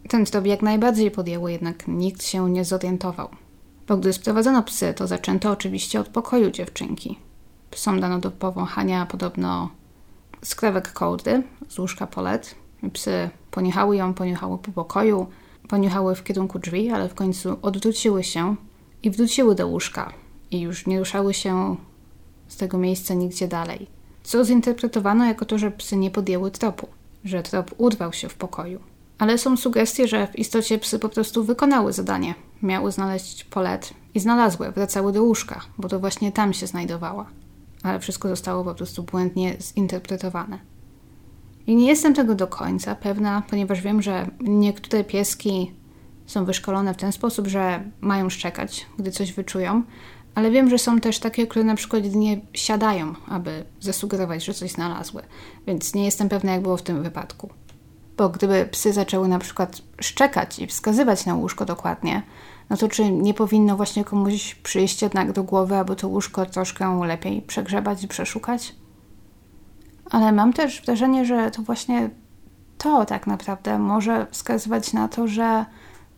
ten 0.09 0.25
trop 0.25 0.45
jak 0.45 0.61
najbardziej 0.61 1.11
podjęły, 1.11 1.51
jednak 1.51 1.87
nikt 1.87 2.23
się 2.23 2.49
nie 2.49 2.65
zorientował. 2.65 3.29
Bo 3.87 3.97
gdy 3.97 4.13
sprowadzono 4.13 4.63
psy, 4.63 4.93
to 4.93 5.07
zaczęto 5.07 5.51
oczywiście 5.51 5.99
od 5.99 6.07
pokoju 6.07 6.51
dziewczynki. 6.51 7.19
Psom 7.71 7.99
dano 7.99 8.19
do 8.19 8.31
powąchania 8.31 9.05
podobno 9.05 9.69
skrawek 10.43 10.93
kołdry 10.93 11.43
z 11.69 11.79
łóżka 11.79 12.07
polet. 12.07 12.55
Psy 12.93 13.29
ponichały 13.51 13.97
ją, 13.97 14.13
ponichały 14.13 14.57
po 14.57 14.71
pokoju, 14.71 15.27
ponichały 15.67 16.15
w 16.15 16.23
kierunku 16.23 16.59
drzwi, 16.59 16.89
ale 16.91 17.09
w 17.09 17.15
końcu 17.15 17.57
odwróciły 17.61 18.23
się 18.23 18.55
i 19.03 19.11
wróciły 19.11 19.55
do 19.55 19.67
łóżka 19.67 20.13
i 20.51 20.59
już 20.59 20.87
nie 20.87 20.99
ruszały 20.99 21.33
się 21.33 21.75
z 22.47 22.57
tego 22.57 22.77
miejsca 22.77 23.13
nigdzie 23.13 23.47
dalej. 23.47 23.87
Co 24.23 24.45
zinterpretowano 24.45 25.25
jako 25.25 25.45
to, 25.45 25.57
że 25.57 25.71
psy 25.71 25.97
nie 25.97 26.11
podjęły 26.11 26.51
tropu, 26.51 26.87
że 27.23 27.43
trop 27.43 27.75
urwał 27.77 28.13
się 28.13 28.29
w 28.29 28.35
pokoju. 28.35 28.79
Ale 29.17 29.37
są 29.37 29.57
sugestie, 29.57 30.07
że 30.07 30.27
w 30.27 30.39
istocie 30.39 30.77
psy 30.77 30.99
po 30.99 31.09
prostu 31.09 31.43
wykonały 31.43 31.93
zadanie. 31.93 32.35
Miały 32.61 32.91
znaleźć 32.91 33.43
polet 33.43 33.93
i 34.13 34.19
znalazły, 34.19 34.71
wracały 34.71 35.11
do 35.11 35.23
łóżka, 35.23 35.61
bo 35.77 35.87
to 35.87 35.99
właśnie 35.99 36.31
tam 36.31 36.53
się 36.53 36.67
znajdowała. 36.67 37.25
Ale 37.83 37.99
wszystko 37.99 38.27
zostało 38.27 38.63
po 38.63 38.75
prostu 38.75 39.03
błędnie 39.03 39.57
zinterpretowane. 39.61 40.59
I 41.67 41.75
nie 41.75 41.87
jestem 41.87 42.13
tego 42.13 42.35
do 42.35 42.47
końca 42.47 42.95
pewna, 42.95 43.43
ponieważ 43.49 43.81
wiem, 43.81 44.01
że 44.01 44.29
niektóre 44.39 45.03
pieski 45.03 45.71
są 46.25 46.45
wyszkolone 46.45 46.93
w 46.93 46.97
ten 46.97 47.11
sposób, 47.11 47.47
że 47.47 47.83
mają 48.01 48.29
szczekać, 48.29 48.85
gdy 48.99 49.11
coś 49.11 49.33
wyczują, 49.33 49.83
ale 50.37 50.51
wiem, 50.51 50.69
że 50.69 50.77
są 50.77 50.99
też 50.99 51.19
takie, 51.19 51.47
które 51.47 51.65
na 51.65 51.75
przykład 51.75 52.03
nie 52.15 52.41
siadają, 52.53 53.13
aby 53.27 53.63
zasugerować, 53.79 54.45
że 54.45 54.53
coś 54.53 54.71
znalazły, 54.71 55.21
więc 55.67 55.93
nie 55.93 56.05
jestem 56.05 56.29
pewna, 56.29 56.51
jak 56.51 56.61
było 56.61 56.77
w 56.77 56.81
tym 56.81 57.03
wypadku. 57.03 57.49
Bo 58.17 58.29
gdyby 58.29 58.69
psy 58.71 58.93
zaczęły 58.93 59.27
na 59.27 59.39
przykład 59.39 59.81
szczekać 60.01 60.59
i 60.59 60.67
wskazywać 60.67 61.25
na 61.25 61.35
łóżko 61.35 61.65
dokładnie, 61.65 62.23
no 62.69 62.77
to 62.77 62.87
czy 62.87 63.11
nie 63.11 63.33
powinno 63.33 63.75
właśnie 63.77 64.03
komuś 64.03 64.55
przyjść 64.55 65.01
jednak 65.01 65.31
do 65.31 65.43
głowy, 65.43 65.77
aby 65.77 65.95
to 65.95 66.07
łóżko 66.07 66.45
troszkę 66.45 67.05
lepiej 67.05 67.41
przegrzebać 67.41 68.03
i 68.03 68.07
przeszukać? 68.07 68.75
Ale 70.11 70.31
mam 70.31 70.53
też 70.53 70.81
wrażenie, 70.85 71.25
że 71.25 71.51
to 71.51 71.61
właśnie 71.61 72.09
to 72.77 73.05
tak 73.05 73.27
naprawdę 73.27 73.79
może 73.79 74.27
wskazywać 74.31 74.93
na 74.93 75.07
to, 75.07 75.27
że 75.27 75.65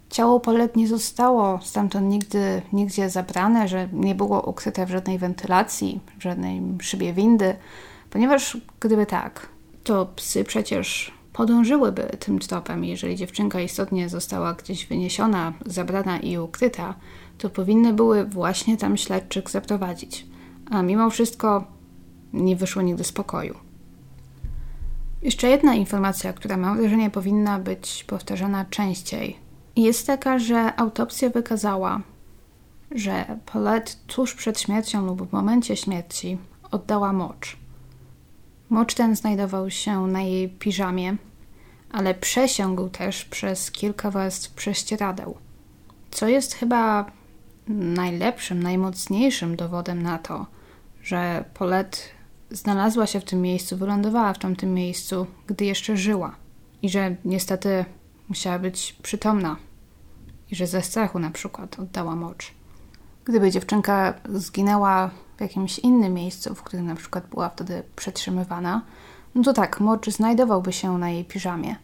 ciało 0.10 0.39
Polet 0.39 0.76
nie 0.76 0.88
zostało 0.88 1.60
stamtąd 1.64 2.07
nigdy 2.07 2.62
nigdzie 2.74 3.10
zabrane, 3.10 3.68
że 3.68 3.89
nie 3.93 4.16
było 4.16 4.41
ukryte 4.41 4.86
w 4.86 4.89
żadnej 4.89 5.18
wentylacji, 5.18 5.99
w 6.20 6.24
żadnej 6.24 6.62
szybie 6.82 7.14
windy, 7.14 7.55
ponieważ 8.10 8.57
gdyby 8.80 9.05
tak, 9.05 9.49
to 9.84 10.05
psy 10.05 10.43
przecież 10.43 11.12
podążyłyby 11.34 12.18
tym 12.20 12.39
tropem. 12.39 12.86
Jeżeli 12.86 13.16
dziewczynka 13.16 13.62
istotnie 13.62 14.10
została 14.10 14.53
gdzieś 14.53 14.86
wyniesiona, 14.86 15.53
zabrana 15.66 16.20
i 16.20 16.38
ukryta, 16.38 16.95
to 17.38 17.49
powinny 17.49 17.93
były 17.93 18.26
właśnie 18.26 18.78
tam 18.78 18.97
śledczych 18.97 19.49
zaprowadzić. 19.49 20.26
A 20.70 20.82
mimo 20.82 21.10
wszystko 21.10 21.64
nie 22.34 22.55
wyszło 22.55 22.82
nigdy 22.82 23.03
z 23.03 23.12
pokoju. 23.12 23.55
Jeszcze 25.22 25.47
jedna 25.47 25.76
informacja, 25.76 26.34
która 26.34 26.57
mam 26.57 26.78
wrażenie 26.78 27.10
powinna 27.10 27.60
być 27.60 28.03
powtarzana 28.03 28.66
częściej, 28.66 29.38
jest 29.76 30.07
taka, 30.07 30.39
że 30.39 30.76
autopsja 30.76 31.30
wykazała, 31.30 32.01
że 32.91 33.39
Paulette 33.45 33.91
tuż 34.07 34.34
przed 34.34 34.59
śmiercią 34.61 35.05
lub 35.05 35.30
w 35.30 35.34
momencie 35.34 35.76
śmierci 35.76 36.38
oddała 36.72 37.13
mocz. 37.13 37.57
Mocz 38.70 38.93
ten 38.93 39.15
znajdował 39.15 39.70
się 39.70 40.07
na 40.07 40.22
jej 40.22 40.49
piżamie, 40.49 41.17
ale 41.91 42.13
przesiągł 42.13 42.89
też 42.89 43.26
przez 43.26 43.72
kilka 43.72 44.11
warstw 44.11 44.53
prześcieradeł, 44.53 45.38
co 46.11 46.28
jest 46.28 46.53
chyba 46.53 47.11
najlepszym, 47.67 48.63
najmocniejszym 48.63 49.55
dowodem 49.55 50.03
na 50.03 50.17
to, 50.17 50.45
że 51.03 51.43
Paulette 51.53 51.97
znalazła 52.51 53.07
się 53.07 53.20
w 53.20 53.26
tym 53.26 53.41
miejscu, 53.41 53.78
wylądowała 53.78 54.34
w 54.34 54.39
tamtym 54.39 54.74
miejscu, 54.74 55.28
gdy 55.47 55.65
jeszcze 55.65 55.97
żyła 55.97 56.36
i 56.82 56.89
że 56.89 57.15
niestety 57.26 57.86
musiała 58.30 58.59
być 58.59 58.95
przytomna 59.03 59.55
i 60.51 60.55
że 60.55 60.67
ze 60.67 60.82
strachu 60.82 61.19
na 61.19 61.32
przykład 61.32 61.80
oddała 61.80 62.15
mocz. 62.15 62.53
Gdyby 63.25 63.51
dziewczynka 63.51 64.13
zginęła 64.30 65.09
w 65.38 65.41
jakimś 65.41 65.80
innym 65.80 66.13
miejscu, 66.13 66.55
w 66.55 66.63
którym 66.63 66.86
na 66.86 66.95
przykład 66.95 67.27
była 67.27 67.49
wtedy 67.49 67.84
przetrzymywana, 67.95 68.82
no 69.36 69.43
to 69.43 69.53
tak, 69.53 69.80
mocz 69.80 70.09
znajdowałby 70.09 70.73
się 70.73 70.97
na 70.97 71.09
jej 71.09 71.25
piżamie, 71.25 71.75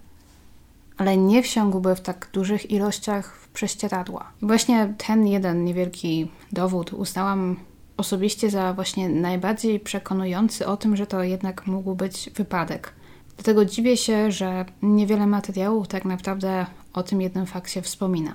ale 0.98 1.18
nie 1.18 1.43
wsiągłby 1.43 1.96
w 1.96 2.02
tak 2.02 2.30
dużych 2.34 2.72
ilościach 2.72 3.36
w 3.36 3.48
prześcieradła. 3.48 4.32
I 4.41 4.46
właśnie 4.46 4.93
ten 5.08 5.28
jeden 5.28 5.64
niewielki 5.64 6.32
dowód 6.52 6.93
uznałam 6.93 7.56
osobiście 7.98 8.50
za 8.50 8.74
właśnie 8.74 9.10
najbardziej 9.10 9.80
przekonujący 9.80 10.68
o 10.68 10.78
tym, 10.78 10.96
że 10.96 11.08
to 11.08 11.24
jednak 11.24 11.68
mógł 11.68 11.96
być 11.96 12.30
wypadek. 12.36 12.93
Dlatego 13.38 13.66
dziwię 13.66 13.98
się, 13.98 14.32
że 14.32 14.66
niewiele 14.82 15.28
materiałów 15.28 15.88
tak 15.88 16.06
naprawdę 16.06 16.66
o 16.94 17.04
tym 17.04 17.22
jednym 17.22 17.46
fakcie 17.46 17.82
wspomina. 17.82 18.34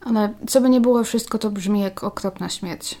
Ale 0.00 0.34
co 0.46 0.60
by 0.60 0.70
nie 0.70 0.80
było, 0.80 1.04
wszystko 1.04 1.38
to 1.38 1.50
brzmi 1.50 1.80
jak 1.80 2.04
okropna 2.04 2.48
śmierć. 2.48 2.98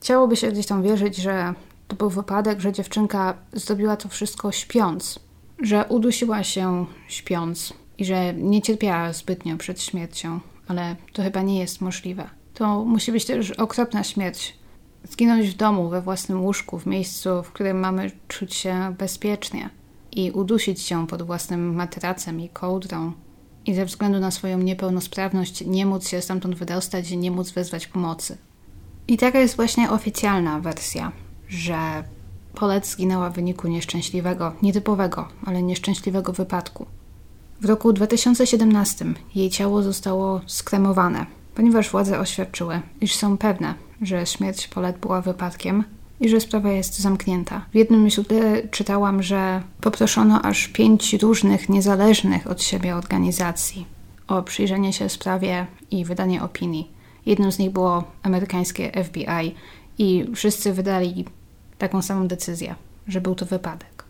Chciałoby 0.00 0.36
się 0.36 0.52
gdzieś 0.52 0.66
tam 0.66 0.82
wierzyć, 0.82 1.16
że 1.16 1.54
to 1.88 1.96
był 1.96 2.10
wypadek, 2.10 2.60
że 2.60 2.72
dziewczynka 2.72 3.34
zrobiła 3.52 3.96
to 3.96 4.08
wszystko 4.08 4.52
śpiąc, 4.52 5.18
że 5.62 5.84
udusiła 5.88 6.44
się 6.44 6.86
śpiąc 7.08 7.72
i 7.98 8.04
że 8.04 8.34
nie 8.34 8.62
cierpiała 8.62 9.12
zbytnio 9.12 9.56
przed 9.56 9.82
śmiercią, 9.82 10.40
ale 10.68 10.96
to 11.12 11.22
chyba 11.22 11.42
nie 11.42 11.58
jest 11.58 11.80
możliwe. 11.80 12.30
To 12.54 12.84
musi 12.84 13.12
być 13.12 13.24
też 13.24 13.50
okropna 13.50 14.04
śmierć. 14.04 14.56
Zginąć 15.04 15.50
w 15.50 15.56
domu, 15.56 15.88
we 15.88 16.02
własnym 16.02 16.42
łóżku, 16.44 16.78
w 16.78 16.86
miejscu, 16.86 17.42
w 17.42 17.52
którym 17.52 17.80
mamy 17.80 18.10
czuć 18.28 18.54
się 18.54 18.94
bezpiecznie 18.98 19.70
i 20.12 20.30
udusić 20.30 20.80
się 20.80 21.06
pod 21.06 21.22
własnym 21.22 21.74
materacem 21.74 22.40
i 22.40 22.48
kołdrą, 22.48 23.12
i 23.66 23.74
ze 23.74 23.84
względu 23.84 24.20
na 24.20 24.30
swoją 24.30 24.58
niepełnosprawność 24.58 25.64
nie 25.66 25.86
móc 25.86 26.08
się 26.08 26.22
stamtąd 26.22 26.54
wydostać, 26.54 27.10
nie 27.10 27.30
móc 27.30 27.50
wezwać 27.50 27.86
pomocy. 27.86 28.38
I 29.08 29.16
taka 29.16 29.38
jest 29.38 29.56
właśnie 29.56 29.90
oficjalna 29.90 30.60
wersja, 30.60 31.12
że 31.48 32.04
Polec 32.54 32.88
zginęła 32.90 33.30
w 33.30 33.34
wyniku 33.34 33.68
nieszczęśliwego, 33.68 34.52
nietypowego, 34.62 35.28
ale 35.44 35.62
nieszczęśliwego 35.62 36.32
wypadku. 36.32 36.86
W 37.60 37.64
roku 37.64 37.92
2017 37.92 39.04
jej 39.34 39.50
ciało 39.50 39.82
zostało 39.82 40.40
skremowane, 40.46 41.26
ponieważ 41.54 41.90
władze 41.90 42.18
oświadczyły, 42.18 42.80
iż 43.00 43.14
są 43.14 43.38
pewne, 43.38 43.74
że 44.02 44.26
śmierć 44.26 44.68
Polet 44.68 44.98
była 44.98 45.20
wypadkiem, 45.20 45.84
i 46.22 46.28
że 46.28 46.40
sprawa 46.40 46.72
jest 46.72 46.98
zamknięta. 46.98 47.64
W 47.72 47.74
jednym 47.74 48.10
źródle 48.10 48.68
czytałam, 48.68 49.22
że 49.22 49.62
poproszono 49.80 50.42
aż 50.42 50.68
pięć 50.68 51.12
różnych, 51.14 51.68
niezależnych 51.68 52.46
od 52.46 52.62
siebie 52.62 52.96
organizacji 52.96 53.86
o 54.28 54.42
przyjrzenie 54.42 54.92
się 54.92 55.08
sprawie 55.08 55.66
i 55.90 56.04
wydanie 56.04 56.42
opinii. 56.42 56.90
Jednym 57.26 57.52
z 57.52 57.58
nich 57.58 57.70
było 57.70 58.04
amerykańskie 58.22 59.04
FBI 59.04 59.54
i 59.98 60.24
wszyscy 60.34 60.72
wydali 60.72 61.24
taką 61.78 62.02
samą 62.02 62.28
decyzję, 62.28 62.74
że 63.08 63.20
był 63.20 63.34
to 63.34 63.46
wypadek. 63.46 64.04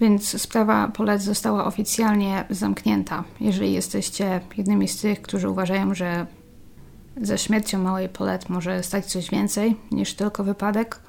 Więc 0.00 0.42
sprawa 0.42 0.88
Polet 0.88 1.22
została 1.22 1.64
oficjalnie 1.64 2.44
zamknięta. 2.50 3.24
Jeżeli 3.40 3.72
jesteście 3.72 4.40
jednymi 4.56 4.88
z 4.88 5.00
tych, 5.00 5.22
którzy 5.22 5.48
uważają, 5.48 5.94
że 5.94 6.26
ze 7.20 7.38
śmiercią 7.38 7.78
małej 7.78 8.08
Polet 8.08 8.48
może 8.48 8.82
stać 8.82 9.06
coś 9.06 9.30
więcej 9.30 9.76
niż 9.90 10.14
tylko 10.14 10.44
wypadek, 10.44 11.00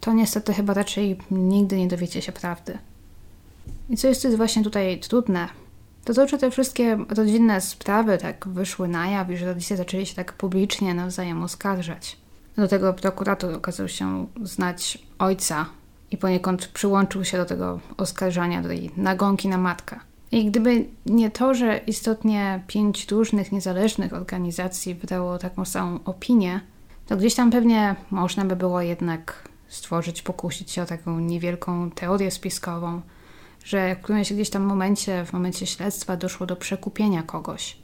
to 0.00 0.12
niestety 0.12 0.54
chyba 0.54 0.74
raczej 0.74 1.18
nigdy 1.30 1.76
nie 1.76 1.88
dowiecie 1.88 2.22
się 2.22 2.32
prawdy. 2.32 2.78
I 3.90 3.96
co 3.96 4.08
jest 4.08 4.36
właśnie 4.36 4.64
tutaj 4.64 5.00
trudne, 5.00 5.48
to 6.04 6.14
to, 6.14 6.28
że 6.28 6.38
te 6.38 6.50
wszystkie 6.50 6.98
rodzinne 7.08 7.60
sprawy 7.60 8.18
tak 8.18 8.48
wyszły 8.48 8.88
na 8.88 9.06
jaw 9.06 9.30
i 9.30 9.36
że 9.36 9.46
rodzice 9.46 9.76
zaczęli 9.76 10.06
się 10.06 10.14
tak 10.14 10.32
publicznie 10.32 10.94
nawzajem 10.94 11.42
oskarżać. 11.42 12.16
Do 12.56 12.68
tego 12.68 12.94
prokurator 12.94 13.54
okazał 13.54 13.88
się 13.88 14.26
znać 14.42 14.98
ojca 15.18 15.66
i 16.10 16.16
poniekąd 16.16 16.66
przyłączył 16.66 17.24
się 17.24 17.38
do 17.38 17.44
tego 17.44 17.80
oskarżania, 17.96 18.62
do 18.62 18.68
tej 18.68 18.90
nagonki 18.96 19.48
na 19.48 19.58
matkę. 19.58 20.00
I 20.32 20.44
gdyby 20.44 20.84
nie 21.06 21.30
to, 21.30 21.54
że 21.54 21.78
istotnie 21.78 22.62
pięć 22.66 23.10
różnych 23.10 23.52
niezależnych 23.52 24.12
organizacji 24.12 24.94
wydało 24.94 25.38
taką 25.38 25.64
samą 25.64 25.98
opinię, 26.04 26.60
to 27.06 27.16
gdzieś 27.16 27.34
tam 27.34 27.50
pewnie 27.50 27.96
można 28.10 28.44
by 28.44 28.56
było 28.56 28.80
jednak 28.80 29.48
stworzyć, 29.68 30.22
pokusić 30.22 30.70
się 30.70 30.82
o 30.82 30.86
taką 30.86 31.20
niewielką 31.20 31.90
teorię 31.90 32.30
spiskową, 32.30 33.00
że 33.64 33.96
w 33.96 34.00
którymś 34.00 34.32
gdzieś 34.32 34.50
tam 34.50 34.62
momencie, 34.62 35.24
w 35.24 35.32
momencie 35.32 35.66
śledztwa 35.66 36.16
doszło 36.16 36.46
do 36.46 36.56
przekupienia 36.56 37.22
kogoś. 37.22 37.76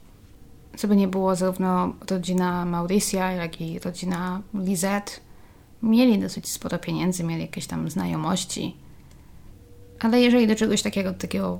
Co 0.77 0.87
by 0.87 0.95
nie 0.95 1.07
było, 1.07 1.35
zarówno 1.35 1.93
rodzina 2.09 2.65
Mauricia, 2.65 3.31
jak 3.31 3.61
i 3.61 3.79
rodzina 3.79 4.41
Lizette 4.53 5.11
mieli 5.83 6.19
dosyć 6.19 6.49
sporo 6.49 6.79
pieniędzy, 6.79 7.23
mieli 7.23 7.41
jakieś 7.41 7.67
tam 7.67 7.89
znajomości. 7.89 8.77
Ale 9.99 10.21
jeżeli 10.21 10.47
do 10.47 10.55
czegoś 10.55 10.81
takiego, 10.81 11.13
takiego 11.13 11.59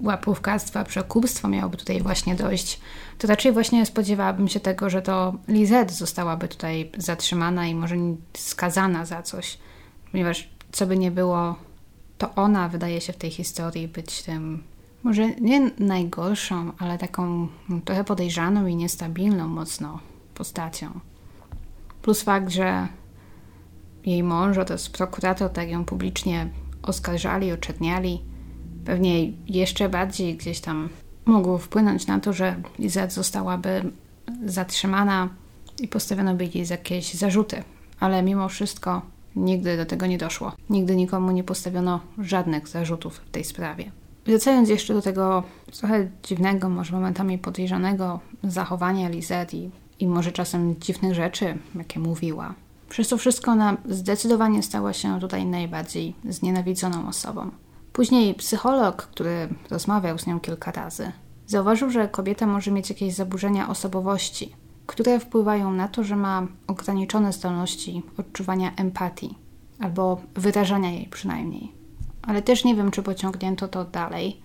łapówkarstwa, 0.00 0.84
przekupstwa 0.84 1.48
miałoby 1.48 1.76
tutaj 1.76 2.02
właśnie 2.02 2.34
dojść, 2.34 2.80
to 3.18 3.28
raczej 3.28 3.52
właśnie 3.52 3.86
spodziewałabym 3.86 4.48
się 4.48 4.60
tego, 4.60 4.90
że 4.90 5.02
to 5.02 5.34
Lizette 5.48 5.94
zostałaby 5.94 6.48
tutaj 6.48 6.90
zatrzymana 6.96 7.66
i 7.66 7.74
może 7.74 7.96
skazana 8.36 9.04
za 9.04 9.22
coś, 9.22 9.58
ponieważ 10.12 10.48
co 10.72 10.86
by 10.86 10.98
nie 10.98 11.10
było, 11.10 11.56
to 12.18 12.34
ona 12.34 12.68
wydaje 12.68 13.00
się 13.00 13.12
w 13.12 13.16
tej 13.16 13.30
historii 13.30 13.88
być 13.88 14.22
tym, 14.22 14.62
może 15.02 15.30
nie 15.30 15.70
najgorszą, 15.78 16.72
ale 16.78 16.98
taką 16.98 17.48
trochę 17.84 18.04
podejrzaną 18.04 18.66
i 18.66 18.76
niestabilną 18.76 19.48
mocno 19.48 20.00
postacią. 20.34 21.00
Plus 22.02 22.22
fakt, 22.22 22.50
że 22.50 22.88
jej 24.06 24.22
mąż 24.22 24.58
oraz 24.58 24.88
prokurator 24.88 25.50
tak 25.50 25.70
ją 25.70 25.84
publicznie 25.84 26.48
oskarżali, 26.82 27.52
oczerniali, 27.52 28.22
pewnie 28.88 29.32
jeszcze 29.46 29.88
bardziej 29.88 30.36
gdzieś 30.36 30.60
tam 30.60 30.88
mogło 31.24 31.58
wpłynąć 31.58 32.06
na 32.06 32.20
to, 32.20 32.32
że 32.32 32.56
Lizette 32.78 33.10
zostałaby 33.10 33.92
zatrzymana 34.44 35.28
i 35.80 35.88
postawiono 35.88 36.34
by 36.34 36.44
jej 36.44 36.66
jakieś 36.70 37.14
zarzuty. 37.14 37.62
Ale 38.00 38.22
mimo 38.22 38.48
wszystko 38.48 39.02
nigdy 39.36 39.76
do 39.76 39.86
tego 39.86 40.06
nie 40.06 40.18
doszło. 40.18 40.52
Nigdy 40.70 40.96
nikomu 40.96 41.30
nie 41.30 41.44
postawiono 41.44 42.00
żadnych 42.18 42.68
zarzutów 42.68 43.16
w 43.16 43.30
tej 43.30 43.44
sprawie. 43.44 43.92
Wracając 44.26 44.68
jeszcze 44.68 44.94
do 44.94 45.02
tego 45.02 45.42
trochę 45.78 46.08
dziwnego, 46.22 46.68
może 46.68 46.92
momentami 46.92 47.38
podejrzanego 47.38 48.20
zachowania 48.44 49.08
Lizette 49.08 49.56
i, 49.56 49.70
i 49.98 50.06
może 50.06 50.32
czasem 50.32 50.76
dziwnych 50.80 51.14
rzeczy, 51.14 51.58
jakie 51.74 52.00
mówiła. 52.00 52.54
Przez 52.88 53.08
to 53.08 53.18
wszystko 53.18 53.50
ona 53.50 53.76
zdecydowanie 53.88 54.62
stała 54.62 54.92
się 54.92 55.20
tutaj 55.20 55.46
najbardziej 55.46 56.14
znienawidzoną 56.28 57.08
osobą. 57.08 57.50
Później 57.98 58.34
psycholog, 58.34 58.96
który 58.96 59.48
rozmawiał 59.70 60.18
z 60.18 60.26
nią 60.26 60.40
kilka 60.40 60.72
razy, 60.72 61.12
zauważył, 61.46 61.90
że 61.90 62.08
kobieta 62.08 62.46
może 62.46 62.70
mieć 62.70 62.90
jakieś 62.90 63.14
zaburzenia 63.14 63.68
osobowości, 63.68 64.56
które 64.86 65.20
wpływają 65.20 65.72
na 65.72 65.88
to, 65.88 66.04
że 66.04 66.16
ma 66.16 66.46
ograniczone 66.66 67.32
zdolności 67.32 68.02
odczuwania 68.18 68.74
empatii 68.76 69.34
albo 69.80 70.20
wyrażania 70.34 70.90
jej 70.90 71.06
przynajmniej. 71.06 71.72
Ale 72.22 72.42
też 72.42 72.64
nie 72.64 72.74
wiem, 72.74 72.90
czy 72.90 73.02
pociągnięto 73.02 73.68
to 73.68 73.84
dalej, 73.84 74.40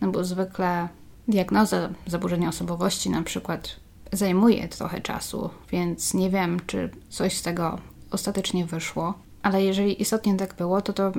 no 0.00 0.10
bo 0.10 0.24
zwykle 0.24 0.88
diagnoza 1.28 1.88
zaburzenia 2.06 2.48
osobowości 2.48 3.10
na 3.10 3.22
przykład 3.22 3.76
zajmuje 4.12 4.68
trochę 4.68 5.00
czasu, 5.00 5.50
więc 5.72 6.14
nie 6.14 6.30
wiem, 6.30 6.60
czy 6.66 6.90
coś 7.08 7.36
z 7.36 7.42
tego 7.42 7.78
ostatecznie 8.10 8.66
wyszło. 8.66 9.14
Ale 9.42 9.64
jeżeli 9.64 10.02
istotnie 10.02 10.36
tak 10.36 10.54
było, 10.54 10.82
to 10.82 10.92
to 10.92 11.12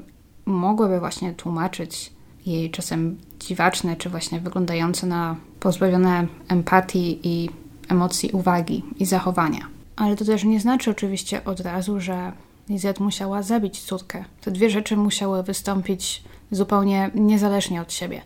mogłyby 0.45 0.99
właśnie 0.99 1.33
tłumaczyć 1.33 2.13
jej 2.45 2.71
czasem 2.71 3.17
dziwaczne, 3.39 3.95
czy 3.95 4.09
właśnie 4.09 4.39
wyglądające 4.39 5.07
na 5.07 5.35
pozbawione 5.59 6.27
empatii 6.47 7.19
i 7.23 7.49
emocji 7.89 8.29
uwagi 8.29 8.83
i 8.99 9.05
zachowania. 9.05 9.67
Ale 9.95 10.15
to 10.15 10.25
też 10.25 10.43
nie 10.43 10.59
znaczy 10.59 10.91
oczywiście 10.91 11.43
od 11.45 11.59
razu, 11.59 11.99
że 11.99 12.31
Lizette 12.69 13.03
musiała 13.03 13.43
zabić 13.43 13.81
córkę. 13.81 14.25
Te 14.41 14.51
dwie 14.51 14.69
rzeczy 14.69 14.97
musiały 14.97 15.43
wystąpić 15.43 16.23
zupełnie 16.51 17.11
niezależnie 17.15 17.81
od 17.81 17.93
siebie. 17.93 18.21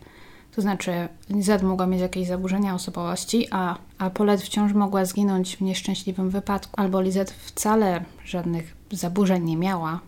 To 0.56 0.62
znaczy, 0.62 0.92
Lizette 1.30 1.66
mogła 1.66 1.88
mieć 1.88 2.02
jakieś 2.02 2.28
zaburzenia 2.28 2.76
osobowości, 2.76 3.48
a, 3.52 3.78
a 3.98 4.10
Paulette 4.10 4.46
wciąż 4.46 4.74
mogła 4.74 5.06
zginąć 5.06 5.58
w 5.58 5.62
nieszczęśliwym 5.62 6.30
wypadku. 6.30 6.74
Albo 6.78 7.02
Lizette 7.02 7.34
wcale 7.38 8.06
żadnych 8.26 8.78
zaburzeń 8.92 9.44
nie 9.44 9.58
miała, 9.58 10.00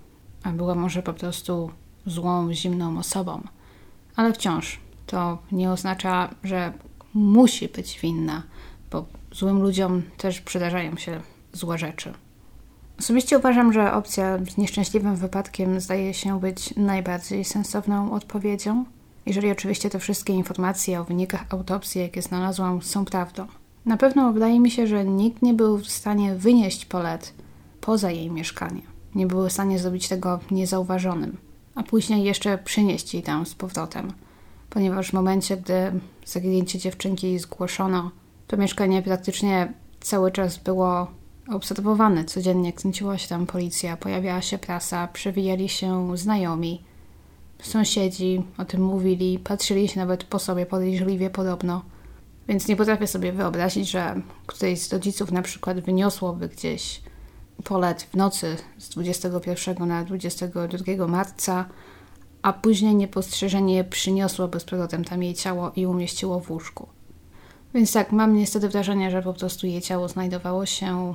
a 0.43 0.49
była 0.49 0.75
może 0.75 1.03
po 1.03 1.13
prostu 1.13 1.71
złą, 2.07 2.53
zimną 2.53 2.99
osobą. 2.99 3.41
Ale 4.15 4.33
wciąż 4.33 4.79
to 5.07 5.37
nie 5.51 5.71
oznacza, 5.71 6.29
że 6.43 6.73
musi 7.13 7.67
być 7.67 7.99
winna, 7.99 8.43
bo 8.91 9.05
złym 9.31 9.61
ludziom 9.61 10.01
też 10.17 10.41
przydarzają 10.41 10.97
się 10.97 11.21
złe 11.53 11.77
rzeczy. 11.77 12.13
Osobiście 12.99 13.37
uważam, 13.37 13.73
że 13.73 13.93
opcja 13.93 14.37
z 14.49 14.57
nieszczęśliwym 14.57 15.15
wypadkiem 15.15 15.79
zdaje 15.79 16.13
się 16.13 16.39
być 16.39 16.75
najbardziej 16.75 17.45
sensowną 17.45 18.11
odpowiedzią, 18.11 18.85
jeżeli 19.25 19.51
oczywiście 19.51 19.89
te 19.89 19.99
wszystkie 19.99 20.33
informacje 20.33 21.01
o 21.01 21.03
wynikach 21.03 21.45
autopsji, 21.49 22.01
jakie 22.01 22.21
znalazłam, 22.21 22.81
są 22.81 23.05
prawdą. 23.05 23.47
Na 23.85 23.97
pewno 23.97 24.33
wydaje 24.33 24.59
mi 24.59 24.71
się, 24.71 24.87
że 24.87 25.05
nikt 25.05 25.41
nie 25.41 25.53
był 25.53 25.77
w 25.77 25.87
stanie 25.87 26.35
wynieść 26.35 26.85
Polet 26.85 27.33
poza 27.81 28.11
jej 28.11 28.31
mieszkanie. 28.31 28.81
Nie 29.15 29.27
był 29.27 29.49
w 29.49 29.51
stanie 29.51 29.79
zrobić 29.79 30.07
tego 30.07 30.39
niezauważonym 30.51 31.46
a 31.77 31.83
później 31.83 32.23
jeszcze 32.23 32.57
przynieść 32.57 33.13
jej 33.13 33.23
tam 33.23 33.45
z 33.45 33.55
powrotem, 33.55 34.13
ponieważ 34.69 35.09
w 35.09 35.13
momencie, 35.13 35.57
gdy 35.57 35.91
zaginięcie 36.25 36.79
dziewczynki 36.79 37.39
zgłoszono, 37.39 38.11
to 38.47 38.57
mieszkanie 38.57 39.01
praktycznie 39.01 39.73
cały 39.99 40.31
czas 40.31 40.57
było 40.57 41.07
obserwowane. 41.49 42.25
Codziennie 42.25 42.73
kręciła 42.73 43.17
się 43.17 43.27
tam 43.27 43.45
policja, 43.45 43.97
pojawiała 43.97 44.41
się 44.41 44.57
prasa, 44.57 45.07
przewijali 45.07 45.69
się 45.69 46.17
znajomi. 46.17 46.83
Sąsiedzi 47.61 48.43
o 48.57 48.65
tym 48.65 48.81
mówili, 48.81 49.39
patrzyli 49.39 49.87
się 49.87 49.99
nawet 49.99 50.23
po 50.23 50.39
sobie 50.39 50.65
podejrzliwie 50.65 51.29
podobno. 51.29 51.81
Więc 52.47 52.67
nie 52.67 52.75
potrafię 52.75 53.07
sobie 53.07 53.31
wyobrazić, 53.31 53.89
że 53.89 54.21
któryś 54.45 54.79
z 54.79 54.93
rodziców 54.93 55.31
na 55.31 55.41
przykład 55.41 55.79
wyniosłoby 55.79 56.49
gdzieś 56.49 57.01
polet 57.63 58.03
w 58.03 58.15
nocy 58.15 58.57
z 58.77 58.89
21 58.89 59.87
na 59.87 60.03
22 60.03 61.07
marca, 61.07 61.65
a 62.41 62.53
później 62.53 62.95
niepostrzeżenie 62.95 63.83
przyniosło 63.83 64.47
bez 64.47 64.63
powrotem 64.63 65.05
tam 65.05 65.23
jej 65.23 65.33
ciało 65.33 65.71
i 65.75 65.85
umieściło 65.85 66.39
w 66.39 66.51
łóżku. 66.51 66.87
Więc 67.73 67.93
tak, 67.93 68.11
mam 68.11 68.35
niestety 68.35 68.69
wrażenie, 68.69 69.11
że 69.11 69.21
po 69.21 69.33
prostu 69.33 69.67
jej 69.67 69.81
ciało 69.81 70.07
znajdowało 70.07 70.65
się 70.65 71.13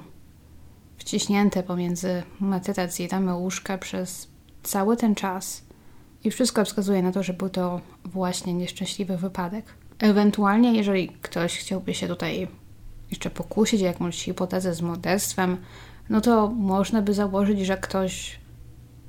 wciśnięte 0.96 1.62
pomiędzy 1.62 2.22
materac 2.40 3.00
i 3.00 3.08
ramy 3.08 3.34
łóżka 3.34 3.78
przez 3.78 4.28
cały 4.62 4.96
ten 4.96 5.14
czas 5.14 5.62
i 6.24 6.30
wszystko 6.30 6.64
wskazuje 6.64 7.02
na 7.02 7.12
to, 7.12 7.22
że 7.22 7.32
był 7.32 7.48
to 7.48 7.80
właśnie 8.04 8.54
nieszczęśliwy 8.54 9.16
wypadek. 9.16 9.64
Ewentualnie, 9.98 10.74
jeżeli 10.74 11.08
ktoś 11.08 11.58
chciałby 11.58 11.94
się 11.94 12.08
tutaj 12.08 12.48
jeszcze 13.10 13.30
pokusić 13.30 13.80
jakąś 13.80 14.22
hipotezę 14.22 14.74
z 14.74 14.82
morderstwem, 14.82 15.56
no 16.10 16.20
to 16.20 16.48
można 16.48 17.02
by 17.02 17.14
założyć, 17.14 17.60
że 17.60 17.76
ktoś 17.76 18.40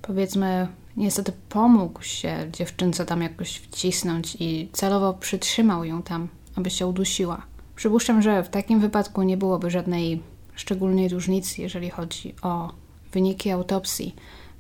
powiedzmy 0.02 0.68
niestety 0.98 1.32
pomógł 1.50 2.02
się 2.02 2.50
dziewczynce 2.52 3.06
tam 3.06 3.22
jakoś 3.22 3.58
wcisnąć 3.58 4.38
i 4.39 4.70
celowo 4.72 5.14
przytrzymał 5.14 5.84
ją 5.84 6.02
tam, 6.02 6.28
aby 6.56 6.70
się 6.70 6.88
udusiła. 6.88 7.41
Przypuszczam, 7.76 8.22
że 8.22 8.44
w 8.44 8.50
takim 8.50 8.80
wypadku 8.80 9.24
nie 9.24 9.38
byłoby 9.38 9.72
żadnej 9.72 10.22
szczególnej 10.56 11.10
różnicy, 11.10 11.62
jeżeli 11.62 11.89
chodzi 11.89 12.34
o 12.41 12.74
wyniki 13.12 13.52
autopsji, 13.52 14.16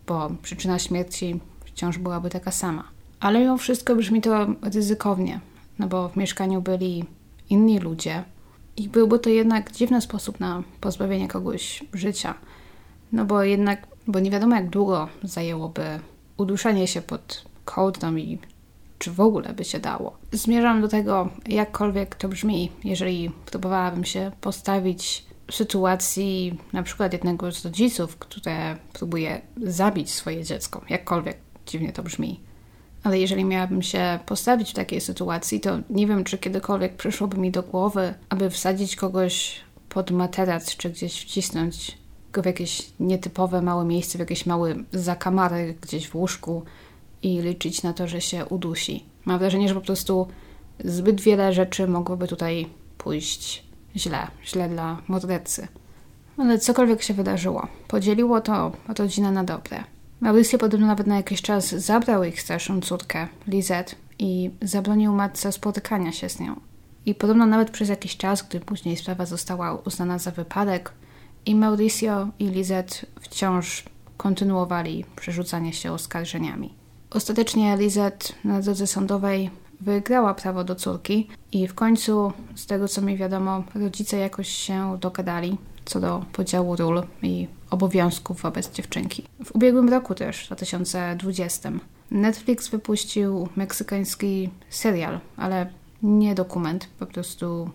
bo 0.07 0.31
przyczyna 0.41 0.79
śmierci 0.79 1.39
wciąż 1.65 1.97
byłaby 1.97 2.29
taka 2.29 2.51
sama. 2.51 2.83
Ale 3.19 3.39
mimo 3.39 3.57
wszystko 3.57 3.95
brzmi 3.95 4.21
to 4.21 4.47
ryzykownie, 4.61 5.39
no 5.79 5.87
bo 5.87 6.09
w 6.09 6.15
mieszkaniu 6.15 6.61
byli 6.61 7.05
inni 7.49 7.79
ludzie, 7.79 8.23
i 8.77 8.89
byłby 8.89 9.19
to 9.19 9.29
jednak 9.29 9.71
dziwny 9.71 10.01
sposób 10.01 10.39
na 10.39 10.63
pozbawienie 10.81 11.27
kogoś 11.27 11.83
życia. 11.93 12.33
No 13.11 13.25
bo 13.25 13.43
jednak, 13.43 13.87
bo 14.07 14.19
nie 14.19 14.31
wiadomo 14.31 14.55
jak 14.55 14.69
długo 14.69 15.09
zajęłoby 15.23 15.99
uduszenie 16.37 16.87
się 16.87 17.01
pod 17.01 17.45
kołdną 17.65 18.15
i 18.15 18.39
czy 18.99 19.11
w 19.11 19.19
ogóle 19.19 19.53
by 19.53 19.63
się 19.63 19.79
dało. 19.79 20.17
Zmierzam 20.31 20.81
do 20.81 20.87
tego, 20.87 21.29
jakkolwiek 21.47 22.15
to 22.15 22.29
brzmi, 22.29 22.71
jeżeli 22.83 23.31
próbowałabym 23.45 24.05
się 24.05 24.31
postawić 24.41 25.25
w 25.47 25.55
sytuacji 25.55 26.57
na 26.73 26.83
przykład 26.83 27.13
jednego 27.13 27.51
z 27.51 27.65
rodziców, 27.65 28.17
które 28.17 28.77
próbuje 28.93 29.41
zabić 29.63 30.11
swoje 30.11 30.43
dziecko, 30.43 30.81
jakkolwiek 30.89 31.37
dziwnie 31.65 31.93
to 31.93 32.03
brzmi. 32.03 32.39
Ale 33.03 33.19
jeżeli 33.19 33.45
miałabym 33.45 33.81
się 33.81 34.19
postawić 34.25 34.71
w 34.71 34.73
takiej 34.73 35.01
sytuacji, 35.01 35.59
to 35.59 35.79
nie 35.89 36.07
wiem, 36.07 36.23
czy 36.23 36.37
kiedykolwiek 36.37 36.95
przyszłoby 36.95 37.37
mi 37.37 37.51
do 37.51 37.63
głowy, 37.63 38.13
aby 38.29 38.49
wsadzić 38.49 38.95
kogoś 38.95 39.61
pod 39.89 40.11
materac, 40.11 40.75
czy 40.75 40.89
gdzieś 40.89 41.21
wcisnąć 41.21 41.97
go 42.33 42.41
w 42.41 42.45
jakieś 42.45 42.87
nietypowe 42.99 43.61
małe 43.61 43.85
miejsce, 43.85 44.17
w 44.17 44.19
jakieś 44.19 44.45
małe 44.45 44.75
zakamary 44.91 45.75
gdzieś 45.81 46.07
w 46.09 46.15
łóżku 46.15 46.63
i 47.23 47.41
liczyć 47.41 47.83
na 47.83 47.93
to, 47.93 48.07
że 48.07 48.21
się 48.21 48.45
udusi. 48.45 49.03
Mam 49.25 49.39
wrażenie, 49.39 49.69
że 49.69 49.75
po 49.75 49.81
prostu 49.81 50.27
zbyt 50.85 51.21
wiele 51.21 51.53
rzeczy 51.53 51.87
mogłoby 51.87 52.27
tutaj 52.27 52.69
pójść 52.97 53.63
źle, 53.95 54.27
źle 54.45 54.69
dla 54.69 55.01
mordercy. 55.07 55.67
Ale 56.37 56.59
cokolwiek 56.59 57.03
się 57.03 57.13
wydarzyło, 57.13 57.67
podzieliło 57.87 58.41
to 58.41 58.71
rodzinę 58.97 59.31
na 59.31 59.43
dobre. 59.43 59.83
Mauricio 60.23 60.57
podobno 60.57 60.87
nawet 60.87 61.07
na 61.07 61.15
jakiś 61.15 61.41
czas 61.41 61.69
zabrał 61.69 62.23
ich 62.23 62.41
starszą 62.41 62.81
córkę, 62.81 63.27
Lizette, 63.47 63.95
i 64.19 64.51
zabronił 64.61 65.13
matce 65.13 65.51
spotykania 65.51 66.11
się 66.11 66.29
z 66.29 66.39
nią. 66.39 66.59
I 67.05 67.15
podobno 67.15 67.45
nawet 67.45 67.71
przez 67.71 67.89
jakiś 67.89 68.17
czas, 68.17 68.41
gdy 68.41 68.59
później 68.59 68.97
sprawa 68.97 69.25
została 69.25 69.75
uznana 69.75 70.19
za 70.19 70.31
wypadek, 70.31 70.91
i 71.45 71.55
Mauricio 71.55 72.27
i 72.39 72.47
Lizette 72.47 72.95
wciąż 73.21 73.83
kontynuowali 74.17 75.05
przerzucanie 75.15 75.73
się 75.73 75.91
oskarżeniami. 75.91 76.73
Ostatecznie 77.09 77.77
Lizette 77.77 78.33
na 78.43 78.61
drodze 78.61 78.87
sądowej 78.87 79.49
wygrała 79.81 80.33
prawo 80.33 80.63
do 80.63 80.75
córki 80.75 81.27
i 81.51 81.67
w 81.67 81.73
końcu, 81.73 82.33
z 82.55 82.65
tego 82.65 82.87
co 82.87 83.01
mi 83.01 83.17
wiadomo, 83.17 83.63
rodzice 83.75 84.17
jakoś 84.17 84.47
się 84.47 84.97
dogadali 85.01 85.57
co 85.85 85.99
do 85.99 86.25
podziału 86.33 86.75
ról 86.75 87.03
i 87.21 87.47
obowiązków 87.69 88.41
wobec 88.41 88.71
dziewczynki. 88.71 89.23
W 89.45 89.55
ubiegłym 89.55 89.89
roku 89.89 90.15
też, 90.15 90.43
w 90.43 90.45
2020, 90.45 91.71
Netflix 92.11 92.69
wypuścił 92.69 93.47
meksykański 93.55 94.49
serial, 94.69 95.19
ale 95.37 95.67
nie 96.03 96.35
dokument, 96.35 96.87
po 96.99 97.05
prostu 97.05 97.69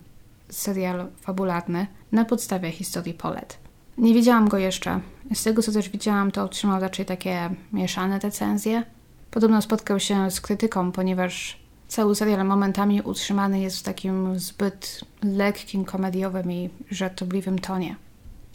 serial 0.49 1.07
fabularny 1.21 1.87
na 2.13 2.25
podstawie 2.25 2.71
historii 2.71 3.15
Polet. 3.15 3.59
Nie 3.99 4.15
widziałam 4.15 4.49
go 4.49 4.59
jeszcze. 4.59 5.01
Z 5.35 5.45
tego 5.45 5.63
co 5.63 5.73
też 5.73 5.89
widziałam, 5.89 6.31
to 6.31 6.43
otrzymał 6.43 6.81
raczej 6.81 7.07
takie 7.07 7.51
mieszane 7.73 8.19
recenzje. 8.19 8.83
Podobno 9.31 9.63
spotkał 9.63 10.01
się 10.01 10.31
z 10.31 10.41
krytyką, 10.41 10.93
ponieważ 10.93 11.59
cały 11.89 12.15
serial 12.15 12.47
momentami 12.47 13.03
utrzymany 13.03 13.61
jest 13.61 13.79
w 13.79 13.83
takim 13.83 14.39
zbyt 14.39 15.01
lekkim, 15.23 15.85
komediowym 15.85 16.53
i 16.53 16.71
żartobliwym 16.91 17.59
tonie. 17.59 17.97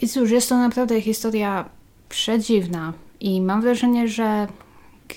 I 0.01 0.07
cóż, 0.07 0.31
jest 0.31 0.49
to 0.49 0.57
naprawdę 0.57 1.01
historia 1.01 1.69
przedziwna 2.09 2.93
i 3.19 3.41
mam 3.41 3.61
wrażenie, 3.61 4.07
że 4.07 4.47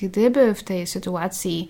gdyby 0.00 0.54
w 0.54 0.64
tej 0.64 0.86
sytuacji 0.86 1.68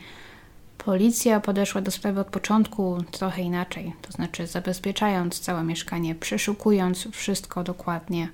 policja 0.79 1.41
podeszła 1.41 1.81
do 1.81 1.91
sprawy 1.91 2.21
od 2.21 2.27
początku 2.27 3.05
trochę 3.11 3.43
inaczej, 3.43 3.93
to 4.03 4.13
znaczy 4.13 4.47
zabezpieczając 4.47 5.41
całe 5.41 5.65
mieszkanie, 5.65 6.15
przeszukując 6.15 7.09
wszystko 7.13 7.65
dokładnie, 7.65 8.29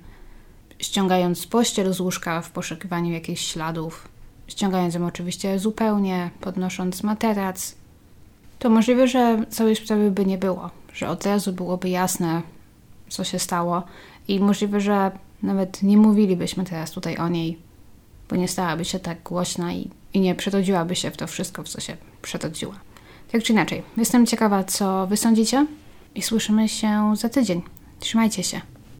ściągając 0.79 1.47
pościel 1.47 1.93
z 1.93 1.99
łóżka 1.99 2.41
w 2.41 2.51
poszukiwaniu 2.51 3.11
jakichś 3.11 3.45
śladów, 3.51 4.07
ściągając 4.47 4.95
ją 4.95 5.05
oczywiście 5.05 5.59
zupełnie, 5.59 6.29
podnosząc 6.41 7.03
materac, 7.03 7.75
to 8.63 8.69
możliwe, 8.69 9.07
że 9.07 9.45
całej 9.49 9.75
sprawy 9.75 10.11
by 10.11 10.25
nie 10.25 10.37
było, 10.37 10.69
że 10.93 11.09
od 11.09 11.25
razu 11.25 11.53
byłoby 11.53 11.89
jasne, 11.89 12.41
co 13.09 13.23
się 13.23 13.39
stało 13.39 13.83
i 14.27 14.39
możliwe, 14.39 14.81
że 14.81 15.11
nawet 15.41 15.83
nie 15.83 15.97
mówilibyśmy 15.97 16.63
teraz 16.63 16.91
tutaj 16.91 17.17
o 17.17 17.29
niej, 17.29 17.57
bo 18.29 18.35
nie 18.35 18.47
stałaby 18.47 18.85
się 18.85 18.99
tak 18.99 19.23
głośna 19.23 19.73
i, 19.73 19.89
i 20.13 20.19
nie 20.19 20.35
przetodziłaby 20.35 20.95
się 20.95 21.11
w 21.11 21.17
to 21.17 21.27
wszystko, 21.27 21.63
w 21.63 21.69
co 21.69 21.81
się 21.81 21.97
przetodziła. 22.21 22.75
Tak 23.31 23.43
czy 23.43 23.53
inaczej, 23.53 23.83
jestem 23.97 24.25
ciekawa, 24.25 24.63
co 24.63 25.07
Wy 25.07 25.17
sądzicie 25.17 25.65
i 26.15 26.21
słyszymy 26.21 26.69
się 26.69 27.13
za 27.15 27.29
tydzień. 27.29 27.61
Trzymajcie 27.99 28.43
się. 28.43 28.61